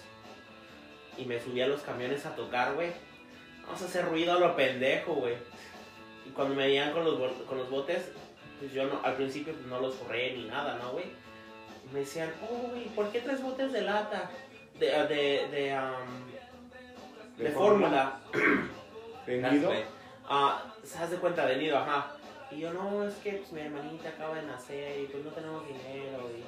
y 1.17 1.25
me 1.25 1.39
subí 1.39 1.61
a 1.61 1.67
los 1.67 1.81
camiones 1.81 2.25
a 2.25 2.35
tocar, 2.35 2.73
güey. 2.73 2.91
Vamos 3.63 3.81
a 3.81 3.85
hacer 3.85 4.05
ruido 4.05 4.33
a 4.33 4.39
lo 4.39 4.55
pendejo, 4.55 5.13
güey. 5.13 5.35
Y 6.25 6.31
cuando 6.31 6.55
me 6.55 6.65
veían 6.67 6.91
con 6.91 7.05
los, 7.05 7.31
con 7.43 7.57
los 7.57 7.69
botes, 7.69 8.11
pues 8.59 8.73
yo 8.73 8.85
no, 8.85 8.99
al 9.03 9.15
principio 9.15 9.53
pues, 9.53 9.65
no 9.67 9.79
los 9.79 9.95
corré 9.95 10.35
ni 10.35 10.45
nada, 10.45 10.77
¿no, 10.81 10.91
güey? 10.91 11.05
Me 11.93 11.99
decían, 11.99 12.31
oh, 12.49 12.69
güey, 12.69 12.85
¿por 12.89 13.11
qué 13.11 13.21
tres 13.21 13.41
botes 13.41 13.71
de 13.71 13.81
lata? 13.81 14.29
De, 14.79 14.87
de, 14.87 15.47
de, 15.51 15.73
am, 15.73 16.31
de, 17.37 17.43
¿De 17.43 17.51
fórmula. 17.51 18.19
¿De 19.25 19.41
nido? 19.41 19.71
Ah, 20.27 20.73
se 20.83 20.97
hace 20.97 21.17
cuenta 21.17 21.45
de 21.45 21.57
nido, 21.57 21.77
ajá. 21.77 22.15
Y 22.51 22.59
yo, 22.59 22.73
no, 22.73 23.07
es 23.07 23.15
que 23.15 23.31
pues, 23.31 23.51
mi 23.51 23.61
hermanita 23.61 24.09
acaba 24.09 24.35
de 24.35 24.43
nacer 24.43 24.99
y 24.99 25.05
pues 25.05 25.23
no 25.23 25.31
tenemos 25.31 25.65
dinero 25.65 26.29
y 26.37 26.43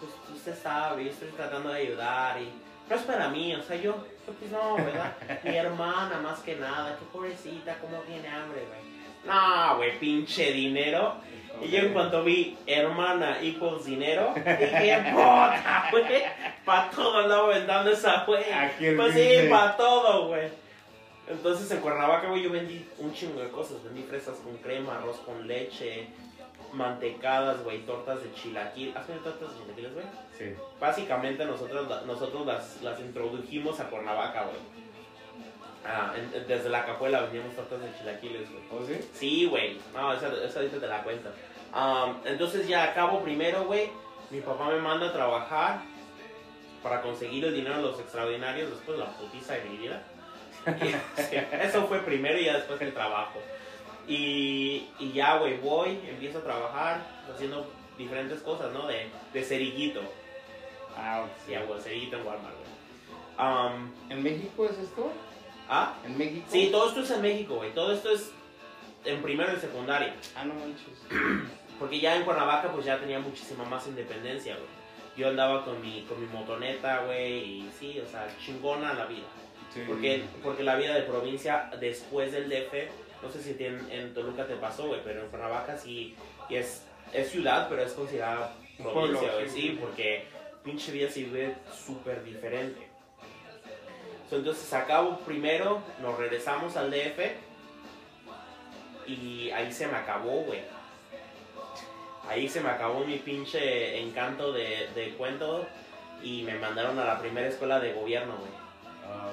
pues 0.00 0.12
usted 0.34 0.60
sabe, 0.60 1.04
yo 1.04 1.10
estoy 1.10 1.28
tratando 1.28 1.68
de 1.68 1.82
ayudar 1.82 2.40
y 2.40 2.48
no 2.90 2.96
es 2.96 3.02
para 3.02 3.28
mí, 3.28 3.54
o 3.54 3.62
sea, 3.62 3.76
yo, 3.76 4.04
yo, 4.26 4.32
pues 4.38 4.50
no, 4.50 4.76
¿verdad? 4.76 5.14
Mi 5.44 5.56
hermana 5.56 6.18
más 6.20 6.40
que 6.40 6.56
nada, 6.56 6.96
qué 6.98 7.04
pobrecita, 7.12 7.78
cómo 7.80 7.98
tiene 8.00 8.28
hambre, 8.28 8.62
güey. 8.66 8.92
No, 9.24 9.76
güey, 9.76 9.98
pinche 10.00 10.52
dinero. 10.52 11.14
Y 11.62 11.68
yo 11.68 11.78
en 11.78 11.92
cuanto 11.92 12.24
vi 12.24 12.58
hermana 12.66 13.38
equals 13.40 13.84
dinero, 13.84 14.32
dije, 14.34 15.12
puta, 15.12 15.88
güey, 15.92 16.24
para 16.64 16.90
todo 16.90 17.18
andaba 17.18 17.44
aventando 17.44 17.92
esa 17.92 18.24
güey. 18.24 18.44
Pues 18.96 19.14
sí, 19.14 19.48
para 19.48 19.76
todo, 19.76 20.26
güey. 20.26 20.61
Entonces 21.28 21.70
en 21.70 21.80
Cuernavaca, 21.80 22.28
güey, 22.28 22.42
yo 22.42 22.50
vendí 22.50 22.86
un 22.98 23.12
chingo 23.14 23.40
de 23.40 23.48
cosas. 23.50 23.82
Vendí 23.84 24.02
fresas 24.02 24.36
con 24.38 24.56
crema, 24.58 24.96
arroz 24.98 25.18
con 25.18 25.46
leche, 25.46 26.08
mantecadas, 26.72 27.62
güey, 27.62 27.80
tortas 27.86 28.22
de 28.22 28.32
chilaquil. 28.34 28.92
¿Has 28.96 29.06
vendido 29.06 29.30
tortas 29.32 29.50
de 29.56 29.62
chilaquiles, 29.62 29.94
güey? 29.94 30.06
Sí. 30.38 30.54
Básicamente 30.80 31.44
nosotros, 31.44 32.06
nosotros 32.06 32.46
las, 32.46 32.82
las 32.82 32.98
introdujimos 33.00 33.78
a 33.80 33.88
Cuernavaca, 33.88 34.42
güey. 34.44 34.56
Ah, 35.84 36.12
en- 36.16 36.32
en- 36.34 36.46
desde 36.46 36.68
la 36.68 36.86
cajuela 36.86 37.22
vendíamos 37.22 37.54
tortas 37.56 37.80
de 37.80 37.92
chilaquiles, 37.98 38.48
güey. 38.50 38.62
¿O 38.82 38.86
sí? 38.86 39.08
Sí, 39.14 39.46
güey. 39.46 39.78
No, 39.94 40.12
esa, 40.12 40.28
esa 40.44 40.60
ahorita 40.60 40.78
te 40.78 40.86
la 40.86 41.02
cuento. 41.02 41.28
Am, 41.72 42.20
entonces 42.24 42.66
ya 42.68 42.84
acabo 42.84 43.20
primero, 43.22 43.64
güey. 43.64 43.90
Mi 44.30 44.40
papá 44.40 44.68
me 44.68 44.78
manda 44.78 45.08
a 45.08 45.12
trabajar 45.12 45.80
para 46.82 47.00
conseguir 47.02 47.44
el 47.44 47.54
dinero 47.54 47.76
de 47.76 47.82
los 47.82 48.00
extraordinarios 48.00 48.70
después 48.70 48.98
de 48.98 49.04
la 49.04 49.10
putiza 49.12 49.54
de 49.54 49.64
mi 49.64 49.76
vida. 49.76 50.02
Sí, 51.16 51.36
eso 51.60 51.86
fue 51.86 52.00
primero 52.00 52.38
y 52.38 52.44
ya 52.44 52.54
después 52.54 52.80
el 52.80 52.92
trabajo. 52.92 53.40
Y, 54.06 54.88
y 54.98 55.12
ya, 55.12 55.38
güey, 55.38 55.58
voy, 55.58 55.98
empiezo 56.08 56.38
a 56.38 56.42
trabajar 56.42 57.00
haciendo 57.32 57.70
diferentes 57.96 58.40
cosas, 58.42 58.72
¿no? 58.72 58.86
De, 58.86 59.08
de 59.32 59.42
cerillito. 59.42 60.00
Ah, 60.96 61.24
Sí, 61.46 61.54
güey, 61.66 61.80
cerillito 61.80 62.16
en 62.16 62.26
Walmart, 62.26 62.54
güey. 62.54 62.72
Am, 63.38 63.92
¿En 64.10 64.22
México 64.22 64.66
es 64.66 64.78
esto? 64.78 65.10
¿Ah? 65.68 65.94
¿En 66.04 66.18
México? 66.18 66.46
Sí, 66.50 66.68
todo 66.70 66.88
esto 66.88 67.00
es 67.00 67.10
en 67.10 67.22
México, 67.22 67.54
güey. 67.56 67.72
Todo 67.72 67.92
esto 67.92 68.10
es 68.10 68.30
en 69.04 69.22
primero 69.22 69.52
y 69.56 69.60
secundaria. 69.60 70.14
Ah, 70.36 70.44
no 70.44 70.54
manches. 70.54 70.86
Porque 71.78 71.98
ya 71.98 72.16
en 72.16 72.24
Cuernavaca 72.24 72.70
pues 72.72 72.84
ya 72.84 72.98
tenía 72.98 73.18
muchísima 73.18 73.64
más 73.64 73.86
independencia, 73.86 74.54
güey. 74.54 74.68
Yo 75.16 75.28
andaba 75.28 75.64
con 75.64 75.80
mi, 75.80 76.02
con 76.02 76.20
mi 76.20 76.26
motoneta, 76.26 77.00
güey, 77.00 77.38
y 77.42 77.70
sí, 77.78 78.00
o 78.00 78.06
sea, 78.08 78.26
chingona 78.44 78.94
la 78.94 79.04
vida. 79.06 79.26
Sí. 79.72 79.82
Porque, 79.86 80.22
porque 80.42 80.62
la 80.62 80.76
vida 80.76 80.94
de 80.94 81.02
provincia 81.02 81.70
después 81.80 82.32
del 82.32 82.48
DF, 82.48 82.74
no 83.22 83.30
sé 83.30 83.42
si 83.42 83.64
en, 83.64 83.90
en 83.90 84.12
Toluca 84.12 84.46
te 84.46 84.56
pasó, 84.56 84.88
güey, 84.88 85.00
pero 85.04 85.22
en 85.22 85.28
Cuernavaca 85.28 85.76
sí 85.76 86.14
y 86.48 86.56
es, 86.56 86.82
es 87.12 87.30
ciudad, 87.30 87.68
pero 87.68 87.82
es 87.82 87.92
considerada 87.92 88.54
provincia, 88.76 89.32
güey, 89.32 89.48
sí. 89.48 89.60
sí, 89.60 89.78
porque 89.80 90.24
pinche 90.62 90.92
vida 90.92 91.08
se 91.08 91.24
vive 91.24 91.54
súper 91.72 92.22
diferente. 92.24 92.88
So, 94.28 94.36
entonces 94.36 94.72
acabo 94.72 95.18
primero, 95.18 95.82
nos 96.00 96.18
regresamos 96.18 96.76
al 96.76 96.90
DF 96.90 97.20
y 99.06 99.50
ahí 99.50 99.72
se 99.72 99.86
me 99.86 99.96
acabó, 99.96 100.42
güey. 100.42 100.60
Ahí 102.28 102.48
se 102.48 102.60
me 102.60 102.70
acabó 102.70 103.04
mi 103.04 103.18
pinche 103.18 104.00
encanto 104.00 104.52
de, 104.52 104.88
de 104.94 105.10
cuento 105.14 105.66
y 106.22 106.42
me 106.42 106.54
mandaron 106.54 106.98
a 106.98 107.04
la 107.04 107.18
primera 107.18 107.48
escuela 107.48 107.80
de 107.80 107.92
gobierno, 107.92 108.36
güey. 108.38 108.61
Ah. 109.12 109.28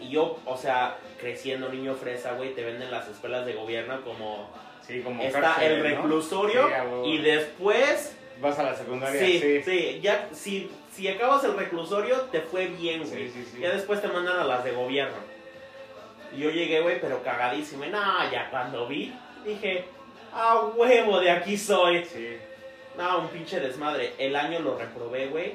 Y 0.00 0.10
yo, 0.10 0.38
o 0.44 0.56
sea, 0.56 0.96
creciendo 1.20 1.68
niño 1.68 1.94
fresa, 1.94 2.32
güey, 2.32 2.54
te 2.54 2.64
venden 2.64 2.90
las 2.90 3.08
escuelas 3.08 3.46
de 3.46 3.54
gobierno 3.54 4.02
como 4.02 4.50
Sí, 4.86 5.00
como 5.00 5.22
está 5.22 5.64
el 5.64 5.78
¿no? 5.78 5.84
reclusorio 5.84 6.68
Sí, 6.68 7.10
y 7.10 7.18
después 7.18 8.16
Vas 8.40 8.58
a 8.58 8.64
la 8.64 8.74
secundaria, 8.74 9.20
sí, 9.20 9.38
sí. 9.38 9.62
sí, 9.62 10.00
ya 10.02 10.28
si 10.32 10.68
si 10.92 11.08
acabas 11.08 11.42
el 11.44 11.56
reclusorio 11.56 12.20
te 12.32 12.40
fue 12.40 12.66
bien, 12.66 13.04
güey. 13.04 13.28
Sí, 13.28 13.32
sí, 13.34 13.48
sí. 13.52 13.60
Ya 13.60 13.70
después 13.72 14.02
te 14.02 14.08
mandan 14.08 14.38
a 14.38 14.44
las 14.44 14.62
de 14.62 14.72
gobierno. 14.72 15.16
Y 16.36 16.40
yo 16.40 16.50
llegué, 16.50 16.80
güey, 16.80 17.00
pero 17.00 17.22
cagadísimo. 17.22 17.84
Y 17.84 17.90
ya 17.90 18.48
cuando 18.50 18.86
vi, 18.86 19.14
dije, 19.44 19.84
a 20.34 20.58
huevo, 20.58 21.20
de 21.20 21.30
aquí 21.30 21.56
soy. 21.56 22.04
Sí, 22.04 22.36
No, 22.98 23.20
un 23.20 23.28
pinche 23.28 23.58
desmadre. 23.60 24.12
El 24.18 24.36
año 24.36 24.60
lo 24.60 24.76
reprobé, 24.76 25.28
güey. 25.28 25.54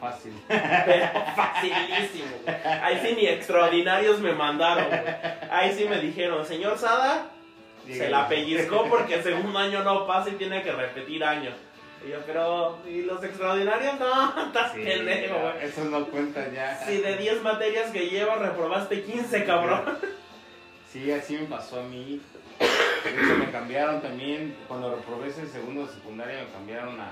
Fácil. 0.00 0.32
Pero 0.46 1.06
facilísimo, 1.36 2.36
güey. 2.44 2.56
Ahí 2.82 3.00
sí 3.02 3.14
ni 3.16 3.26
extraordinarios 3.26 4.20
me 4.20 4.32
mandaron, 4.32 4.86
güey. 4.88 5.00
Ahí 5.50 5.72
sí 5.72 5.86
me 5.88 5.98
dijeron, 6.00 6.44
señor 6.44 6.78
Sada, 6.78 7.26
se 7.86 8.10
la 8.10 8.28
pellizcó 8.28 8.86
porque 8.88 9.14
el 9.14 9.22
segundo 9.22 9.58
año 9.58 9.82
no 9.82 10.06
pasa 10.06 10.30
y 10.30 10.34
tiene 10.34 10.62
que 10.62 10.72
repetir 10.72 11.24
año. 11.24 11.50
Y 12.06 12.10
yo, 12.10 12.18
pero, 12.26 12.78
¿y 12.86 13.02
los 13.02 13.22
extraordinarios? 13.22 13.94
No, 13.98 14.46
estás 14.46 14.72
Sí, 14.72 14.82
pendejo, 14.84 15.34
güey. 15.40 15.64
Esos 15.64 15.86
no 15.86 16.06
cuentan 16.06 16.52
ya. 16.52 16.76
Si 16.86 16.98
de 16.98 17.16
10 17.16 17.42
materias 17.42 17.90
que 17.90 18.08
llevas 18.08 18.38
reprobaste 18.38 19.02
15, 19.02 19.44
cabrón. 19.44 19.98
Sí, 20.92 21.10
así 21.10 21.36
me 21.36 21.46
pasó 21.46 21.80
a 21.80 21.82
mí. 21.84 22.20
De 22.58 23.10
hecho, 23.10 23.36
me 23.38 23.50
cambiaron 23.50 24.00
también. 24.00 24.56
Cuando 24.68 24.94
reprobé 24.94 25.28
ese 25.28 25.46
segundo 25.46 25.86
de 25.86 25.92
secundaria, 25.92 26.44
me 26.44 26.52
cambiaron 26.52 27.00
a, 27.00 27.10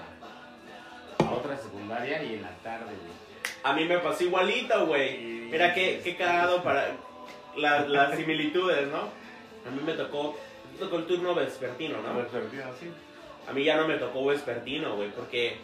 a 1.18 1.30
otra 1.32 1.56
secundaria 1.56 2.22
y 2.22 2.34
en 2.34 2.42
la 2.42 2.50
tarde, 2.62 2.86
güey. 2.86 3.16
A 3.62 3.72
mí 3.72 3.84
me 3.84 3.98
pasó 3.98 4.24
igualito, 4.24 4.86
güey. 4.86 5.18
Mira 5.50 5.74
qué, 5.74 6.00
qué 6.02 6.16
cagado 6.16 6.62
para 6.64 6.96
la- 7.56 7.86
las 7.88 8.16
similitudes, 8.16 8.88
¿no? 8.88 8.98
A 9.66 9.70
mí 9.70 9.80
me 9.84 9.92
tocó, 9.94 10.38
me 10.72 10.78
tocó 10.78 10.96
el 10.98 11.06
turno 11.06 11.34
vespertino, 11.34 11.98
No, 12.02 12.20
así. 12.20 12.90
A 13.48 13.52
mí 13.52 13.64
ya 13.64 13.76
no 13.76 13.86
me 13.88 13.96
tocó 13.96 14.24
vespertino, 14.26 14.96
güey, 14.96 15.10
porque 15.10 15.56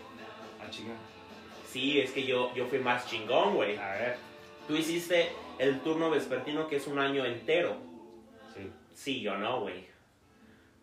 Ah, 0.61 0.71
chinga. 0.71 0.95
sí, 1.69 2.01
es 2.01 2.11
que 2.13 2.25
yo, 2.25 2.53
yo 2.55 2.67
fui 2.67 2.79
más 2.79 3.07
chingón, 3.09 3.55
güey. 3.57 3.77
A 3.77 3.93
ver. 3.93 4.17
Tú 4.69 4.77
hiciste 4.77 5.31
el 5.59 5.81
turno 5.81 6.09
vespertino 6.11 6.69
que 6.69 6.77
es 6.77 6.87
un 6.87 6.99
año 6.99 7.25
entero. 7.25 7.77
Sí, 8.55 8.71
Sí, 8.95 9.21
yo 9.21 9.37
no, 9.37 9.61
güey. 9.63 9.87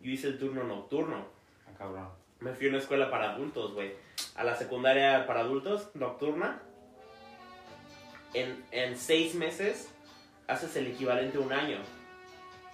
Yo 0.01 0.11
hice 0.11 0.27
el 0.27 0.37
turno 0.39 0.63
nocturno. 0.63 1.25
ah, 1.67 1.71
cabrón. 1.77 2.09
Me 2.39 2.53
fui 2.53 2.67
a 2.67 2.69
una 2.69 2.79
escuela 2.79 3.09
para 3.11 3.31
adultos, 3.33 3.73
güey. 3.73 3.93
A 4.35 4.43
la 4.43 4.55
secundaria 4.55 5.25
para 5.27 5.41
adultos, 5.41 5.89
nocturna. 5.93 6.61
En, 8.33 8.63
en 8.71 8.97
seis 8.97 9.35
meses 9.35 9.89
haces 10.47 10.75
el 10.75 10.87
equivalente 10.87 11.37
a 11.37 11.41
un 11.41 11.51
año. 11.51 11.77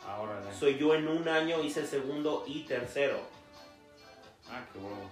Ahora, 0.07 0.39
Soy 0.57 0.78
yo 0.78 0.93
en 0.93 1.07
un 1.07 1.28
año 1.28 1.61
hice 1.63 1.86
segundo 1.86 2.43
y 2.45 2.63
tercero. 2.63 3.20
Ah, 4.49 4.61
qué 4.72 4.78
huevos. 4.80 5.11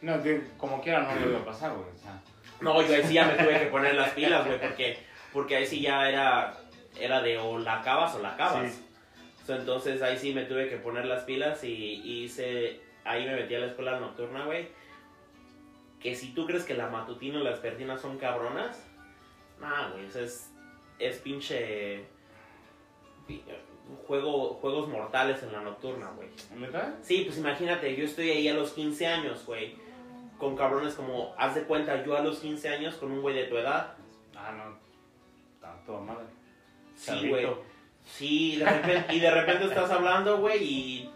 No, 0.00 0.22
que 0.22 0.42
como 0.56 0.80
quiera 0.80 1.02
no 1.02 1.14
le 1.20 1.28
iba 1.28 1.40
a 1.40 1.44
pasar, 1.44 1.72
güey. 1.72 1.88
O 1.94 1.98
sea, 1.98 2.20
No, 2.60 2.80
yo 2.80 2.94
ahí 2.94 3.02
sí 3.04 3.14
ya 3.14 3.26
me 3.26 3.34
tuve 3.34 3.58
que 3.60 3.66
poner 3.66 3.94
las 3.94 4.10
pilas, 4.12 4.46
güey, 4.46 4.58
porque, 4.58 4.98
porque 5.32 5.56
ahí 5.56 5.66
sí 5.66 5.82
ya 5.82 6.08
era, 6.08 6.56
era 6.98 7.20
de 7.20 7.36
o 7.36 7.58
la 7.58 7.80
acabas 7.80 8.14
o 8.14 8.20
la 8.22 8.30
acabas. 8.32 8.72
Sí. 8.72 8.82
So, 9.46 9.54
entonces 9.56 10.00
ahí 10.00 10.16
sí 10.18 10.32
me 10.32 10.44
tuve 10.44 10.70
que 10.70 10.76
poner 10.76 11.04
las 11.04 11.24
pilas 11.24 11.62
y, 11.64 11.68
y 11.68 12.24
hice, 12.24 12.80
ahí 13.04 13.26
me 13.26 13.36
metí 13.36 13.54
a 13.54 13.60
la 13.60 13.66
escuela 13.66 13.98
nocturna, 14.00 14.44
güey. 14.46 14.68
Que 16.00 16.14
si 16.14 16.32
tú 16.32 16.46
crees 16.46 16.64
que 16.64 16.74
la 16.74 16.88
matutina 16.88 17.38
y 17.38 17.42
la 17.44 17.50
vespertina 17.50 17.98
son 17.98 18.16
cabronas, 18.18 18.82
nah, 19.60 19.90
güey, 19.90 20.06
eso 20.06 20.20
es, 20.20 20.50
es 20.98 21.18
pinche 21.18 22.04
pi- 23.26 23.42
juego, 24.06 24.54
juegos 24.54 24.88
mortales 24.88 25.42
en 25.42 25.52
la 25.52 25.60
nocturna, 25.60 26.10
güey. 26.16 26.28
¿neta? 26.56 26.94
Sí, 27.02 27.24
pues 27.26 27.36
imagínate, 27.38 27.94
yo 27.96 28.04
estoy 28.04 28.30
ahí 28.30 28.48
a 28.48 28.54
los 28.54 28.72
15 28.72 29.06
años, 29.06 29.44
güey. 29.44 29.76
Con 30.38 30.56
cabrones 30.56 30.94
como, 30.94 31.34
haz 31.36 31.54
de 31.54 31.64
cuenta, 31.64 32.02
yo 32.02 32.16
a 32.16 32.22
los 32.22 32.38
15 32.38 32.68
años 32.70 32.94
con 32.94 33.12
un 33.12 33.20
güey 33.20 33.34
de 33.34 33.44
tu 33.44 33.58
edad. 33.58 33.92
Ah, 34.34 34.52
no. 34.56 34.78
Tanto 35.60 36.00
madre. 36.00 36.24
Sí, 36.94 37.28
güey. 37.28 37.46
Sí, 38.06 38.56
de 38.56 38.64
repente, 38.64 39.14
y 39.14 39.20
de 39.20 39.30
repente 39.30 39.64
estás 39.66 39.90
hablando, 39.90 40.38
güey, 40.38 40.64
y 40.64 41.10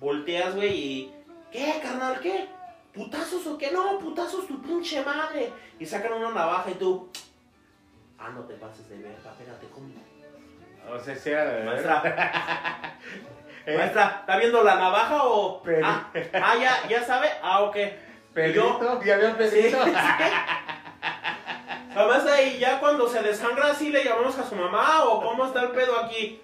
volteas, 0.00 0.56
güey, 0.56 0.72
y... 0.72 1.14
¿Qué, 1.52 1.80
carnal, 1.82 2.18
qué? 2.20 2.48
¿Putazos 2.92 3.46
o 3.46 3.58
qué? 3.58 3.70
No, 3.70 3.98
putazos 3.98 4.46
tu 4.46 4.60
pinche 4.60 5.04
madre. 5.04 5.52
Y 5.78 5.86
sacan 5.86 6.14
una 6.14 6.30
navaja 6.30 6.70
y 6.70 6.74
tú... 6.74 7.08
Ah, 8.18 8.30
no 8.34 8.42
te 8.42 8.54
pases 8.54 8.88
de 8.88 8.98
verga, 8.98 9.30
espérate, 9.30 9.66
¿cómo? 9.72 9.88
O 10.92 10.98
sea, 10.98 11.14
sí 11.14 11.30
era 11.30 11.44
de 11.44 11.64
Maestra, 11.64 12.02
Eh, 13.66 13.76
maestra, 13.76 14.20
¿está 14.20 14.38
viendo 14.38 14.64
la 14.64 14.76
navaja 14.76 15.24
o...? 15.24 15.62
Ah, 15.84 16.10
ah, 16.42 16.56
ya, 16.56 16.88
ya 16.88 17.04
sabe, 17.04 17.28
ah, 17.42 17.62
ok. 17.62 17.76
¿Pedrito? 18.32 19.02
¿Ya 19.04 19.14
había 19.14 19.30
Sí, 19.32 19.36
Pedrito? 19.36 19.84
sí. 19.84 19.92
Además 21.94 22.26
ahí 22.26 22.58
ya 22.58 22.80
cuando 22.80 23.06
se 23.06 23.22
desangra 23.22 23.72
así 23.72 23.90
le 23.90 24.02
llamamos 24.02 24.38
a 24.38 24.48
su 24.48 24.54
mamá 24.54 25.04
o 25.04 25.22
cómo 25.22 25.44
está 25.44 25.62
el 25.62 25.70
pedo 25.72 25.98
aquí. 25.98 26.40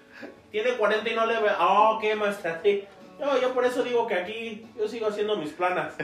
Tiene 0.51 0.73
40 0.73 1.09
y 1.09 1.15
no 1.15 1.25
le 1.25 1.39
ve. 1.39 1.49
Ah, 1.57 1.91
ok, 1.91 2.03
maestra, 2.15 2.59
sí. 2.61 2.87
No, 3.19 3.39
yo 3.41 3.53
por 3.53 3.65
eso 3.65 3.83
digo 3.83 4.05
que 4.07 4.13
aquí 4.15 4.65
yo 4.77 4.87
sigo 4.87 5.07
haciendo 5.07 5.35
mis 5.37 5.51
planas. 5.53 5.95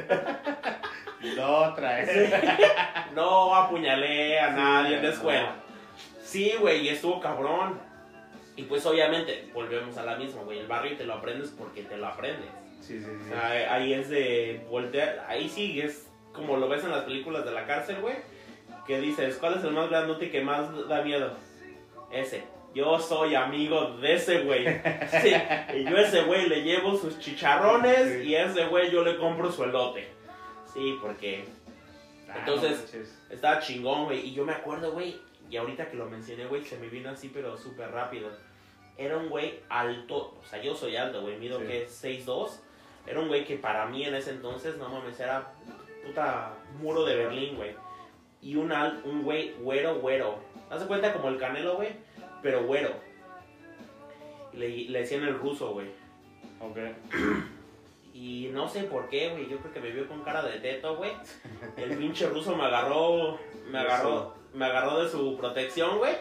No, 1.37 1.55
otra, 1.69 2.01
¿eh? 2.03 2.31
No 3.15 3.55
apuñalé 3.55 4.39
a 4.39 4.49
Sí, 4.49 4.55
nadie 4.57 4.97
en 4.97 5.03
la 5.03 5.09
escuela. 5.09 5.55
Sí, 6.21 6.53
güey, 6.59 6.81
y 6.81 6.89
estuvo 6.89 7.21
cabrón. 7.21 7.79
Y 8.55 8.63
pues 8.63 8.85
obviamente, 8.85 9.49
volvemos 9.53 9.97
a 9.97 10.03
la 10.03 10.15
misma, 10.15 10.41
güey. 10.43 10.59
El 10.59 10.67
barrio 10.67 10.97
te 10.97 11.05
lo 11.05 11.13
aprendes 11.13 11.49
porque 11.57 11.83
te 11.83 11.97
lo 11.97 12.07
aprendes. 12.07 12.49
Sí, 12.81 12.99
sí, 12.99 13.05
O 13.05 13.23
sí. 13.23 13.29
sea, 13.29 13.73
ahí 13.73 13.93
es 13.93 14.09
de 14.09 14.65
voltear, 14.69 15.25
ahí 15.29 15.47
sí 15.47 15.79
es 15.79 16.09
como 16.33 16.57
lo 16.57 16.67
ves 16.67 16.83
en 16.83 16.91
las 16.91 17.03
películas 17.05 17.45
de 17.45 17.51
la 17.51 17.65
cárcel, 17.65 18.01
güey. 18.01 18.15
Que 18.85 18.99
dices, 18.99 19.37
¿cuál 19.37 19.57
es 19.57 19.63
el 19.63 19.71
más 19.71 19.89
grandote 19.89 20.29
que 20.29 20.41
más 20.41 20.87
da 20.89 21.01
miedo? 21.03 21.31
Ese. 22.11 22.43
Yo 22.73 22.97
soy 22.99 23.35
amigo 23.35 23.97
de 24.01 24.13
ese 24.15 24.39
güey. 24.41 24.65
Sí. 25.21 25.33
Y 25.75 25.83
yo 25.89 25.97
a 25.97 26.01
ese 26.01 26.23
güey 26.23 26.47
le 26.49 26.63
llevo 26.63 26.97
sus 26.97 27.19
chicharrones 27.19 28.21
Sí. 28.23 28.29
y 28.29 28.35
a 28.35 28.45
ese 28.45 28.65
güey 28.65 28.89
yo 28.91 29.03
le 29.03 29.17
compro 29.17 29.51
su 29.51 29.63
elote. 29.63 30.07
Sí, 30.73 30.97
porque 31.01 31.45
Ah, 32.29 32.37
entonces- 32.39 32.91
no 33.29 33.35
estaba 33.35 33.59
chingón, 33.59 34.05
güey. 34.05 34.27
Y 34.27 34.33
yo 34.33 34.43
me 34.43 34.53
acuerdo, 34.53 34.91
güey, 34.91 35.21
y 35.49 35.57
ahorita 35.57 35.87
que 35.89 35.97
lo 35.97 36.07
mencioné, 36.09 36.45
güey, 36.47 36.63
se 36.63 36.77
me 36.79 36.87
vino 36.89 37.11
así, 37.11 37.29
pero 37.29 37.55
súper 37.57 37.91
rápido. 37.91 38.29
Era 38.97 39.17
un 39.17 39.29
güey 39.29 39.59
alto, 39.69 40.35
o 40.39 40.43
sea, 40.49 40.61
yo 40.61 40.73
soy 40.75 40.95
alto, 40.95 41.21
güey, 41.21 41.37
mido 41.37 41.59
Sí. 41.59 41.65
que 41.67 41.87
6'2". 41.87 42.61
Era 43.05 43.19
un 43.19 43.27
güey 43.27 43.43
que 43.45 43.57
para 43.57 43.85
mí 43.85 44.03
en 44.03 44.15
ese 44.15 44.31
entonces, 44.31 44.77
no 44.77 44.89
mames, 44.89 45.19
era 45.19 45.51
puta 46.05 46.53
muro 46.79 47.05
de 47.05 47.15
Berlín, 47.17 47.55
güey. 47.55 47.75
Y 48.41 48.55
un, 48.55 48.71
al, 48.71 49.01
un 49.05 49.23
güey 49.23 49.53
güero, 49.59 49.99
güero. 49.99 50.39
Haz 50.69 50.79
de 50.81 50.87
cuenta 50.87 51.13
como 51.13 51.29
el 51.29 51.37
canelo, 51.37 51.75
güey, 51.75 51.89
pero 52.43 52.65
güero. 52.65 52.91
Y 54.51 54.57
le, 54.57 54.69
le 54.89 54.99
decían 54.99 55.23
el 55.23 55.39
ruso, 55.39 55.71
güey. 55.71 55.87
Ok. 56.59 56.77
Y 58.13 58.51
no 58.53 58.69
sé 58.69 58.83
por 58.83 59.09
qué, 59.09 59.29
güey. 59.29 59.49
Yo 59.49 59.57
creo 59.57 59.73
que 59.73 59.79
me 59.79 59.89
vio 59.89 60.07
con 60.07 60.21
cara 60.21 60.43
de 60.43 60.59
teto, 60.59 60.97
güey. 60.97 61.11
El 61.75 61.97
pinche 61.97 62.29
ruso 62.29 62.55
me 62.55 62.65
agarró. 62.65 63.39
Me 63.71 63.79
agarró. 63.79 64.35
Me 64.53 64.65
agarró 64.65 65.03
de 65.03 65.09
su 65.09 65.35
protección, 65.35 65.97
güey. 65.97 66.15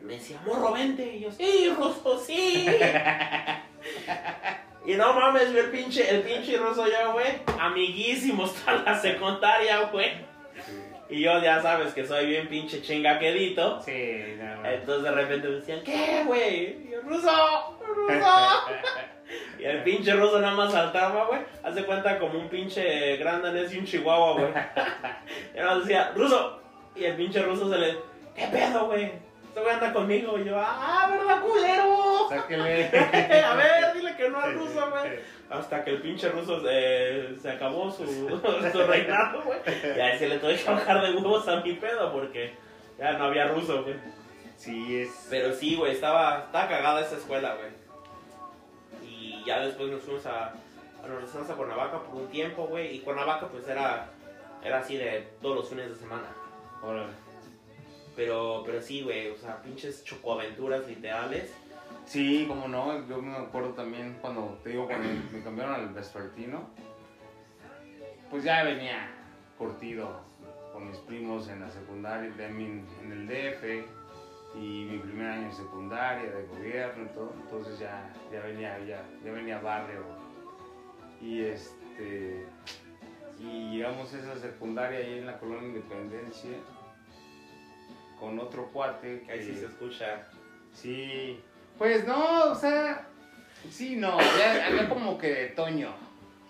Me 0.00 0.14
decía, 0.14 0.40
morro, 0.44 0.72
vente. 0.72 1.16
Y 1.16 1.20
yo, 1.20 1.30
sí, 1.30 1.72
ruso, 1.78 2.18
sí. 2.18 2.66
y 4.84 4.94
no 4.94 5.14
mames, 5.14 5.54
el 5.54 5.70
pinche, 5.70 6.12
el 6.12 6.22
pinche 6.22 6.56
ruso 6.56 6.86
yo, 6.86 7.12
güey. 7.12 7.42
Amiguísimo 7.60 8.44
hasta 8.44 8.82
la 8.82 9.00
secundaria, 9.00 9.80
güey. 9.92 10.33
Y 11.08 11.20
yo 11.20 11.40
ya 11.42 11.60
sabes 11.60 11.92
que 11.92 12.06
soy 12.06 12.26
bien 12.26 12.48
pinche 12.48 12.80
chingaquedito. 12.80 13.80
Sí, 13.82 14.34
nada 14.38 14.56
más. 14.56 14.72
Entonces 14.72 15.04
de 15.04 15.10
repente 15.10 15.48
me 15.48 15.54
decían, 15.56 15.82
¿qué, 15.84 16.22
güey? 16.26 16.86
Y 16.86 16.90
yo, 16.92 17.00
ruso, 17.02 17.78
ruso. 17.80 18.14
Y 19.58 19.64
el 19.64 19.82
pinche 19.82 20.12
ruso 20.12 20.38
nada 20.38 20.54
más 20.54 20.72
saltaba, 20.72 21.26
güey. 21.26 21.40
Hace 21.62 21.84
cuenta 21.84 22.18
como 22.18 22.38
un 22.38 22.48
pinche 22.48 23.16
grande 23.16 23.66
y 23.72 23.78
un 23.78 23.84
chihuahua, 23.86 24.32
güey. 24.34 24.52
Y 25.54 25.58
nada 25.58 25.74
más 25.74 25.86
decía, 25.86 26.12
ruso. 26.14 26.60
Y 26.94 27.04
el 27.04 27.16
pinche 27.16 27.42
ruso 27.42 27.72
se 27.72 27.78
le, 27.78 27.96
¿qué 28.34 28.46
pedo, 28.48 28.86
güey? 28.86 29.12
Este 29.54 29.60
güey 29.62 29.72
anda 29.72 29.92
conmigo. 29.92 30.36
Y 30.36 30.44
yo, 30.46 30.56
ah, 30.58 31.06
¿verdad, 31.08 31.40
culero? 31.40 32.28
Sáquele. 32.28 32.86
A 33.46 33.54
ver, 33.54 33.94
dile 33.94 34.16
que 34.16 34.28
no 34.28 34.40
al 34.40 34.54
ruso, 34.54 34.90
güey. 34.90 35.20
Hasta 35.48 35.84
que 35.84 35.90
el 35.90 36.02
pinche 36.02 36.28
ruso 36.30 36.60
eh, 36.68 37.36
se 37.40 37.50
acabó 37.52 37.88
su, 37.88 38.04
su 38.72 38.82
reinado, 38.84 39.42
güey. 39.42 39.60
Y 39.96 40.00
ahí 40.00 40.18
se 40.18 40.28
le 40.28 40.38
tuve 40.38 40.56
que 40.56 40.68
bajar 40.68 41.02
de 41.02 41.14
huevos 41.14 41.46
a 41.46 41.60
mi 41.60 41.74
pedo 41.74 42.12
porque 42.12 42.52
ya 42.98 43.12
no 43.12 43.26
había 43.26 43.46
ruso, 43.46 43.84
güey. 43.84 43.94
Sí, 44.56 45.02
es. 45.02 45.28
Pero 45.30 45.52
sí, 45.54 45.76
güey, 45.76 45.92
estaba, 45.92 46.44
estaba 46.46 46.66
cagada 46.68 47.00
esa 47.02 47.16
escuela, 47.16 47.54
güey. 47.54 47.70
Y 49.08 49.44
ya 49.44 49.60
después 49.60 49.88
nos 49.88 50.02
fuimos 50.02 50.26
a, 50.26 50.46
a- 50.48 50.52
nos 51.02 51.10
regresamos 51.10 51.48
a 51.50 51.54
Cuernavaca 51.54 52.00
por 52.00 52.22
un 52.22 52.28
tiempo, 52.28 52.66
güey. 52.66 52.96
Y 52.96 53.00
Cuernavaca, 53.00 53.46
pues 53.46 53.68
era, 53.68 54.06
era 54.64 54.78
así 54.78 54.96
de 54.96 55.28
todos 55.40 55.54
los 55.56 55.68
fines 55.68 55.90
de 55.90 55.94
semana. 55.96 56.26
Órale. 56.82 57.12
Pero, 58.16 58.62
pero 58.64 58.80
sí, 58.80 59.02
güey, 59.02 59.30
o 59.30 59.36
sea, 59.36 59.60
pinches 59.62 60.04
chocoaventuras 60.04 60.86
literales. 60.86 61.52
Sí, 62.06 62.44
como 62.46 62.68
no, 62.68 63.06
yo 63.08 63.20
me 63.20 63.36
acuerdo 63.36 63.70
también 63.70 64.18
cuando, 64.20 64.58
te 64.62 64.70
digo, 64.70 64.86
cuando 64.86 65.08
me 65.32 65.42
cambiaron 65.42 65.74
al 65.74 65.88
vespertino, 65.88 66.68
pues 68.30 68.44
ya 68.44 68.62
venía 68.62 69.10
curtido 69.58 70.20
con 70.72 70.88
mis 70.88 70.98
primos 70.98 71.48
en 71.48 71.60
la 71.60 71.70
secundaria, 71.70 72.32
en, 72.38 72.86
en 73.02 73.12
el 73.12 73.26
DF, 73.26 73.64
y 74.56 74.86
mi 74.90 74.98
primer 74.98 75.26
año 75.28 75.48
de 75.48 75.52
secundaria, 75.52 76.30
de 76.30 76.46
gobierno 76.46 77.04
y 77.04 77.14
todo, 77.14 77.32
entonces 77.42 77.78
ya, 77.78 78.12
ya 78.32 78.40
venía, 78.40 78.78
ya, 78.80 79.04
ya 79.24 79.32
venía 79.32 79.58
barrio, 79.60 80.02
y 81.20 81.42
este, 81.42 82.46
y 83.40 83.76
llegamos 83.76 84.12
a 84.14 84.18
esa 84.18 84.36
secundaria 84.36 84.98
ahí 84.98 85.18
en 85.18 85.26
la 85.26 85.38
colonia 85.38 85.68
Independencia, 85.68 86.58
con 88.24 88.38
otro 88.40 88.70
cuate 88.72 89.22
que... 89.26 89.32
Ahí 89.32 89.42
sí 89.44 89.54
se 89.54 89.66
escucha. 89.66 90.22
Sí, 90.72 91.38
pues 91.78 92.06
no, 92.06 92.50
o 92.50 92.54
sea, 92.54 93.06
sí, 93.70 93.96
no, 93.96 94.18
ya 94.38 94.66
había 94.66 94.88
como 94.88 95.18
que 95.18 95.28
de 95.28 95.46
Toño. 95.48 95.92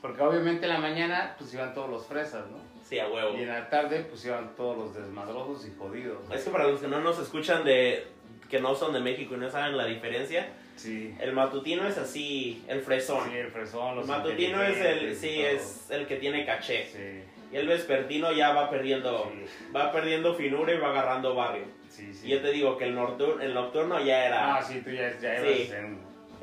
Porque 0.00 0.22
obviamente 0.22 0.66
en 0.66 0.72
la 0.72 0.78
mañana 0.78 1.34
pues 1.38 1.52
iban 1.54 1.74
todos 1.74 1.90
los 1.90 2.06
fresas, 2.06 2.44
¿no? 2.50 2.58
Sí, 2.88 2.98
a 2.98 3.08
huevo. 3.08 3.36
Y 3.36 3.42
en 3.42 3.48
la 3.48 3.68
tarde 3.68 4.04
pues 4.08 4.24
iban 4.24 4.54
todos 4.54 4.76
los 4.76 4.94
desmadrosos 4.94 5.66
y 5.66 5.74
jodidos. 5.76 6.18
Es 6.32 6.44
que 6.44 6.50
para 6.50 6.66
los 6.68 6.80
que 6.80 6.88
no 6.88 7.00
nos 7.00 7.18
escuchan 7.18 7.64
de 7.64 8.06
que 8.48 8.60
no 8.60 8.74
son 8.74 8.92
de 8.92 9.00
México 9.00 9.34
y 9.34 9.38
no 9.38 9.50
saben 9.50 9.76
la 9.76 9.86
diferencia, 9.86 10.48
Sí. 10.76 11.14
el 11.20 11.32
matutino 11.32 11.86
es 11.86 11.96
así, 11.98 12.64
el 12.68 12.80
fresón. 12.82 13.30
Sí, 13.30 13.36
el 13.36 13.50
fresón, 13.50 13.90
el 13.90 13.96
los 13.98 14.06
matutino 14.06 14.62
es 14.62 14.76
el, 14.78 15.16
sí, 15.16 15.40
es 15.40 15.88
el 15.90 16.06
que 16.06 16.16
tiene 16.16 16.44
caché. 16.44 16.84
Sí, 16.86 17.33
Y 17.54 17.56
el 17.56 17.68
vespertino 17.68 18.32
ya 18.32 18.52
va 18.52 18.68
perdiendo, 18.68 19.30
sí, 19.32 19.70
va 19.74 19.92
perdiendo 19.92 20.34
finura 20.34 20.72
y 20.74 20.78
va 20.78 20.88
agarrando 20.90 21.36
barrio. 21.36 21.66
sí, 21.88 22.12
sí. 22.12 22.26
Y 22.26 22.30
yo 22.30 22.42
te 22.42 22.50
digo 22.50 22.76
que 22.76 22.86
el 22.86 22.96
nocturno, 22.96 23.40
el 23.40 23.54
nocturno 23.54 24.00
ya 24.04 24.24
era, 24.26 24.56
Ah, 24.56 24.62
sí, 24.62 24.80
tú 24.84 24.90
ya, 24.90 25.08
ibas 25.10 25.70
en 25.70 26.00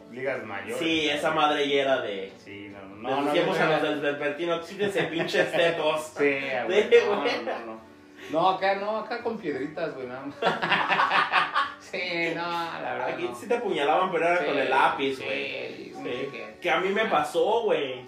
ligas 0.10 0.42
mayores. 0.46 0.78
sí, 0.78 1.10
esa 1.10 1.32
madre 1.32 1.68
ya 1.68 1.82
era 1.82 2.02
de, 2.02 2.32
Sí, 2.38 2.70
no, 2.72 2.82
no, 2.82 2.96
no, 2.96 3.34
no. 3.34 3.34
no, 3.46 3.54
a 3.54 3.66
los 3.72 3.82
del 3.82 4.00
vespertino, 4.00 4.62
quítense 4.62 5.04
pinches 5.04 5.52
tetos. 5.52 6.14
Sí, 6.18 6.38
güey, 6.68 6.90
no, 7.06 7.16
no, 7.16 7.24
no, 7.26 7.66
no. 7.66 7.92
No, 8.32 8.50
acá 8.52 8.76
no, 8.76 8.98
acá 9.00 9.22
con 9.22 9.38
piedritas, 9.38 9.94
güey, 9.94 10.08
nada 10.08 10.22
más. 10.28 10.36
sí, 11.80 12.32
no, 12.36 12.42
la 12.50 12.94
verdad. 12.94 13.10
Aquí 13.10 13.30
sí 13.38 13.48
te 13.50 13.56
apuñalaban, 13.56 14.10
pero 14.14 14.28
era 14.28 14.46
con 14.46 14.58
el 14.58 14.70
lápiz, 14.70 15.18
güey. 15.22 15.76
sí, 15.76 15.94
Sí. 16.02 16.30
Que 16.62 16.72
a 16.72 16.80
mí 16.80 16.90
me 16.90 17.06
pasó, 17.06 17.64
güey. 17.64 18.06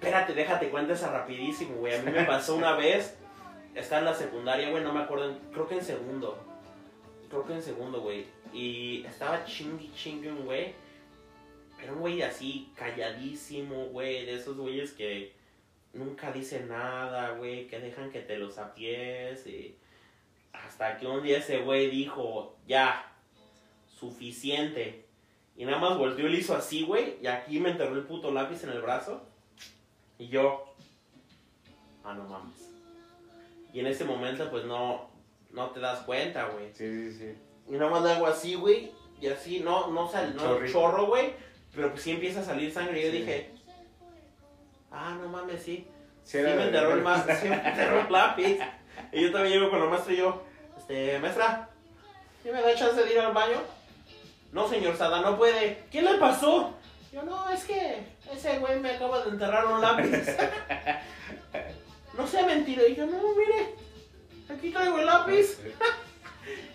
Espérate, 0.00 0.32
déjate 0.32 0.70
cuenta 0.70 0.94
esa 0.94 1.12
rapidísimo, 1.12 1.74
güey. 1.74 1.94
A 1.94 2.00
mí 2.00 2.10
me 2.10 2.24
pasó 2.24 2.56
una 2.56 2.74
vez, 2.74 3.18
estaba 3.74 3.98
en 3.98 4.06
la 4.06 4.14
secundaria, 4.14 4.70
güey, 4.70 4.82
no 4.82 4.94
me 4.94 5.00
acuerdo, 5.00 5.36
creo 5.52 5.68
que 5.68 5.74
en 5.74 5.84
segundo. 5.84 6.42
Creo 7.28 7.44
que 7.44 7.52
en 7.52 7.62
segundo, 7.62 8.00
güey. 8.00 8.24
Y 8.50 9.04
estaba 9.04 9.44
chingui 9.44 9.92
chingue 9.92 10.32
un 10.32 10.46
güey. 10.46 10.72
Era 11.82 11.92
un 11.92 12.00
güey 12.00 12.22
así, 12.22 12.72
calladísimo, 12.74 13.88
güey. 13.88 14.24
De 14.24 14.36
esos 14.36 14.56
güeyes 14.56 14.92
que 14.92 15.34
nunca 15.92 16.32
dicen 16.32 16.68
nada, 16.68 17.32
güey. 17.32 17.66
Que 17.66 17.78
dejan 17.78 18.10
que 18.10 18.20
te 18.20 18.38
los 18.38 18.56
apies. 18.56 19.46
Y 19.46 19.76
hasta 20.54 20.96
que 20.96 21.06
un 21.06 21.22
día 21.22 21.38
ese 21.38 21.58
güey 21.58 21.90
dijo, 21.90 22.56
ya, 22.66 23.12
suficiente. 23.86 25.04
Y 25.56 25.66
nada 25.66 25.78
más 25.78 25.98
volteó 25.98 26.26
y 26.26 26.30
le 26.30 26.38
hizo 26.38 26.56
así, 26.56 26.84
güey. 26.84 27.18
Y 27.20 27.26
aquí 27.26 27.60
me 27.60 27.72
enterró 27.72 27.94
el 27.96 28.04
puto 28.04 28.32
lápiz 28.32 28.64
en 28.64 28.70
el 28.70 28.80
brazo. 28.80 29.29
Y 30.20 30.28
yo, 30.28 30.74
ah, 32.04 32.12
no 32.14 32.24
mames. 32.24 32.70
Y 33.72 33.80
en 33.80 33.86
ese 33.86 34.04
momento, 34.04 34.50
pues 34.50 34.64
no, 34.66 35.08
no 35.50 35.70
te 35.70 35.80
das 35.80 36.00
cuenta, 36.00 36.44
güey. 36.48 36.72
Sí, 36.74 37.10
sí, 37.10 37.18
sí. 37.18 37.34
Y 37.68 37.72
nada 37.72 37.90
más 37.90 38.02
le 38.02 38.12
hago 38.12 38.26
así, 38.26 38.54
güey. 38.54 38.92
Y 39.20 39.28
así, 39.28 39.60
no, 39.60 39.86
no 39.88 40.08
sale, 40.10 40.34
no 40.34 40.66
chorro, 40.66 41.06
güey. 41.06 41.32
Pero 41.74 41.90
pues 41.90 42.02
sí 42.02 42.10
empieza 42.10 42.40
a 42.40 42.44
salir 42.44 42.70
sangre. 42.72 43.00
Y 43.00 43.04
yo 43.06 43.10
Sí. 43.12 43.16
dije, 43.18 43.50
ah, 44.90 45.16
no 45.20 45.28
mames, 45.28 45.62
sí. 45.62 45.86
Sí, 46.22 46.32
Sí, 46.32 46.38
era 46.38 46.50
me 46.50 46.56
de- 46.56 46.64
enterró 46.66 46.92
el, 46.94 47.02
ma- 47.02 47.22
sí 47.22 47.48
me 47.48 47.54
enterró 47.68 48.00
el 48.00 48.12
lápiz. 48.12 48.58
Y 49.12 49.22
yo 49.22 49.32
también 49.32 49.54
llego 49.58 49.70
con 49.70 49.80
la 49.80 49.86
maestra 49.86 50.12
y 50.12 50.16
yo, 50.18 50.42
este, 50.76 51.18
maestra, 51.18 51.70
¿sí 52.42 52.50
me 52.50 52.60
da 52.60 52.74
chance 52.74 53.02
de 53.02 53.10
ir 53.12 53.18
al 53.20 53.32
baño? 53.32 53.56
No, 54.52 54.68
señor 54.68 54.96
Sada, 54.96 55.22
no 55.22 55.36
puede. 55.38 55.84
¿Qué 55.90 56.02
le 56.02 56.14
pasó? 56.18 56.74
Yo, 57.12 57.22
no, 57.22 57.48
es 57.50 57.64
que 57.64 58.02
ese 58.32 58.58
güey 58.58 58.78
me 58.80 58.90
acaba 58.92 59.22
de 59.24 59.30
enterrar 59.30 59.66
un 59.66 59.80
lápiz. 59.80 60.10
no 62.16 62.26
sea 62.26 62.46
mentira. 62.46 62.86
Y 62.86 62.94
yo, 62.96 63.06
no, 63.06 63.18
mire, 63.34 63.74
aquí 64.48 64.70
traigo 64.70 64.98
el 64.98 65.06
lápiz. 65.06 65.58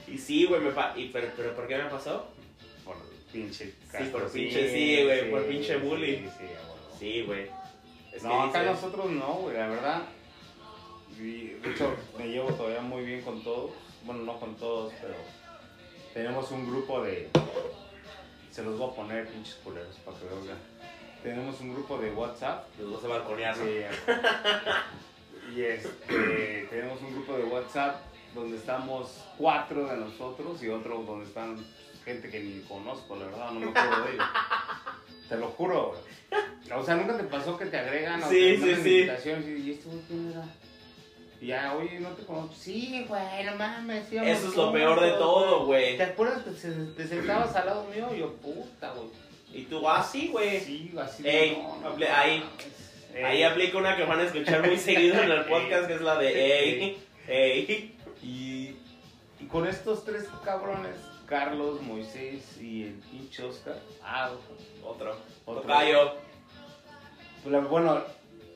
Y 0.07 0.17
sí, 0.19 0.45
güey, 0.45 0.61
me 0.61 0.71
pa 0.71 0.93
y, 0.95 1.09
pero, 1.09 1.27
pero 1.35 1.55
¿por 1.55 1.67
qué 1.67 1.77
me 1.77 1.85
pasó? 1.89 2.27
Por 2.85 2.95
pinche. 3.33 3.73
Sí, 3.91 4.03
por 4.11 4.31
pinche, 4.31 4.71
sí, 4.71 5.03
güey, 5.03 5.31
por 5.31 5.45
pinche 5.47 5.77
bully. 5.77 6.29
Sí, 6.99 7.23
güey. 7.23 7.49
Es 8.13 8.21
No, 8.23 8.43
acá 8.43 8.61
dices- 8.61 8.75
nosotros 8.75 9.09
no, 9.11 9.33
güey, 9.33 9.57
la 9.57 9.67
verdad. 9.67 10.01
Y, 11.19 11.47
de 11.47 11.71
hecho, 11.71 11.93
me 12.17 12.27
llevo 12.27 12.53
todavía 12.53 12.81
muy 12.81 13.03
bien 13.03 13.23
con 13.23 13.43
todos. 13.43 13.71
Bueno, 14.03 14.21
no 14.23 14.39
con 14.39 14.55
todos, 14.55 14.93
pero 15.01 15.15
tenemos 16.13 16.49
un 16.51 16.69
grupo 16.69 17.01
de. 17.03 17.29
Se 18.51 18.61
los 18.63 18.77
voy 18.77 18.91
a 18.91 18.95
poner, 18.95 19.27
pinches 19.27 19.55
culeros, 19.55 19.95
para 20.05 20.17
que 20.19 20.25
vean. 20.25 20.57
Tenemos 21.25 21.59
un 21.59 21.73
grupo 21.73 21.97
de 21.97 22.11
WhatsApp. 22.11 22.65
Los 22.79 22.93
vas 22.93 23.03
a 23.03 23.07
balconear, 23.07 23.57
¿no? 23.57 23.63
Sí, 23.65 23.71
y 25.55 25.61
este, 25.63 26.67
tenemos 26.69 27.01
un 27.01 27.13
grupo 27.13 27.33
de 27.37 27.43
WhatsApp 27.45 27.95
donde 28.35 28.57
estamos 28.57 29.23
cuatro 29.37 29.87
de 29.87 29.97
nosotros 29.97 30.61
y 30.61 30.69
otro 30.69 31.01
donde 31.01 31.25
están 31.25 31.57
gente 32.03 32.29
que 32.29 32.39
ni 32.41 32.59
conozco, 32.61 33.15
la 33.15 33.25
verdad, 33.25 33.51
no 33.51 33.59
me 33.59 33.69
acuerdo 33.71 34.05
de 34.05 34.13
ellos. 34.13 34.25
Te 35.29 35.37
lo 35.37 35.47
juro. 35.47 35.95
O 36.75 36.83
sea, 36.83 36.95
nunca 36.95 37.17
te 37.17 37.23
pasó 37.23 37.57
que 37.57 37.65
te 37.65 37.77
agregan 37.77 38.21
o 38.21 38.29
Sí, 38.29 38.59
te 38.61 38.75
sí, 38.75 38.81
sí. 38.83 38.89
y, 39.47 39.69
¿y 39.69 39.71
este 39.71 39.89
güey 39.89 40.01
quién 40.07 40.31
era? 40.31 40.43
Y 41.41 41.47
ya, 41.47 41.73
oye, 41.75 41.99
no 41.99 42.09
te 42.09 42.23
conozco. 42.25 42.53
Sí, 42.55 43.05
güey, 43.09 43.43
no 43.45 43.55
mames. 43.55 44.11
íbamos 44.11 44.31
Eso 44.31 44.49
es 44.49 44.55
lo 44.55 44.71
peor 44.71 44.99
de 45.01 45.11
todo, 45.11 45.65
güey. 45.65 45.97
¿Te 45.97 46.03
acuerdas 46.03 46.43
que 46.43 46.51
se- 46.53 46.71
te 46.95 47.07
sentabas 47.07 47.55
al 47.55 47.65
lado 47.65 47.87
mío? 47.93 48.07
Y 48.15 48.19
yo, 48.19 48.33
puta, 48.35 48.91
güey. 48.91 49.07
Y 49.55 49.63
tú, 49.63 49.87
ah, 49.87 50.03
sí, 50.03 50.27
güey. 50.27 50.59
Sí, 50.59 50.91
así 50.99 51.23
Ey, 51.27 51.57
no, 51.61 51.77
no 51.81 51.95
hable- 51.95 52.09
ahí. 52.09 52.43
Ahí 53.23 53.43
aplica 53.43 53.77
una 53.77 53.95
que 53.95 54.03
van 54.03 54.19
a 54.19 54.23
escuchar 54.23 54.65
muy 54.67 54.77
seguido 54.77 55.21
en 55.23 55.31
el 55.31 55.45
podcast, 55.45 55.87
que 55.87 55.93
es 55.93 56.01
la 56.01 56.17
de 56.17 56.29
ey, 56.81 56.97
ey. 57.27 57.95
Y, 58.21 58.75
y 59.39 59.45
con 59.47 59.65
estos 59.67 60.03
tres 60.03 60.27
cabrones, 60.43 60.95
Carlos, 61.25 61.81
Moisés 61.81 62.57
y 62.61 62.83
el 62.83 62.93
pinche 63.09 63.43
Oscar. 63.43 63.79
Ah, 64.03 64.31
Otro. 64.83 65.15
Otro. 65.45 65.61
Tocayo. 65.61 66.15
pues 67.43 67.69
bueno, 67.69 68.01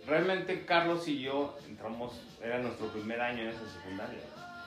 realmente 0.06 0.66
Carlos 0.66 1.08
y 1.08 1.22
yo 1.22 1.58
entramos, 1.68 2.20
era 2.44 2.58
nuestro 2.60 2.88
primer 2.88 3.22
año 3.22 3.44
en 3.44 3.50
esa 3.50 3.62
secundaria. 3.74 4.20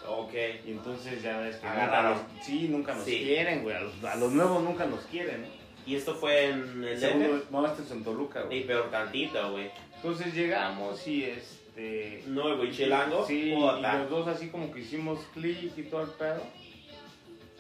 Ok. 0.08 0.32
Y 0.66 0.70
entonces 0.72 1.22
ya 1.22 1.38
ves 1.38 1.56
que 1.56 1.66
Agarraron. 1.66 2.12
nunca 2.16 2.32
nos- 2.34 2.46
sí, 2.46 2.68
nunca 2.68 2.94
nos 2.94 3.04
Sí. 3.04 3.18
quieren, 3.24 3.62
güey. 3.62 3.76
A 3.76 3.80
los, 3.80 4.04
a 4.04 4.14
los 4.16 4.32
nuevos 4.32 4.62
nunca 4.62 4.86
nos 4.86 5.00
quieren, 5.04 5.42
¿no? 5.42 5.61
Y 5.86 5.96
esto 5.96 6.14
fue 6.14 6.50
en 6.50 6.84
el 6.84 6.98
Segundo, 6.98 7.44
no, 7.50 7.66
este 7.66 7.82
es 7.82 7.90
en 7.90 8.04
Toluca, 8.04 8.42
Y 8.42 8.46
güey. 8.46 8.66
peor 8.66 8.90
tantito, 8.90 9.50
güey. 9.52 9.70
Entonces 9.96 10.34
llegamos 10.34 11.06
y 11.06 11.24
este. 11.24 12.22
Nuevo 12.26 12.64
y 12.64 12.70
chilango. 12.72 13.26
Sí, 13.26 13.52
y 13.54 13.60
los 13.60 14.10
dos 14.10 14.28
así 14.28 14.48
como 14.48 14.72
que 14.72 14.80
hicimos 14.80 15.18
clic 15.34 15.76
y 15.76 15.82
todo 15.84 16.02
el 16.02 16.10
pedo. 16.10 16.42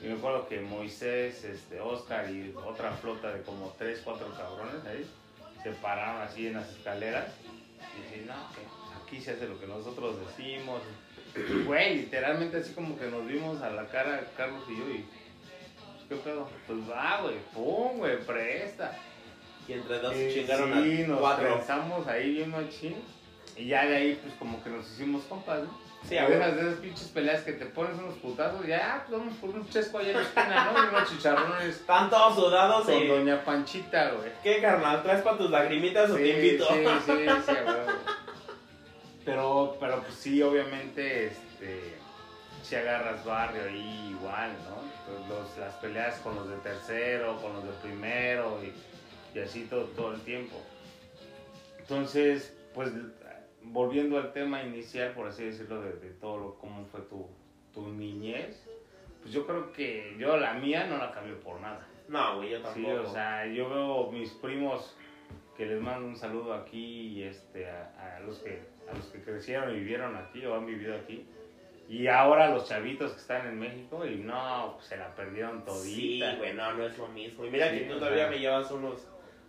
Y 0.02 0.06
me 0.06 0.14
acuerdo 0.14 0.48
que 0.48 0.60
Moisés, 0.60 1.44
este, 1.44 1.80
Oscar 1.80 2.30
y 2.30 2.52
otra 2.66 2.92
flota 2.92 3.32
de 3.32 3.42
como 3.42 3.74
3, 3.78 4.00
4 4.04 4.26
cabrones 4.36 4.84
ahí 4.84 5.06
se 5.62 5.70
pararon 5.70 6.20
así 6.22 6.48
en 6.48 6.54
las 6.54 6.68
escaleras 6.70 7.28
y 7.96 8.16
dije, 8.16 8.26
no, 8.26 8.34
que 8.52 8.62
aquí 9.00 9.22
se 9.22 9.32
hace 9.32 9.46
lo 9.46 9.60
que 9.60 9.66
nosotros 9.66 10.16
decimos. 10.26 10.82
Güey, 11.64 11.98
literalmente 11.98 12.58
así 12.58 12.74
como 12.74 12.98
que 12.98 13.06
nos 13.06 13.26
vimos 13.26 13.62
a 13.62 13.70
la 13.70 13.86
cara 13.86 14.26
Carlos 14.36 14.64
y 14.68 14.76
yo 14.76 14.90
y 14.90 15.04
¿qué 16.12 16.20
pedo? 16.30 16.48
Pues 16.66 16.78
va, 16.90 17.20
güey, 17.22 17.36
pum, 17.54 17.98
güey, 17.98 18.18
presta. 18.20 18.96
Y 19.68 19.72
entre 19.74 19.98
dos 20.00 20.12
Eh, 20.14 20.30
chingaron 20.34 20.72
sí, 20.82 21.02
a 21.02 21.06
nos 21.08 21.20
cuatro. 21.20 21.54
pensamos 21.56 22.06
ahí 22.06 22.32
bien 22.34 22.50
machín. 22.50 22.96
Y 23.56 23.66
ya 23.66 23.84
de 23.86 23.96
ahí, 23.96 24.20
pues 24.22 24.34
como 24.38 24.62
que 24.62 24.70
nos 24.70 24.90
hicimos 24.90 25.22
compas, 25.24 25.60
¿no? 25.62 25.92
Sí, 26.08 26.18
a 26.18 26.26
veces 26.26 26.56
de 26.56 26.60
esas 26.62 26.74
pinches 26.80 27.08
peleas 27.08 27.42
que 27.44 27.52
te 27.52 27.66
pones 27.66 27.96
unos 27.96 28.14
putazos, 28.16 28.66
ya, 28.66 29.04
pues 29.06 29.20
vamos 29.20 29.36
por 29.36 29.50
un 29.50 29.68
chesco 29.68 29.98
allá 29.98 30.10
en 30.10 30.16
la 30.16 30.22
esquina, 30.22 30.72
¿no? 30.72 30.84
Y 30.84 30.88
unos 30.88 31.08
chicharrones 31.08 31.64
Están 31.76 32.10
todos 32.10 32.34
sudados 32.34 32.86
con 32.86 32.94
y... 32.94 33.06
Doña 33.06 33.44
Panchita, 33.44 34.10
güey. 34.10 34.32
¿Qué, 34.42 34.60
carnal? 34.60 35.02
¿Traes 35.04 35.22
para 35.22 35.38
tus 35.38 35.50
lagrimitas 35.50 36.10
o 36.10 36.14
te 36.16 36.28
invito? 36.28 36.66
Sí, 36.66 36.84
sí, 37.06 37.12
sí, 37.46 37.52
huevo. 37.66 37.92
Pero, 39.24 39.76
pero 39.78 40.00
pues 40.02 40.14
sí, 40.14 40.42
obviamente, 40.42 41.26
este, 41.28 41.96
si 42.64 42.74
agarras 42.74 43.24
barrio 43.24 43.62
ahí 43.64 44.16
igual, 44.18 44.50
¿no? 44.68 44.91
Pues 45.16 45.28
los- 45.28 45.58
las 45.58 45.74
peleas 45.76 46.18
con 46.20 46.34
los 46.34 46.48
de 46.48 46.56
tercero, 46.56 47.36
con 47.42 47.52
los 47.54 47.64
de 47.64 47.70
primero 47.82 48.58
y, 48.62 48.72
y 49.38 49.40
así 49.42 49.64
todo, 49.68 49.84
todo 49.96 50.14
el 50.14 50.20
tiempo. 50.22 50.56
Entonces, 51.78 52.56
pues 52.74 52.92
volviendo 53.62 54.18
al 54.18 54.32
tema 54.32 54.62
inicial, 54.62 55.12
por 55.12 55.28
así 55.28 55.44
decirlo, 55.44 55.80
de, 55.82 55.92
de 55.94 56.10
todo 56.14 56.38
lo, 56.38 56.54
cómo 56.58 56.84
fue 56.86 57.00
tu, 57.02 57.28
tu 57.74 57.88
niñez, 57.88 58.66
pues 59.20 59.32
yo 59.32 59.46
creo 59.46 59.72
que 59.72 60.16
yo 60.18 60.36
la 60.36 60.54
mía 60.54 60.86
no 60.86 60.98
la 60.98 61.12
cambio 61.12 61.38
por 61.40 61.60
nada. 61.60 61.86
No, 62.08 62.36
güey, 62.36 62.50
yo 62.50 62.58
Sí, 62.58 62.62
tampoco. 62.82 63.08
o 63.10 63.12
sea, 63.12 63.46
yo 63.46 63.68
veo 63.68 64.10
mis 64.10 64.30
primos 64.30 64.96
que 65.56 65.66
les 65.66 65.80
mando 65.80 66.06
un 66.08 66.16
saludo 66.16 66.54
aquí 66.54 67.08
y 67.18 67.22
este 67.22 67.68
a, 67.70 68.16
a 68.16 68.20
los 68.20 68.38
que 68.38 68.60
a 68.90 68.94
los 68.96 69.06
que 69.06 69.20
crecieron 69.22 69.70
y 69.70 69.78
vivieron 69.78 70.16
aquí 70.16 70.44
o 70.44 70.54
han 70.56 70.66
vivido 70.66 70.94
aquí. 70.96 71.24
Y 71.88 72.06
ahora 72.06 72.48
los 72.48 72.68
chavitos 72.68 73.12
que 73.12 73.18
están 73.20 73.46
en 73.46 73.58
México 73.58 74.06
y 74.06 74.16
no, 74.16 74.72
pues 74.76 74.86
se 74.86 74.96
la 74.96 75.14
perdieron 75.14 75.58
Sí, 75.60 76.18
todita. 76.20 76.36
güey, 76.36 76.54
no, 76.54 76.72
no 76.74 76.86
es 76.86 76.96
lo 76.96 77.08
mismo. 77.08 77.44
Y 77.44 77.50
mira 77.50 77.70
Sí, 77.70 77.78
que 77.80 77.84
tú 77.86 77.98
todavía 77.98 78.28
me 78.28 78.38
llevas 78.38 78.70
unos, 78.70 79.06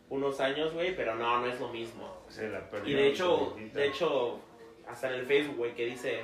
unos 0.09 0.39
años, 0.41 0.73
güey, 0.73 0.95
pero 0.95 1.15
no, 1.15 1.39
no 1.41 1.47
es 1.47 1.59
lo 1.59 1.69
mismo. 1.69 2.23
se 2.27 2.49
la 2.49 2.59
Y 2.59 2.63
perdieron 2.63 3.01
de 3.03 3.07
hecho, 3.09 3.55
de 3.73 3.87
hecho, 3.87 4.39
hasta 4.87 5.07
en 5.09 5.19
el 5.21 5.25
Facebook, 5.25 5.57
güey, 5.57 5.73
que 5.75 5.85
dice 5.85 6.21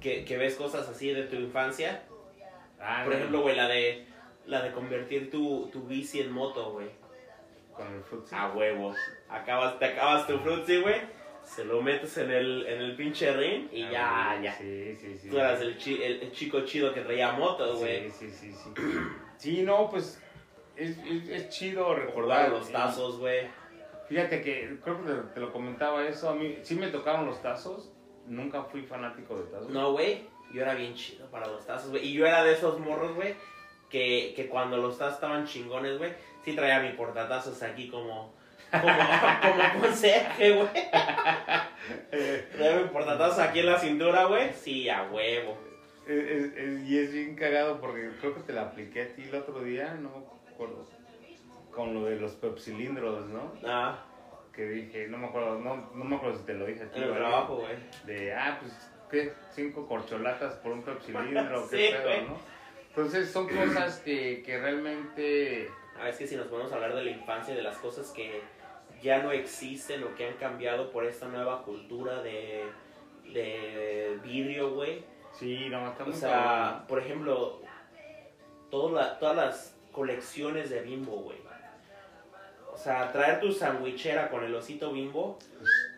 que, 0.00 0.24
que 0.24 0.38
ves 0.38 0.54
cosas 0.54 0.88
así 0.88 1.12
de 1.12 1.24
tu 1.24 1.36
infancia. 1.36 2.02
Ah, 2.80 3.02
Por 3.04 3.12
no, 3.12 3.18
ejemplo, 3.18 3.40
güey, 3.42 3.56
la 3.56 3.68
de 3.68 4.06
la 4.46 4.62
de 4.62 4.72
convertir 4.72 5.30
tu, 5.30 5.68
tu 5.72 5.82
bici 5.82 6.20
en 6.20 6.30
moto, 6.32 6.70
güey. 6.72 6.88
con 7.74 7.92
el 7.92 8.02
futsi. 8.02 8.34
A 8.34 8.48
huevos. 8.52 8.96
Acabas, 9.28 9.78
te 9.78 9.84
acabas 9.84 10.26
tu 10.26 10.38
frutzi, 10.38 10.80
güey. 10.80 11.00
Se 11.48 11.64
lo 11.64 11.80
metes 11.82 12.16
en 12.18 12.30
el, 12.30 12.66
en 12.66 12.80
el 12.82 12.94
pinche 12.96 13.32
ring 13.32 13.68
y 13.72 13.88
ya, 13.90 14.30
Ah, 14.32 14.40
ya. 14.42 14.52
Sí, 14.54 14.96
sí, 15.00 15.16
sí. 15.18 15.30
Tú 15.30 15.38
eras 15.38 15.60
el, 15.60 15.76
chi- 15.78 16.02
el, 16.02 16.20
el 16.22 16.32
chico 16.32 16.60
chido 16.62 16.92
que 16.92 17.00
traía 17.00 17.32
motos, 17.32 17.78
güey. 17.78 18.10
Sí, 18.10 18.28
sí, 18.28 18.52
sí, 18.52 18.52
sí. 18.52 18.70
Sí, 19.38 19.62
no, 19.62 19.88
pues 19.88 20.20
es, 20.76 20.98
es, 20.98 21.28
es 21.28 21.48
chido 21.48 21.94
Recordar 21.94 22.46
recordar 22.46 22.50
los 22.50 22.70
tazos, 22.72 23.18
güey. 23.18 23.46
Fíjate 24.08 24.42
que 24.42 24.78
creo 24.82 25.02
que 25.04 25.10
te, 25.12 25.14
te 25.34 25.40
lo 25.40 25.52
comentaba 25.52 26.04
eso. 26.06 26.28
A 26.30 26.34
mí 26.34 26.58
sí 26.62 26.74
me 26.74 26.88
tocaron 26.88 27.24
los 27.26 27.40
tazos. 27.40 27.92
Nunca 28.26 28.64
fui 28.64 28.82
fanático 28.82 29.36
de 29.38 29.44
tazos. 29.50 29.70
No, 29.70 29.92
güey, 29.92 30.26
yo 30.52 30.62
era 30.62 30.74
bien 30.74 30.94
chido 30.94 31.30
para 31.30 31.46
los 31.46 31.64
tazos, 31.66 31.90
güey. 31.90 32.06
Y 32.08 32.12
yo 32.14 32.26
era 32.26 32.42
de 32.44 32.52
esos 32.52 32.78
morros, 32.80 33.14
güey, 33.14 33.34
que, 33.88 34.32
que 34.36 34.48
cuando 34.48 34.76
los 34.76 34.98
tazos 34.98 35.14
estaban 35.14 35.46
chingones, 35.46 35.96
güey, 35.98 36.12
sí 36.44 36.52
traía 36.54 36.80
mi 36.80 36.90
portatazos 36.96 37.62
aquí 37.62 37.88
como, 37.88 38.34
como, 38.70 39.62
como 39.72 39.80
conserje, 39.82 40.52
güey. 40.52 40.68
Traía 42.56 42.76
mi 42.82 42.88
portatazos 42.88 43.38
aquí 43.38 43.60
en 43.60 43.66
la 43.66 43.78
cintura, 43.78 44.24
güey. 44.24 44.52
Sí, 44.52 44.88
a 44.88 45.04
huevo. 45.04 45.56
Es- 46.06 46.16
es- 46.24 46.56
es- 46.56 46.88
y 46.88 46.98
es 46.98 47.12
bien 47.12 47.34
cagado 47.36 47.80
porque 47.80 48.10
creo 48.20 48.34
que 48.34 48.40
te 48.40 48.52
la 48.52 48.62
apliqué 48.62 49.02
a 49.02 49.08
ti 49.14 49.22
el 49.24 49.34
otro 49.34 49.60
día, 49.62 49.94
no 49.94 50.10
me 50.46 50.50
acuerdo. 50.52 50.86
Con 51.70 51.94
lo 51.94 52.04
de 52.06 52.16
los 52.16 52.32
pepsilindros, 52.32 53.26
¿no? 53.28 53.52
Ah, 53.64 54.04
Que 54.52 54.64
dije, 54.68 55.06
no 55.06 55.18
me 55.18 55.28
acuerdo, 55.28 55.60
no, 55.60 55.88
no 55.94 56.04
me 56.04 56.16
acuerdo 56.16 56.36
si 56.38 56.44
te 56.44 56.54
lo 56.54 56.66
dije 56.66 56.82
a 56.82 56.90
ti. 56.90 56.98
en 56.98 57.04
el 57.04 57.10
¿verdad? 57.12 57.28
trabajo, 57.28 57.56
güey. 57.58 57.76
De, 58.06 58.34
ah, 58.34 58.58
pues, 58.60 58.72
¿qué? 59.08 59.32
Cinco 59.52 59.86
corcholatas 59.86 60.54
por 60.56 60.72
un 60.72 60.82
pepsilindro, 60.82 61.68
qué 61.70 61.76
Sí, 61.88 61.92
pedo, 61.94 62.02
güey. 62.04 62.22
¿no? 62.26 62.38
Entonces 62.88 63.30
son 63.30 63.48
cosas 63.48 64.00
que, 64.00 64.42
que 64.44 64.58
realmente 64.58 65.70
Ah, 66.00 66.08
es 66.08 66.16
que 66.16 66.26
si 66.26 66.34
nos 66.36 66.46
podemos 66.48 66.72
hablar 66.72 66.94
de 66.94 67.04
la 67.04 67.10
infancia, 67.10 67.54
de 67.54 67.62
las 67.62 67.76
cosas 67.76 68.10
que 68.10 68.40
ya 69.02 69.22
no 69.22 69.30
existen 69.32 70.02
o 70.04 70.14
que 70.14 70.26
han 70.28 70.34
cambiado 70.34 70.90
por 70.90 71.04
esta 71.04 71.26
nueva 71.28 71.62
cultura 71.62 72.22
de, 72.22 72.64
de 73.32 74.18
vidrio, 74.22 74.74
güey. 74.74 75.04
Sí, 75.32 75.68
no, 75.70 75.88
está 75.90 76.04
O 76.04 76.12
sea, 76.12 76.30
cabrón. 76.30 76.86
por 76.88 76.98
ejemplo, 77.00 77.60
la- 78.92 79.18
todas 79.18 79.36
las 79.36 79.76
colecciones 79.92 80.70
de 80.70 80.80
bimbo, 80.82 81.16
güey. 81.16 81.38
O 82.72 82.76
sea, 82.80 83.10
traer 83.10 83.40
tu 83.40 83.50
sandwichera 83.52 84.28
con 84.30 84.44
el 84.44 84.54
osito 84.54 84.92
bimbo. 84.92 85.36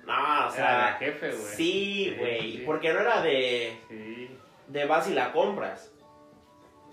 No, 0.06 0.12
o 0.14 0.40
Era 0.44 0.50
sea. 0.50 0.78
la 0.78 0.92
jefe, 0.94 1.28
güey. 1.30 1.42
Sí, 1.42 2.14
güey. 2.18 2.52
sí. 2.58 2.62
Porque 2.64 2.92
no 2.92 3.00
era 3.00 3.20
de, 3.22 3.76
Sí. 3.88 4.30
de 4.68 4.84
vas 4.86 5.08
y 5.08 5.14
la 5.14 5.30
compras. 5.32 5.92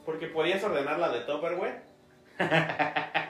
Porque 0.05 0.27
podías 0.27 0.61
ordenar 0.63 0.99
la 0.99 1.09
de 1.09 1.21
Tupperware. 1.21 1.81
¿Qué? 2.37 3.26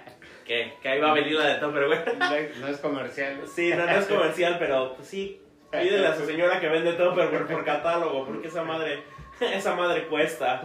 Que 0.47 0.89
ahí 0.89 0.99
va 0.99 1.11
a 1.11 1.13
venir 1.13 1.33
la 1.35 1.45
de 1.47 1.55
Tupperware. 1.59 2.17
No 2.17 2.33
es- 2.35 2.57
no 2.57 2.67
es 2.67 2.77
comercial. 2.77 3.41
Sí, 3.47 3.69
no, 3.69 3.85
no 3.85 3.91
es 3.91 4.05
comercial, 4.05 4.55
pero 4.57 4.93
pues 4.95 5.07
sí. 5.07 5.41
Pídele 5.71 6.07
a 6.07 6.15
su 6.15 6.25
señora 6.25 6.59
que 6.61 6.69
vende 6.69 6.93
Tupperware 6.93 7.45
por 7.45 7.63
catálogo, 7.65 8.25
porque 8.25 8.47
esa 8.47 8.63
madre, 8.63 9.03
esa 9.41 9.75
madre 9.75 10.07
cuesta. 10.07 10.63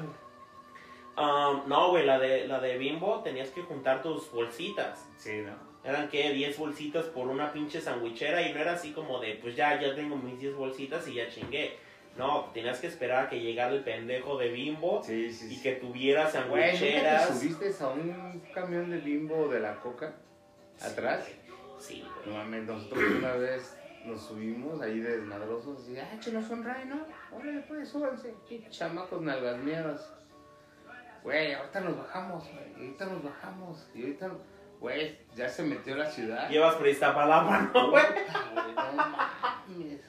Um, 1.16 1.68
no, 1.68 1.90
güey, 1.90 2.06
la 2.06 2.18
de, 2.18 2.46
la 2.48 2.58
de 2.60 2.78
Bimbo 2.78 3.20
tenías 3.22 3.50
que 3.50 3.62
juntar 3.62 4.00
tus 4.02 4.30
bolsitas. 4.32 5.06
Sí, 5.18 5.42
¿no? 5.42 5.52
Eran 5.84 6.08
que 6.08 6.30
10 6.30 6.56
bolsitas 6.58 7.06
por 7.06 7.26
una 7.26 7.52
pinche 7.52 7.80
sandwichera 7.80 8.40
y 8.42 8.52
no 8.54 8.60
era 8.60 8.72
así 8.74 8.92
como 8.92 9.18
de, 9.18 9.34
pues 9.42 9.56
ya, 9.56 9.80
ya 9.80 9.94
tengo 9.96 10.16
mis 10.16 10.38
10 10.38 10.54
bolsitas 10.54 11.06
y 11.08 11.14
ya 11.14 11.28
chingué. 11.28 11.76
No, 12.16 12.50
tenías 12.52 12.78
que 12.78 12.88
esperar 12.88 13.26
a 13.26 13.28
que 13.30 13.40
llegara 13.40 13.72
el 13.72 13.82
pendejo 13.84 14.36
de 14.36 14.48
Bimbo 14.48 15.02
Sí, 15.02 15.32
sí, 15.32 15.46
y 15.52 15.56
sí. 15.56 15.62
que 15.62 15.72
tuviera 15.76 16.30
Güey, 16.30 16.42
¿nunca 16.42 16.60
te 16.60 16.76
sandwicheras. 16.76 17.28
subiste 17.40 17.84
a 17.84 17.88
un 17.88 18.42
camión 18.54 18.90
de 18.90 18.98
bimbo 18.98 19.48
de 19.48 19.60
la 19.60 19.76
coca 19.76 20.12
atrás? 20.82 21.26
Sí, 21.78 22.04
güey. 22.24 22.26
No 22.36 22.42
mames, 22.44 22.64
nosotros 22.64 23.02
una 23.18 23.32
vez 23.34 23.76
nos 24.04 24.20
subimos 24.20 24.80
ahí 24.82 25.00
de 25.00 25.18
desmadrosos 25.18 25.88
y, 25.88 25.96
ah, 25.96 26.10
échenos 26.14 26.50
un 26.50 26.64
ray, 26.64 26.84
¿no? 26.84 27.06
Órale, 27.34 27.60
pues, 27.62 27.88
súbanse. 27.88 28.34
Y 28.50 28.68
chamacos 28.68 29.22
nalgas 29.22 29.56
miedas. 29.58 30.12
Güey, 31.22 31.54
ahorita 31.54 31.80
nos 31.80 31.96
bajamos, 31.96 32.44
güey. 32.52 32.74
Ahorita 32.74 33.06
nos 33.06 33.22
bajamos. 33.22 33.88
Y 33.94 34.02
ahorita, 34.02 34.30
güey, 34.80 35.18
ya 35.34 35.48
se 35.48 35.62
metió 35.62 35.96
la 35.96 36.10
ciudad. 36.10 36.50
Llevas 36.50 36.74
por 36.74 36.88
Iztapalapa, 36.88 37.70
¿no, 37.72 37.90
güey, 37.90 38.04
no 38.64 38.92
mames. 38.92 40.00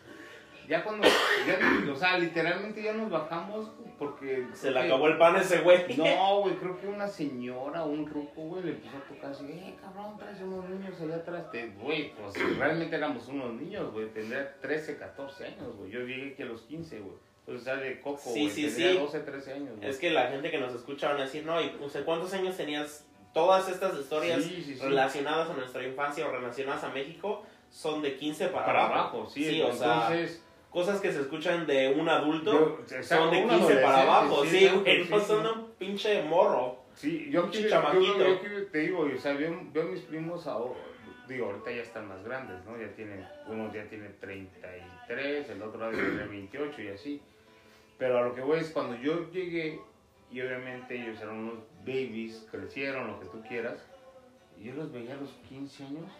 Ya 0.73 0.83
cuando, 0.83 1.07
ya, 1.07 1.91
o 1.91 1.95
sea, 1.95 2.17
literalmente 2.17 2.81
ya 2.81 2.93
nos 2.93 3.07
bajamos 3.11 3.69
porque... 3.99 4.47
Se 4.53 4.71
le 4.71 4.79
acabó 4.79 5.07
el 5.07 5.19
pan 5.19 5.35
a 5.35 5.41
ese 5.41 5.59
güey. 5.59 5.95
No, 5.95 6.39
güey, 6.39 6.55
creo 6.55 6.79
que 6.79 6.87
una 6.87 7.07
señora 7.07 7.83
o 7.83 7.89
un 7.89 8.07
ruco, 8.07 8.41
güey, 8.41 8.63
le 8.63 8.71
empezó 8.71 8.97
a 8.97 9.01
tocar 9.01 9.29
así, 9.29 9.45
eh, 9.51 9.75
cabrón, 9.79 10.17
traes 10.17 10.41
unos 10.41 10.67
niños 10.67 10.99
allá 10.99 11.17
atrás. 11.17 11.45
Güey, 11.79 12.11
pues 12.15 12.57
realmente 12.57 12.95
éramos 12.95 13.27
unos 13.27 13.53
niños, 13.53 13.93
güey, 13.93 14.07
tendría 14.07 14.59
13, 14.61 14.97
14 14.97 15.45
años, 15.45 15.75
güey. 15.77 15.91
Yo 15.91 15.99
llegué 15.99 16.31
aquí 16.33 16.41
a 16.41 16.45
los 16.47 16.61
15, 16.63 16.99
güey. 17.01 17.17
Entonces 17.41 17.65
sale 17.65 18.01
Coco, 18.01 18.17
Sí, 18.17 18.41
güey, 18.41 18.49
sí, 18.49 18.65
tendría 18.65 18.91
sí. 18.93 18.97
12, 18.97 19.19
13 19.19 19.53
años, 19.53 19.77
güey. 19.77 19.89
Es 19.91 19.97
que 19.99 20.09
la 20.09 20.27
gente 20.29 20.49
que 20.49 20.57
nos 20.57 20.73
escucha 20.73 21.09
van 21.09 21.21
a 21.21 21.25
decir, 21.25 21.45
no, 21.45 21.61
y 21.61 21.71
sea, 21.87 22.03
¿cuántos 22.03 22.33
años 22.33 22.57
tenías? 22.57 23.05
Todas 23.31 23.69
estas 23.69 23.95
historias 23.99 24.43
Sí, 24.43 24.75
relacionadas 24.81 25.51
a 25.51 25.53
nuestra 25.53 25.85
infancia 25.85 26.25
o 26.27 26.31
relacionadas 26.31 26.83
a 26.83 26.89
México 26.89 27.43
son 27.69 28.01
de 28.01 28.15
15 28.15 28.47
para, 28.47 28.65
Para 28.65 28.85
abajo. 28.85 29.17
abajo, 29.17 29.29
sí. 29.29 29.43
Sí, 29.43 29.61
o 29.61 29.73
sea, 29.73 30.07
entonces... 30.07 30.42
cosas 30.73 30.99
que 30.99 31.11
se 31.11 31.21
escuchan 31.21 31.65
de 31.67 31.89
un 31.97 32.09
adulto 32.09 32.83
yo- 32.87 33.03
son 33.03 33.31
de 33.31 33.43
un 33.43 33.49
15 33.49 33.75
para 33.77 34.01
abajo. 34.01 34.43
Sí, 34.45 34.67
güey, 34.83 35.07
no 35.07 35.19
son 35.19 35.45
un 35.45 35.71
pinche 35.77 36.23
morro. 36.23 36.83
Sí, 36.95 37.29
yo 37.31 37.43
Pinche 37.43 37.63
yo, 37.63 37.69
chamaquito. 37.69 38.17
yo 38.17 38.35
aquí 38.35 38.47
te 38.71 38.77
digo, 38.79 38.99
o 39.01 39.17
sea, 39.19 39.33
veo, 39.33 39.59
veo 39.71 39.83
mis 39.85 40.01
primos 40.01 40.45
ahora, 40.47 40.79
digo, 41.27 41.45
ahorita 41.47 41.71
ya 41.71 41.81
están 41.81 42.07
más 42.07 42.23
grandes, 42.23 42.63
¿no? 42.65 42.77
Ya 42.79 42.87
tienen, 42.95 43.25
uno 43.47 43.73
ya 43.73 43.83
tiene 43.87 44.09
33, 44.19 45.49
el 45.49 45.61
otro 45.61 45.91
ya 45.91 45.97
tiene 45.97 46.25
28 46.25 46.81
y 46.81 46.87
así. 46.89 47.21
Pero 47.97 48.17
a 48.17 48.21
lo 48.21 48.35
que 48.35 48.41
voy 48.41 48.59
es 48.59 48.69
cuando 48.71 48.95
yo 48.97 49.29
llegué, 49.31 49.79
y 50.31 50.41
obviamente 50.41 50.95
ellos 51.01 51.19
eran 51.21 51.35
unos 51.37 51.59
babies, 51.79 52.47
crecieron, 52.51 53.07
lo 53.07 53.19
que 53.19 53.25
tú 53.27 53.41
quieras, 53.47 53.83
y 54.59 54.65
yo 54.65 54.73
los 54.73 54.91
veía 54.91 55.13
a 55.13 55.17
los 55.17 55.31
15 55.49 55.83
años, 55.85 56.11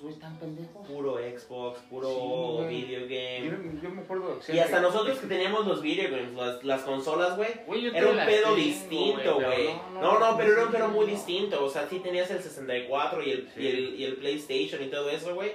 güeyes 0.00 0.20
pendejos. 0.38 0.86
Puro 0.86 1.16
Xbox, 1.18 1.80
puro 1.90 2.66
Sí, 2.68 2.74
video 2.74 3.00
game. 3.02 3.72
Yo, 3.74 3.82
yo 3.82 3.90
me 3.94 4.02
acuerdo 4.02 4.40
Y 4.48 4.58
hasta 4.58 4.80
nosotros 4.80 5.18
que 5.18 5.26
teníamos 5.26 5.66
los 5.66 5.82
video 5.82 6.10
games, 6.10 6.32
las, 6.34 6.64
las 6.64 6.82
consolas, 6.82 7.36
güey, 7.36 7.50
Era 7.94 8.08
un 8.10 8.16
pedo 8.16 8.42
tengo, 8.44 8.56
distinto, 8.56 9.34
güey. 9.36 9.68
No, 9.94 10.18
no, 10.18 10.36
pero 10.36 10.52
era 10.52 10.64
un 10.66 10.72
pedo 10.72 10.88
muy 10.88 11.06
no. 11.06 11.12
distinto. 11.12 11.64
O 11.64 11.68
sea, 11.68 11.86
sí 11.88 11.98
tenías 12.00 12.30
el 12.30 12.42
64 12.42 13.22
y 13.22 13.30
el, 13.30 13.48
Sí. 13.54 13.60
y 13.62 13.66
el, 13.68 13.94
y 14.00 14.04
el 14.04 14.16
PlayStation 14.16 14.82
y 14.82 14.88
todo 14.88 15.10
eso, 15.10 15.34
güey. 15.34 15.52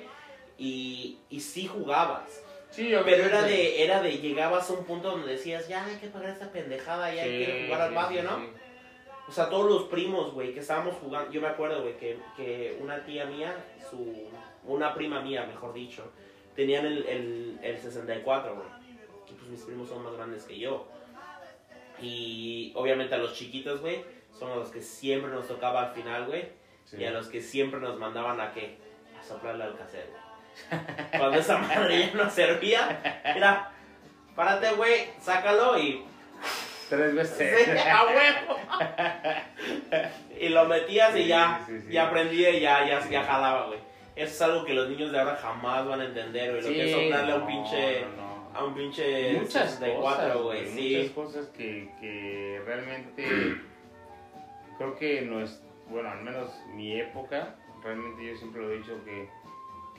Y, 0.58 1.18
y 1.30 1.40
sí 1.42 1.68
jugabas. 1.68 2.42
Sí, 2.72 2.92
Pero 3.06 3.24
era 3.24 3.44
de, 3.44 3.84
era 3.84 4.02
de, 4.02 4.18
llegabas 4.18 4.70
a 4.70 4.74
un 4.74 4.84
punto 4.84 5.12
donde 5.12 5.32
decías, 5.32 5.68
ya 5.70 5.86
hay 5.86 5.96
que 5.96 6.08
pagar 6.08 6.32
esta 6.32 6.52
pendejada, 6.52 7.14
ya 7.14 7.24
hay 7.24 7.30
que 7.30 7.46
Sí, 7.46 7.66
jugar 7.68 7.82
al 7.84 7.90
sí, 7.90 7.96
patio, 7.96 8.22
sí, 8.22 8.28
¿no? 8.28 8.65
O 9.28 9.32
sea, 9.32 9.50
todos 9.50 9.70
los 9.70 9.84
primos, 9.84 10.34
güey, 10.34 10.54
que 10.54 10.60
estábamos 10.60 10.96
jugando. 10.96 11.32
Yo 11.32 11.42
me 11.42 11.48
acuerdo, 11.48 11.82
güey, 11.82 11.98
que, 11.98 12.20
que 12.36 12.78
una 12.82 13.04
tía 13.06 13.26
mía, 13.26 13.56
su. 13.90 14.30
Una 14.64 14.96
prima 14.96 15.22
mía, 15.22 15.46
mejor 15.46 15.74
dicho, 15.74 16.12
tenían 16.56 16.86
el, 16.86 17.06
el, 17.06 17.60
el 17.62 17.78
64, 17.78 18.56
güey. 18.56 18.68
Y 19.30 19.34
pues 19.34 19.50
mis 19.50 19.62
primos 19.62 19.90
son 19.90 20.04
más 20.04 20.14
grandes 20.14 20.44
que 20.44 20.58
yo. 20.58 20.88
Y 22.02 22.72
obviamente 22.76 23.14
a 23.14 23.20
los 23.20 23.36
chiquitos, 23.36 23.82
güey, 23.82 24.04
son 24.32 24.52
a 24.52 24.56
los 24.56 24.70
que 24.70 24.82
siempre 24.82 25.32
nos 25.32 25.48
tocaba 25.48 25.84
al 25.84 25.94
final, 25.94 26.26
güey. 26.26 26.50
Sí. 26.86 26.98
Y 26.98 27.06
a 27.06 27.12
los 27.12 27.28
que 27.28 27.42
siempre 27.42 27.80
nos 27.80 28.00
mandaban 28.00 28.42
a 28.42 28.54
qué? 28.54 28.78
A 29.20 29.24
soplarle 29.24 29.64
al 29.64 29.78
casero. 29.78 30.26
Cuando 31.18 31.38
esa 31.38 31.58
madre 31.58 32.08
ya 32.08 32.14
no 32.14 32.30
servía, 32.30 33.24
mira, 33.34 33.72
párate, 34.36 34.72
güey, 34.74 35.10
sácalo 35.20 35.78
y 35.80 36.04
Tres 36.90 37.30
Sí, 37.30 37.44
veces. 37.44 37.86
a 37.86 38.06
huevo. 38.06 38.60
y 40.40 40.50
lo 40.50 40.66
metías 40.66 41.16
y 41.16 41.28
ya, 41.28 41.64
sí, 41.66 41.80
ya 41.90 42.08
aprendía 42.08 42.50
y 42.52 42.60
ya, 42.62 42.86
ya, 42.88 43.10
ya 43.10 43.24
jalaba, 43.24 43.68
güey. 43.68 43.80
Eso 44.16 44.34
es 44.34 44.42
algo 44.42 44.66
que 44.66 44.74
los 44.74 44.88
niños 44.90 45.12
de 45.12 45.20
ahora 45.20 45.36
jamás 45.36 45.86
van 45.88 46.02
a 46.02 46.06
entender, 46.06 46.52
güey. 46.52 46.62
Lo 46.62 46.70
que 46.70 46.86
es 46.86 46.92
soplarle 46.92 47.32
a 47.32 47.36
un 47.36 47.42
no, 47.42 47.48
pinche, 47.48 48.02
no, 48.02 48.08
no. 48.18 48.58
a 48.60 48.64
un 48.64 48.74
pinche 48.76 49.34
muchas 49.34 49.72
64, 49.72 50.02
cosas, 50.02 50.38
güey. 50.38 50.62
güey, 50.64 50.68
Sí. 50.78 50.96
muchas 50.98 51.12
cosas 51.14 51.48
que, 51.50 51.90
que 52.00 52.62
realmente 52.66 53.26
creo 54.78 54.96
que 54.96 55.22
no 55.22 55.42
es, 55.42 55.62
bueno, 55.90 56.10
al 56.10 56.22
menos 56.22 56.50
mi 56.74 57.00
época, 57.00 57.56
realmente 57.84 58.26
yo 58.26 58.36
siempre 58.38 58.62
lo 58.62 58.72
he 58.72 58.78
dicho 58.78 58.94
que, 59.04 59.28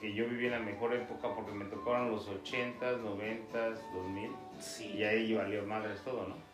que 0.01 0.15
yo 0.15 0.27
viví 0.29 0.47
en 0.47 0.53
la 0.53 0.59
mejor 0.61 0.95
época 0.95 1.35
porque 1.35 1.53
me 1.53 1.65
tocaron 1.67 2.11
los 2.13 2.29
80s, 2.29 3.03
90s, 3.03 3.79
2000 3.93 4.31
Sí. 4.61 4.93
y 4.97 5.05
ahí 5.05 5.35
valió 5.35 5.63
madres 5.65 6.01
todo, 6.03 6.27
¿no? 6.29 6.46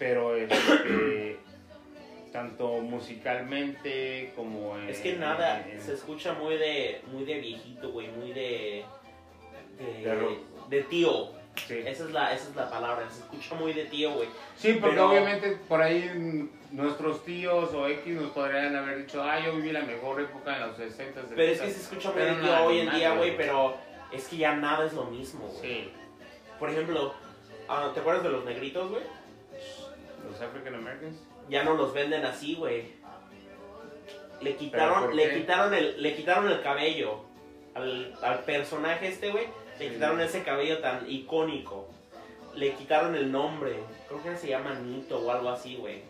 Pero 0.00 0.34
este, 0.34 1.36
tanto 2.32 2.66
musicalmente 2.80 4.32
como 4.34 4.76
en, 4.76 4.88
Es 4.88 4.98
que 5.00 5.14
nada, 5.16 5.60
en- 5.66 5.72
en- 5.76 5.80
se 5.82 5.94
escucha 5.94 6.32
muy 6.34 6.56
de, 6.56 7.02
muy 7.12 7.24
de 7.24 7.38
viejito, 7.38 7.90
güey, 7.92 8.08
muy 8.08 8.32
de, 8.32 8.84
de, 9.78 10.38
De 10.68 10.82
tío. 10.84 11.30
sí. 11.66 11.78
Esa 11.84 12.04
es 12.04 12.10
la, 12.10 12.32
esa 12.34 12.48
es 12.50 12.56
la 12.56 12.70
palabra, 12.70 13.08
se 13.10 13.20
escucha 13.20 13.54
muy 13.56 13.72
de 13.72 13.84
tío, 13.84 14.12
güey. 14.12 14.28
Sí, 14.56 14.72
porque 14.80 14.96
Pero- 14.96 15.10
obviamente 15.10 15.58
por 15.68 15.82
ahí 15.82 16.48
nuestros 16.70 17.24
tíos 17.24 17.72
o 17.74 17.86
X 17.88 18.14
nos 18.14 18.30
podrían 18.30 18.74
haber 18.76 18.98
dicho, 19.04 19.22
ah, 19.22 19.38
yo 19.44 19.56
viví 19.56 19.72
la 19.72 19.82
mejor 19.82 20.20
época 20.20 20.56
en 20.56 20.62
los 20.68 20.76
60, 20.76 21.14
70. 21.22 21.34
Pero 21.36 21.52
es 21.52 21.60
que 21.60 21.70
se 21.70 21.80
escucha 21.80 22.10
muy 22.12 22.22
de 22.22 22.34
tío 22.36 22.64
hoy 22.64 22.78
en 22.80 22.90
día, 22.90 23.08
güey, 23.10 23.30
güey. 23.32 23.36
pero 23.36 23.76
es 24.12 24.28
que 24.28 24.36
ya 24.38 24.54
nada 24.56 24.86
es 24.86 24.92
lo 24.92 25.04
mismo, 25.04 25.46
güey. 25.46 25.60
Sí, 25.60 25.92
Por 26.58 26.70
ejemplo, 26.70 27.12
ah, 27.68 27.90
¿te 27.92 28.00
acuerdas 28.00 28.22
de 28.22 28.30
los 28.30 28.44
negritos, 28.44 28.88
güey? 28.90 29.02
Los 30.28 30.40
African 30.40 30.74
Americans. 30.74 31.16
Ya 31.48 31.64
no 31.64 31.74
los 31.74 31.92
venden 31.92 32.24
así, 32.24 32.54
güey. 32.54 32.92
Le 34.40 34.56
quitaron, 34.56 35.14
le 35.14 35.34
quitaron 35.34 35.74
el, 35.74 36.02
le 36.02 36.14
quitaron 36.16 36.48
el 36.50 36.62
cabello 36.62 37.24
al, 37.74 38.14
al 38.22 38.38
personaje 38.44 39.08
este, 39.08 39.30
güey. 39.30 39.46
Le 39.78 39.88
Sí. 39.88 39.94
quitaron 39.94 40.20
ese 40.20 40.42
cabello 40.42 40.78
tan 40.78 41.10
icónico. 41.10 41.88
Le 42.54 42.72
quitaron 42.74 43.14
el 43.14 43.30
nombre. 43.30 43.76
Creo 44.08 44.22
que 44.22 44.36
se 44.36 44.48
llama 44.48 44.74
Nito 44.74 45.18
o 45.20 45.30
algo 45.30 45.50
así, 45.50 45.76
güey. 45.76 46.02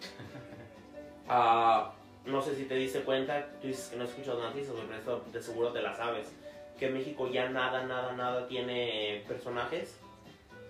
Ah, 1.28 1.92
no 2.24 2.40
sé 2.40 2.54
si 2.54 2.64
te 2.66 2.74
diste 2.76 3.00
cuenta, 3.00 3.48
tú 3.60 3.66
dices 3.66 3.88
que 3.88 3.96
no 3.96 4.04
escuchas 4.04 4.36
noticias, 4.36 4.72
pero 4.86 4.96
esto 4.98 5.24
de 5.32 5.42
seguro 5.42 5.72
te 5.72 5.82
la 5.82 5.94
sabes. 5.96 6.32
Que 6.78 6.86
en 6.86 6.94
México 6.94 7.28
ya 7.28 7.48
nada, 7.48 7.82
nada, 7.84 8.12
nada 8.12 8.46
tiene 8.46 9.24
personajes. 9.26 9.98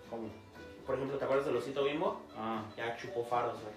¿Cómo? 0.09 0.31
Por 0.87 0.95
ejemplo, 0.95 1.19
¿te 1.19 1.25
acuerdas 1.25 1.47
del 1.47 1.57
osito 1.57 1.85
bimbo? 1.85 2.21
Ah, 2.37 2.63
Ya 2.77 2.97
chupó 2.97 3.25
faros, 3.25 3.55
güey. 3.61 3.75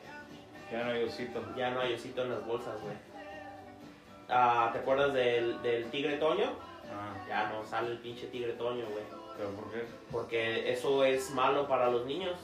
ya 0.71 0.83
no 0.85 0.91
hay 0.91 1.03
osito. 1.03 1.41
Ya 1.57 1.71
no 1.71 1.79
hay 1.81 1.93
osito 1.93 2.23
en 2.23 2.29
las 2.31 2.45
bolsas, 2.45 2.79
güey. 2.81 2.95
Ah, 4.29 4.69
¿Te 4.71 4.79
acuerdas 4.79 5.13
del, 5.13 5.59
del 5.63 5.89
tigre 5.89 6.17
Toño? 6.17 6.51
Ah, 6.91 7.15
Ya 7.27 7.49
no 7.49 7.63
sale 7.65 7.91
el 7.91 7.97
pinche 7.97 8.27
tigre 8.27 8.53
Toño, 8.53 8.85
güey. 8.91 9.03
pero 9.37 9.49
¿por 9.51 9.71
qué? 9.71 9.83
Porque 10.11 10.71
eso 10.71 11.03
es 11.03 11.31
malo 11.31 11.67
para 11.67 11.89
los 11.89 12.05
niños. 12.05 12.37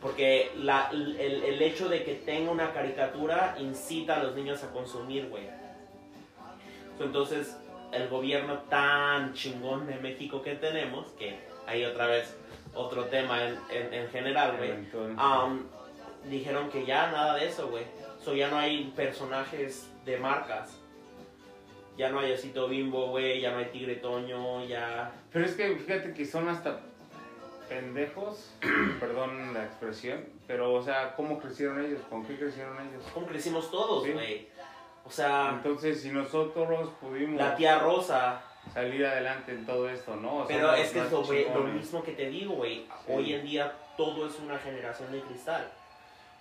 Porque 0.00 0.52
la, 0.56 0.88
el, 0.92 1.16
el 1.18 1.60
hecho 1.62 1.88
de 1.88 2.04
que 2.04 2.14
tenga 2.14 2.50
una 2.52 2.72
caricatura 2.72 3.56
incita 3.58 4.16
a 4.20 4.22
los 4.22 4.36
niños 4.36 4.62
a 4.62 4.70
consumir, 4.70 5.28
güey. 5.28 5.48
Entonces, 7.00 7.56
el 7.92 8.08
gobierno 8.08 8.58
tan 8.68 9.32
chingón 9.34 9.86
de 9.86 9.96
México 9.96 10.42
que 10.42 10.54
tenemos, 10.54 11.06
que 11.18 11.38
hay 11.66 11.84
otra 11.84 12.06
vez 12.06 12.36
otro 12.76 13.04
tema 13.06 13.42
en, 13.44 13.58
en, 13.70 13.94
en 13.94 14.08
general, 14.10 14.56
güey. 14.58 14.72
Am, 15.16 15.66
dijeron 16.28 16.68
que 16.70 16.84
ya 16.86 17.10
nada 17.10 17.34
de 17.36 17.46
eso, 17.48 17.68
güey. 17.68 17.84
So 18.22 18.34
ya 18.34 18.48
no 18.48 18.58
hay 18.58 18.92
personajes 18.96 19.90
de 20.04 20.18
marcas. 20.18 20.78
Ya 21.96 22.10
no 22.10 22.20
hay 22.20 22.32
Osito 22.32 22.68
Bimbo, 22.68 23.08
güey. 23.08 23.40
Ya 23.40 23.52
no 23.52 23.58
hay 23.58 23.66
Tigre 23.66 23.96
Toño, 23.96 24.64
ya. 24.66 25.12
Pero 25.32 25.44
es 25.46 25.54
que 25.54 25.76
fíjate 25.76 26.12
que 26.12 26.24
son 26.26 26.48
hasta 26.48 26.80
pendejos, 27.68 28.52
perdón 29.00 29.52
la 29.54 29.64
expresión, 29.64 30.24
pero 30.46 30.72
o 30.74 30.82
sea, 30.82 31.14
¿cómo 31.16 31.38
crecieron 31.40 31.84
ellos? 31.84 32.00
¿Con 32.08 32.24
qué 32.24 32.36
crecieron 32.36 32.76
ellos? 32.80 33.02
¿Cómo 33.12 33.26
crecimos 33.26 33.70
todos, 33.70 34.04
Sí. 34.04 34.12
güey? 34.12 34.48
O 35.04 35.10
sea, 35.10 35.50
Entonces, 35.54 36.02
si 36.02 36.10
nosotros 36.10 36.90
pudimos 37.00 37.40
la 37.40 37.54
tía 37.56 37.78
Rosa. 37.78 38.42
Salir 38.72 39.04
adelante 39.06 39.52
en 39.52 39.64
todo 39.66 39.88
esto, 39.88 40.16
¿no? 40.16 40.38
O 40.38 40.46
sea, 40.46 40.56
Pero 40.56 40.74
es 40.74 40.90
que 40.90 40.98
es 40.98 41.12
más 41.12 41.28
lo, 41.52 41.64
mismo 41.64 42.02
que 42.02 42.12
te 42.12 42.28
digo, 42.28 42.54
güey. 42.54 42.86
Sí. 43.04 43.12
Hoy 43.12 43.32
en 43.34 43.44
día 43.44 43.72
todo 43.96 44.26
es 44.26 44.38
una 44.38 44.58
generación 44.58 45.12
de 45.12 45.20
cristal. 45.20 45.70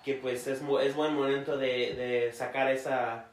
Que 0.04 0.16
pues 0.16 0.46
es, 0.48 0.62
es 0.62 0.96
buen 0.96 1.14
momento 1.16 1.58
de, 1.58 1.96
de 1.96 2.32
sacar 2.32 2.70
esa, 2.70 3.26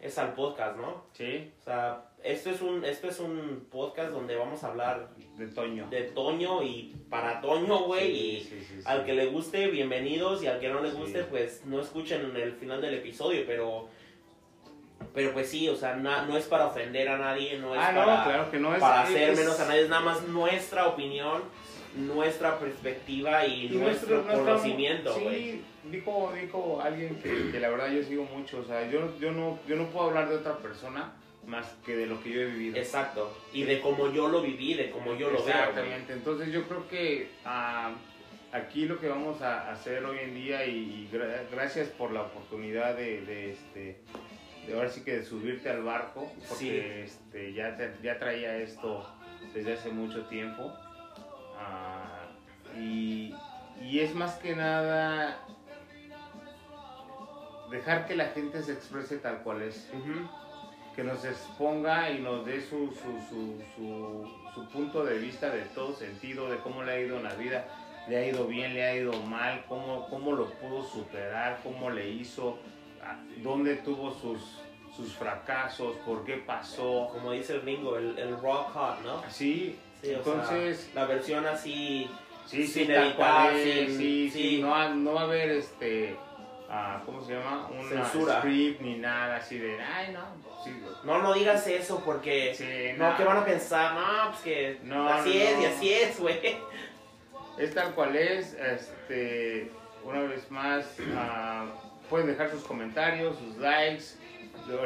esa 0.00 0.22
al 0.22 0.34
podcast, 0.34 0.76
¿no? 0.76 1.04
Sí, 1.12 1.52
O 1.60 1.64
sea, 1.64 2.02
esto 2.24 2.50
es 2.50 2.60
un, 2.60 2.84
esto 2.84 3.08
es 3.08 3.20
un 3.20 3.66
podcast 3.70 4.10
donde 4.10 4.36
vamos 4.36 4.62
a 4.64 4.68
hablar 4.68 5.10
de 5.36 5.46
Toño. 5.48 5.88
de 5.90 6.02
Toño 6.02 6.62
y 6.62 6.94
para 7.08 7.40
Toño, 7.40 7.84
güey. 7.84 8.06
Sí, 8.06 8.12
y 8.12 8.40
sí, 8.40 8.66
sí, 8.68 8.82
al 8.84 9.04
que 9.04 9.14
le 9.14 9.26
guste, 9.26 9.68
bienvenidos. 9.68 10.42
Y 10.42 10.46
al 10.46 10.60
que 10.60 10.68
no 10.68 10.80
le 10.80 10.90
guste, 10.90 11.24
pues 11.24 11.64
no 11.66 11.80
escuchen 11.80 12.24
en 12.24 12.36
el 12.36 12.52
final 12.52 12.80
del 12.80 12.94
episodio. 12.94 13.44
Pero, 13.46 13.88
pero 15.14 15.32
pues 15.32 15.48
sí, 15.50 15.68
o 15.68 15.76
sea, 15.76 15.94
na- 15.96 16.22
no 16.26 16.36
es 16.36 16.44
para 16.46 16.66
ofender 16.66 17.08
a 17.08 17.18
nadie, 17.18 17.58
no 17.58 17.74
es 17.74 17.80
Ah, 17.82 17.92
no, 17.92 18.04
para, 18.04 18.24
claro 18.24 18.50
que 18.50 18.58
no 18.58 18.74
es. 18.74 18.80
para 18.80 19.02
hacer 19.02 19.30
es- 19.30 19.38
menos 19.38 19.58
a 19.60 19.66
nadie. 19.66 19.82
Es 19.82 19.88
nada 19.88 20.02
más 20.02 20.22
nuestra 20.28 20.86
opinión, 20.86 21.42
nuestra 21.96 22.58
perspectiva 22.58 23.46
y, 23.46 23.66
y 23.66 23.68
nuestro, 23.76 24.22
nuestro- 24.22 24.44
conocimiento. 24.44 25.14
Sí, 25.14 25.62
dijo, 25.90 26.32
dijo 26.40 26.80
alguien 26.82 27.16
que, 27.22 27.50
que 27.50 27.60
la 27.60 27.68
verdad 27.68 27.90
yo 27.90 28.02
sigo 28.02 28.24
mucho. 28.24 28.60
O 28.60 28.64
sea, 28.64 28.88
yo, 28.90 29.18
yo, 29.20 29.32
no, 29.32 29.58
yo 29.68 29.76
no 29.76 29.86
puedo 29.88 30.08
hablar 30.08 30.28
de 30.28 30.36
otra 30.36 30.56
persona 30.58 31.12
más 31.46 31.66
que 31.84 31.96
de 31.96 32.06
lo 32.06 32.22
que 32.22 32.30
yo 32.30 32.40
he 32.40 32.46
vivido. 32.46 32.76
Exacto. 32.78 33.36
Y 33.52 33.64
de 33.64 33.80
cómo 33.80 34.10
yo 34.12 34.28
lo 34.28 34.40
viví, 34.40 34.74
de 34.74 34.90
cómo 34.90 35.14
yo 35.16 35.30
lo 35.30 35.44
veo. 35.44 35.48
Exactamente. 35.54 36.12
Entonces 36.14 36.52
yo 36.52 36.62
creo 36.68 36.88
que 36.88 37.30
ah, 37.44 37.90
aquí 38.52 38.86
lo 38.86 38.98
que 39.00 39.08
vamos 39.08 39.42
a 39.42 39.70
hacer 39.70 40.04
hoy 40.04 40.18
en 40.20 40.34
día 40.34 40.64
y 40.64 41.08
gra- 41.12 41.42
gracias 41.50 41.88
por 41.88 42.12
la 42.12 42.22
oportunidad 42.22 42.94
de, 42.96 43.22
de, 43.22 43.50
este 43.52 43.98
de 44.66 44.74
ahora 44.74 44.88
sí 44.88 45.02
que 45.02 45.18
de 45.18 45.24
subirte 45.24 45.68
al 45.68 45.82
barco 45.82 46.30
porque 46.48 47.04
este 47.04 47.52
ya 47.52 47.76
ya 48.02 48.18
traía 48.18 48.56
esto 48.58 49.06
desde 49.54 49.74
hace 49.74 49.90
mucho 49.90 50.24
tiempo. 50.26 50.72
Ah, 51.58 52.26
y, 52.78 53.34
y 53.80 54.00
es 54.00 54.14
más 54.14 54.34
que 54.36 54.54
nada 54.54 55.38
dejar 57.70 58.06
que 58.06 58.14
la 58.14 58.26
gente 58.26 58.62
se 58.62 58.72
exprese 58.72 59.18
tal 59.18 59.42
cual 59.42 59.62
es. 59.62 59.90
Que 60.94 61.02
nos 61.02 61.24
exponga 61.24 62.10
y 62.10 62.20
nos 62.20 62.44
dé 62.44 62.60
su, 62.60 62.88
su, 62.88 63.18
su, 63.28 63.62
su, 63.74 64.30
su 64.54 64.68
punto 64.68 65.04
de 65.04 65.18
vista 65.18 65.48
de 65.48 65.62
todo 65.74 65.94
sentido, 65.94 66.50
de 66.50 66.58
cómo 66.58 66.82
le 66.82 66.92
ha 66.92 67.00
ido 67.00 67.16
en 67.16 67.22
la 67.22 67.34
vida, 67.34 67.66
le 68.08 68.18
ha 68.18 68.26
ido 68.26 68.46
bien, 68.46 68.74
le 68.74 68.84
ha 68.84 68.94
ido 68.94 69.12
mal, 69.22 69.64
cómo, 69.68 70.06
cómo 70.10 70.32
lo 70.32 70.50
pudo 70.50 70.84
superar, 70.84 71.60
cómo 71.62 71.88
le 71.88 72.10
hizo, 72.10 72.58
dónde 73.38 73.76
tuvo 73.76 74.12
sus, 74.12 74.40
sus 74.96 75.12
fracasos, 75.14 75.96
por 76.06 76.24
qué 76.24 76.36
pasó. 76.36 77.08
Como 77.12 77.32
dice 77.32 77.54
el 77.54 77.60
gringo, 77.62 77.96
el, 77.96 78.18
el 78.18 78.36
rock 78.40 78.72
hot, 78.72 79.00
¿no? 79.04 79.22
Sí, 79.30 79.78
o 80.02 80.06
entonces, 80.06 80.90
sea, 80.92 80.94
la 81.02 81.06
versión 81.06 81.46
así 81.46 82.10
sí, 82.46 82.66
sí, 82.66 82.84
sin 82.84 82.88
tal 82.94 83.06
editar, 83.08 83.54
sin- 83.54 83.86
sí, 83.88 84.30
sí, 84.30 84.30
sí. 84.30 84.60
no, 84.62 84.70
va- 84.70 84.88
no 84.88 85.14
va 85.14 85.20
a 85.22 85.24
haber 85.24 85.50
este... 85.52 86.16
ah, 86.68 87.02
¿Cómo 87.06 87.22
se 87.24 87.34
llama? 87.34 87.68
Una 87.68 87.88
Censura. 88.04 88.38
script 88.40 88.80
ni 88.80 88.96
nada 88.98 89.36
así 89.36 89.58
de, 89.58 89.80
ay, 89.80 90.12
no, 90.12 90.20
sí, 90.64 90.70
No, 91.04 91.18
no 91.22 91.32
digas 91.34 91.66
eso 91.66 92.02
porque... 92.04 92.52
sí, 92.54 92.98
No, 92.98 93.16
¿qué 93.16 93.24
van 93.24 93.38
a 93.38 93.44
pensar? 93.44 93.94
No, 93.94 94.30
pues 94.30 94.42
que 94.42 94.78
No, 94.82 95.08
así 95.08 95.28
no, 95.38 95.44
es 95.44 95.60
y 95.60 95.64
así 95.66 95.92
es, 95.92 96.20
güey. 96.20 96.40
Es 97.58 97.74
tal 97.74 97.94
cual 97.94 98.16
es, 98.16 98.54
este, 98.54 99.70
una 100.04 100.20
vez 100.22 100.50
más, 100.50 100.96
ah, 101.14 101.66
pueden 102.10 102.26
dejar 102.26 102.50
sus 102.50 102.62
comentarios, 102.64 103.36
sus 103.38 103.56
likes, 103.58 104.04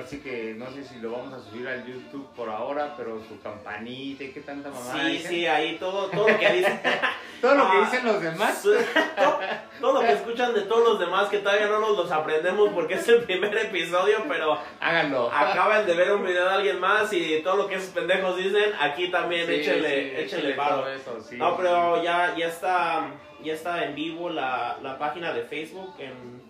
así 0.02 0.18
que 0.20 0.54
no 0.56 0.70
sé 0.70 0.84
si 0.84 0.98
lo 1.00 1.10
vamos 1.12 1.34
a 1.34 1.40
subir 1.50 1.68
al 1.68 1.84
YouTube 1.86 2.26
por 2.34 2.48
ahora, 2.48 2.94
pero 2.96 3.20
su 3.28 3.40
campanita 3.42 4.24
y 4.24 4.30
qué 4.32 4.40
tanta 4.40 4.70
mamá. 4.70 4.92
Sí, 5.08 5.18
sí, 5.18 5.46
ahí 5.46 5.76
todo, 5.78 6.08
todo 6.10 6.28
lo 6.28 6.38
que 6.38 6.52
dicen. 6.52 6.80
Todo 7.38 7.54
lo 7.54 7.70
que 7.70 7.76
Ah, 7.76 7.80
dicen 7.90 8.06
los 8.06 8.22
demás. 8.22 8.62
todo, 8.62 9.38
todo 9.78 9.92
lo 9.92 10.00
que 10.00 10.12
escuchan 10.14 10.54
de 10.54 10.62
todos 10.62 10.82
los 10.88 10.98
demás 10.98 11.28
que 11.28 11.40
todavía 11.40 11.66
no 11.66 11.80
nos 11.80 11.94
los 11.94 12.10
aprendemos 12.10 12.70
porque 12.72 12.94
es 12.94 13.06
el 13.08 13.24
primer 13.24 13.54
episodio, 13.58 14.24
pero 14.26 14.58
Háganlo. 14.80 15.30
acaban 15.30 15.84
de 15.84 15.94
ver 15.94 16.12
un 16.12 16.24
video 16.24 16.48
de 16.48 16.54
alguien 16.54 16.80
más 16.80 17.12
y 17.12 17.42
todo 17.44 17.56
lo 17.58 17.68
que 17.68 17.74
esos 17.74 17.90
pendejos 17.90 18.38
dicen, 18.38 18.72
aquí 18.80 19.10
también 19.10 19.46
Sí, 19.46 19.52
échenle, 19.52 20.10
sí, 20.16 20.22
échenle 20.22 20.54
paro. 20.54 20.76
todo 20.76 20.88
eso, 20.88 21.20
sí, 21.20 21.36
No, 21.36 21.54
pero 21.58 22.02
ya, 22.02 22.34
ya 22.38 22.46
está 22.46 23.10
ya 23.42 23.52
está 23.52 23.84
en 23.84 23.94
vivo 23.94 24.30
la, 24.30 24.78
la 24.82 24.96
página 24.98 25.34
de 25.34 25.42
Facebook 25.42 25.94
en 25.98 26.40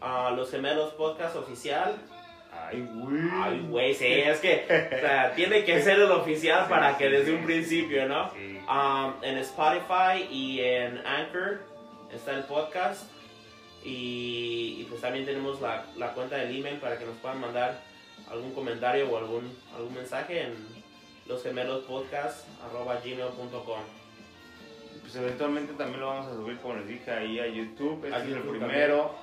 ah, 0.00 0.32
Los 0.34 0.50
Gemelos 0.50 0.94
Podcast 0.94 1.36
Oficial. 1.36 1.94
Ay, 2.52 2.88
güey. 2.94 3.28
Ay, 3.32 3.66
güey, 3.68 3.94
sí, 3.94 4.06
es 4.06 4.40
que 4.40 4.64
o 4.64 5.00
sea, 5.00 5.32
tiene 5.36 5.62
que 5.64 5.80
ser 5.82 6.00
el 6.00 6.10
oficial 6.10 6.64
Sí, 6.64 6.70
para 6.70 6.96
que 6.96 7.08
desde 7.08 7.34
un 7.34 7.44
principio, 7.44 8.08
¿no? 8.08 8.32
Um, 8.68 9.12
en 9.22 9.38
Spotify 9.38 10.26
y 10.30 10.60
en 10.60 10.98
Anchor 11.06 11.60
está 12.12 12.32
el 12.32 12.42
podcast. 12.44 13.04
Y, 13.84 14.78
y 14.80 14.86
pues 14.88 15.00
también 15.00 15.24
tenemos 15.26 15.60
la, 15.60 15.84
la 15.96 16.12
cuenta 16.12 16.36
del 16.36 16.56
email 16.56 16.78
para 16.78 16.98
que 16.98 17.04
nos 17.04 17.16
puedan 17.18 17.40
mandar 17.40 17.80
algún 18.30 18.52
comentario 18.52 19.08
o 19.08 19.16
algún, 19.16 19.56
algún 19.76 19.94
mensaje 19.94 20.42
en 20.42 20.54
losgemelospodcast.gmail.com 21.28 23.80
pues 25.06 25.14
eventualmente 25.14 25.72
también 25.74 26.00
lo 26.00 26.08
vamos 26.08 26.26
a 26.26 26.34
subir, 26.34 26.58
como 26.58 26.74
les 26.74 26.88
dije, 26.88 27.08
ahí 27.12 27.38
a 27.38 27.46
YouTube. 27.46 28.04
Este 28.04 28.16
A 28.16 28.24
es 28.24 28.28
el 28.28 28.40
primero. 28.40 29.14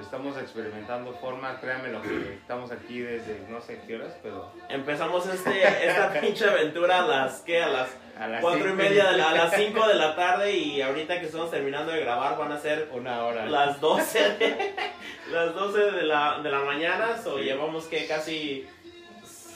Estamos 0.00 0.36
experimentando 0.36 1.12
formas, 1.14 1.58
créanme 1.58 1.88
lo 1.88 2.02
que 2.02 2.34
estamos 2.34 2.70
aquí 2.70 3.00
desde 3.00 3.40
no 3.48 3.60
sé 3.62 3.80
qué 3.86 3.96
horas, 3.96 4.12
pero 4.22 4.52
Empezamos 4.68 5.26
este, 5.26 5.62
esta 5.88 6.12
pinche 6.20 6.44
aventura 6.46 7.02
a 7.02 7.06
las, 7.06 7.40
¿qué? 7.40 7.62
A 7.62 7.68
las 7.68 7.88
a 8.18 8.28
las 8.28 8.40
cuatro 8.42 8.60
y 8.60 8.62
cinco 8.70 8.76
media, 8.82 9.10
de 9.10 9.16
la- 9.18 9.30
a 9.30 9.34
las 9.34 9.54
5 9.54 9.88
de 9.88 9.94
la 9.94 10.14
tarde 10.16 10.52
y 10.52 10.80
ahorita 10.82 11.18
que 11.20 11.26
estamos 11.26 11.50
terminando 11.50 11.92
de 11.92 12.00
grabar 12.00 12.36
van 12.38 12.52
a 12.52 12.58
ser 12.58 12.88
una 12.92 13.24
hora. 13.24 13.46
las 13.46 13.80
12 13.80 14.18
de, 14.38 14.74
las 15.32 15.54
12 15.54 15.78
de 15.92 16.02
la, 16.02 16.40
de 16.42 16.50
la 16.50 16.60
mañana, 16.60 17.16
o 17.26 17.38
Sí. 17.38 17.44
llevamos 17.44 17.84
que 17.86 18.06
casi 18.06 18.66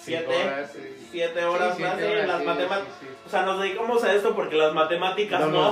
Cinco 0.03 0.32
7 0.32 0.43
horas, 0.47 0.70
sí. 0.72 1.09
siete 1.11 1.45
horas 1.45 1.76
Sí, 1.76 1.82
más 1.82 1.93
siete 1.97 2.09
y 2.09 2.14
horas, 2.14 2.26
las 2.28 2.45
matemáticas. 2.45 2.95
O 3.26 3.28
sea, 3.28 3.43
nos 3.43 3.61
dedicamos 3.61 4.03
a 4.05 4.14
esto 4.14 4.34
porque 4.34 4.57
las 4.57 4.72
matemáticas 4.72 5.41
No 5.41 5.47
no. 5.49 5.70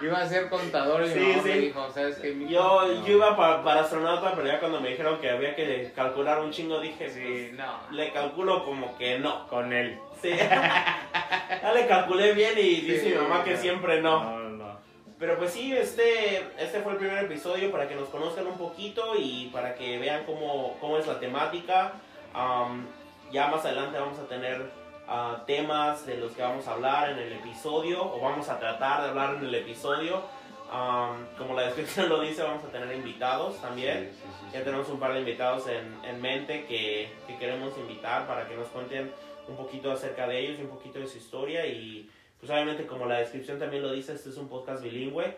Iba 0.00 0.18
a 0.18 0.28
ser 0.28 0.48
contador 0.48 1.02
y 1.04 1.08
mi 1.08 1.14
Sí, 1.14 1.20
mamá 1.20 1.42
me 1.42 1.52
sí. 1.52 1.58
dijo, 1.58 1.90
¿sabes 1.92 2.18
qué? 2.18 2.30
mijo? 2.32 2.50
Yo, 2.50 2.86
No. 2.88 3.06
yo 3.06 3.12
iba 3.16 3.36
para, 3.36 3.62
para 3.64 3.80
astronauta, 3.80 4.32
pero 4.34 4.46
ya 4.46 4.60
cuando 4.60 4.80
me 4.80 4.90
dijeron 4.90 5.18
que 5.20 5.30
había 5.30 5.56
que 5.56 5.92
calcular 5.94 6.40
un 6.40 6.50
chingo, 6.52 6.80
dije, 6.80 7.10
Sí, 7.10 7.50
no. 7.56 7.80
pues, 7.86 7.92
le 7.96 8.12
calculo 8.12 8.64
como 8.64 8.96
que 8.96 9.18
no. 9.18 9.46
Con 9.48 9.72
él. 9.72 9.98
Sí. 10.22 10.30
ya 11.62 11.72
le 11.74 11.86
calculé 11.86 12.32
bien 12.32 12.52
y 12.56 12.80
dice 12.82 13.00
Sí, 13.04 13.08
mi 13.10 13.14
mamá 13.16 13.44
que 13.44 13.54
no. 13.54 13.60
siempre 13.60 14.00
no. 14.00 14.22
No, 14.24 14.48
no. 14.50 14.78
Pero 15.18 15.36
pues 15.36 15.50
sí, 15.52 15.72
este, 15.76 16.44
este 16.58 16.80
fue 16.80 16.92
el 16.92 16.98
primer 16.98 17.24
episodio 17.24 17.72
para 17.72 17.88
que 17.88 17.96
nos 17.96 18.08
conozcan 18.08 18.46
un 18.46 18.56
poquito 18.56 19.14
y 19.18 19.50
para 19.52 19.74
que 19.74 19.98
vean 19.98 20.22
cómo, 20.24 20.76
cómo 20.80 20.96
es 20.98 21.06
la 21.08 21.18
temática. 21.18 21.92
Am, 22.34 22.86
ya 23.32 23.48
más 23.48 23.64
adelante 23.64 23.98
vamos 23.98 24.18
a 24.20 24.28
tener 24.28 24.62
ah, 25.08 25.42
temas 25.46 26.06
de 26.06 26.16
los 26.18 26.32
que 26.32 26.42
vamos 26.42 26.66
a 26.68 26.72
hablar 26.74 27.10
en 27.10 27.18
el 27.18 27.32
episodio 27.32 28.02
o 28.02 28.20
vamos 28.20 28.48
a 28.48 28.58
tratar 28.58 29.02
de 29.02 29.08
hablar 29.08 29.36
en 29.36 29.44
el 29.46 29.54
episodio. 29.54 30.22
Am, 30.70 31.26
como 31.38 31.54
la 31.54 31.62
descripción 31.62 32.08
lo 32.10 32.20
dice, 32.20 32.42
vamos 32.42 32.62
a 32.62 32.68
tener 32.68 32.94
invitados 32.94 33.58
también. 33.60 34.10
Sí, 34.12 34.18
sí, 34.22 34.28
sí, 34.40 34.46
Ya 34.58 34.64
tenemos 34.64 34.88
un 34.90 35.00
par 35.00 35.14
de 35.14 35.20
invitados 35.20 35.66
en, 35.68 35.94
en 36.04 36.20
mente 36.20 36.66
que, 36.66 37.10
que 37.26 37.36
queremos 37.38 37.76
invitar 37.78 38.26
para 38.26 38.46
que 38.46 38.54
nos 38.54 38.68
cuenten 38.68 39.10
un 39.48 39.56
poquito 39.56 39.90
acerca 39.90 40.28
de 40.28 40.38
ellos 40.40 40.58
y 40.58 40.62
un 40.62 40.68
poquito 40.68 40.98
de 40.98 41.06
su 41.06 41.16
historia. 41.16 41.64
Y 41.66 42.10
pues 42.38 42.52
obviamente 42.52 42.86
como 42.86 43.06
la 43.06 43.18
descripción 43.20 43.58
también 43.58 43.82
lo 43.82 43.92
dice, 43.92 44.12
este 44.12 44.28
es 44.28 44.36
un 44.36 44.48
podcast 44.48 44.82
bilingüe. 44.82 45.36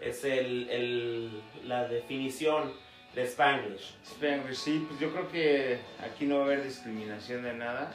Es 0.00 0.22
el, 0.24 0.68
el- 0.70 1.42
la 1.64 1.88
definición 1.88 2.72
de 3.14 3.22
Spanglish. 3.24 3.94
Spanglish, 4.04 4.56
sí, 4.56 4.84
pues 4.86 5.00
yo 5.00 5.10
creo 5.12 5.28
que 5.28 5.80
aquí 6.04 6.26
no 6.26 6.36
va 6.36 6.42
a 6.42 6.44
haber 6.44 6.62
discriminación 6.62 7.42
de 7.42 7.54
nada. 7.54 7.90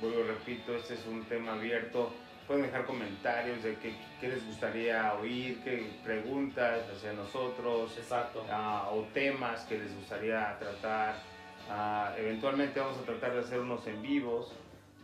Vuelvo, 0.00 0.22
repito, 0.24 0.74
este 0.74 0.94
es 0.94 1.06
un 1.06 1.24
tema 1.24 1.52
abierto. 1.52 2.10
Pueden 2.46 2.64
dejar 2.64 2.84
comentarios 2.84 3.62
de 3.62 3.76
qué, 3.76 3.94
qué 4.20 4.28
les 4.28 4.44
gustaría 4.44 5.14
oír, 5.14 5.60
qué 5.62 5.88
preguntas 6.02 6.80
hacia 6.96 7.12
nosotros, 7.12 7.96
Exacto. 7.96 8.44
ah, 8.50 8.88
o 8.92 9.02
temas 9.14 9.60
que 9.66 9.78
les 9.78 9.94
gustaría 9.94 10.56
tratar. 10.58 11.14
Ah, 11.68 12.12
eventualmente 12.18 12.80
vamos 12.80 12.98
a 12.98 13.02
tratar 13.02 13.34
de 13.34 13.40
hacer 13.40 13.60
unos 13.60 13.86
en 13.86 14.02
vivos 14.02 14.52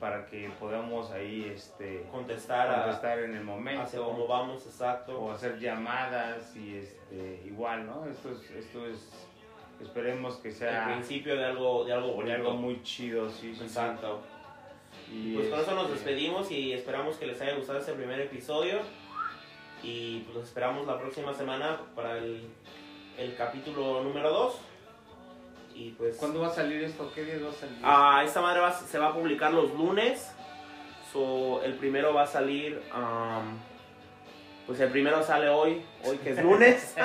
para 0.00 0.26
que 0.26 0.50
podamos 0.58 1.10
ahí 1.12 1.50
este, 1.54 2.02
Contestar, 2.10 2.68
a- 2.68 2.82
contestar 2.82 3.18
en 3.20 3.30
el 3.36 3.36
hacia 3.38 3.44
momento 3.44 4.04
cómo 4.04 4.26
vamos, 4.26 4.66
exacto. 4.66 5.18
o 5.20 5.30
hacer 5.30 5.58
llamadas 5.60 6.54
y 6.56 6.78
este, 6.78 7.42
igual, 7.46 7.86
¿no? 7.86 8.06
Esto 8.06 8.32
es, 8.32 8.50
esto 8.50 8.86
es, 8.86 9.08
esperemos 9.80 10.36
que 10.38 10.48
El 10.48 10.54
sea 10.54 10.84
principio 10.86 11.36
de 11.36 11.44
algo, 11.44 11.84
de 11.84 11.92
algo 11.92 12.08
de 12.08 12.14
bonito. 12.14 12.34
algo 12.34 12.54
muy 12.54 12.82
chido, 12.82 13.30
sí, 13.30 13.54
sí, 13.54 13.60
sí. 13.60 13.68
Y 15.12 15.34
Pues 15.34 15.48
con 15.48 15.60
eso 15.60 15.70
nos 15.74 15.84
este, 15.84 15.94
despedimos 15.94 16.50
y 16.50 16.72
esperamos 16.72 17.16
que 17.16 17.26
les 17.26 17.40
haya 17.40 17.54
gustado 17.54 17.78
este 17.78 17.92
primer 17.92 18.20
episodio. 18.20 18.80
Y 19.82 20.20
pues 20.20 20.36
los 20.36 20.44
esperamos 20.48 20.86
la 20.86 20.98
próxima 20.98 21.32
semana 21.34 21.78
para 21.94 22.18
el, 22.18 22.42
el 23.18 23.34
capítulo 23.36 24.02
número 24.02 24.30
2. 24.30 24.54
Y 25.74 25.90
pues. 25.90 26.16
¿Cuándo 26.16 26.40
va 26.40 26.48
a 26.48 26.54
salir 26.54 26.82
esto? 26.82 27.10
¿Qué 27.14 27.24
día 27.24 27.34
va 27.44 27.50
a 27.50 27.54
salir? 27.54 27.78
Ah, 27.82 28.22
esta 28.24 28.40
madre 28.40 28.60
va- 28.60 28.72
se 28.72 28.98
va 28.98 29.08
a 29.08 29.14
publicar 29.14 29.52
los 29.52 29.72
lunes. 29.74 30.32
So, 31.12 31.62
el 31.62 31.74
primero 31.74 32.12
va 32.14 32.22
a 32.22 32.26
salir. 32.26 32.82
um, 32.94 33.58
pues 34.66 34.80
el 34.80 34.90
primero 34.90 35.22
sale 35.22 35.48
hoy, 35.48 35.82
hoy 36.04 36.18
que 36.18 36.30
es 36.30 36.42
lunes. 36.42 36.94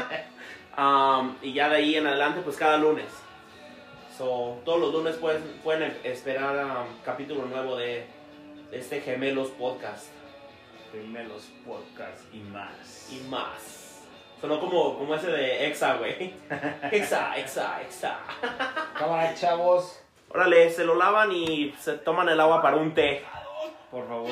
Um, 0.78 1.36
y 1.42 1.52
ya 1.52 1.68
de 1.68 1.76
ahí 1.76 1.96
en 1.96 2.08
adelante, 2.08 2.40
pues 2.46 2.56
cada 2.56 2.78
lunes. 2.78 3.06
So, 4.22 4.60
todos 4.64 4.80
los 4.80 4.94
lunes 4.94 5.16
pueden, 5.16 5.42
pueden 5.64 5.98
esperar 6.04 6.86
capítulo 7.04 7.46
nuevo 7.46 7.76
de, 7.76 8.06
de 8.70 8.78
este 8.78 9.02
Gemelos 9.02 9.50
Podcast. 9.50 10.10
Gemelos 10.92 11.50
Podcast 11.66 12.32
y 12.32 12.38
más. 12.38 13.12
Y 13.12 13.28
más. 13.30 14.04
Sonó 14.40 14.60
como, 14.60 15.00
como 15.00 15.16
ese 15.16 15.26
de 15.26 15.66
Exa, 15.66 15.96
güey. 15.96 16.36
Exa, 16.92 17.36
Exa, 17.36 17.82
Exa. 17.82 18.20
Cámara, 18.96 19.34
chavos, 19.34 20.00
Órale, 20.30 20.70
se 20.70 20.86
lo 20.86 20.94
lavan 20.94 21.32
y 21.32 21.74
se 21.80 21.94
toman 21.94 22.30
el 22.30 22.40
agua 22.40 22.62
para 22.62 22.78
un 22.78 22.94
té. 22.94 23.24
por 23.90 24.08
favor. 24.08 24.30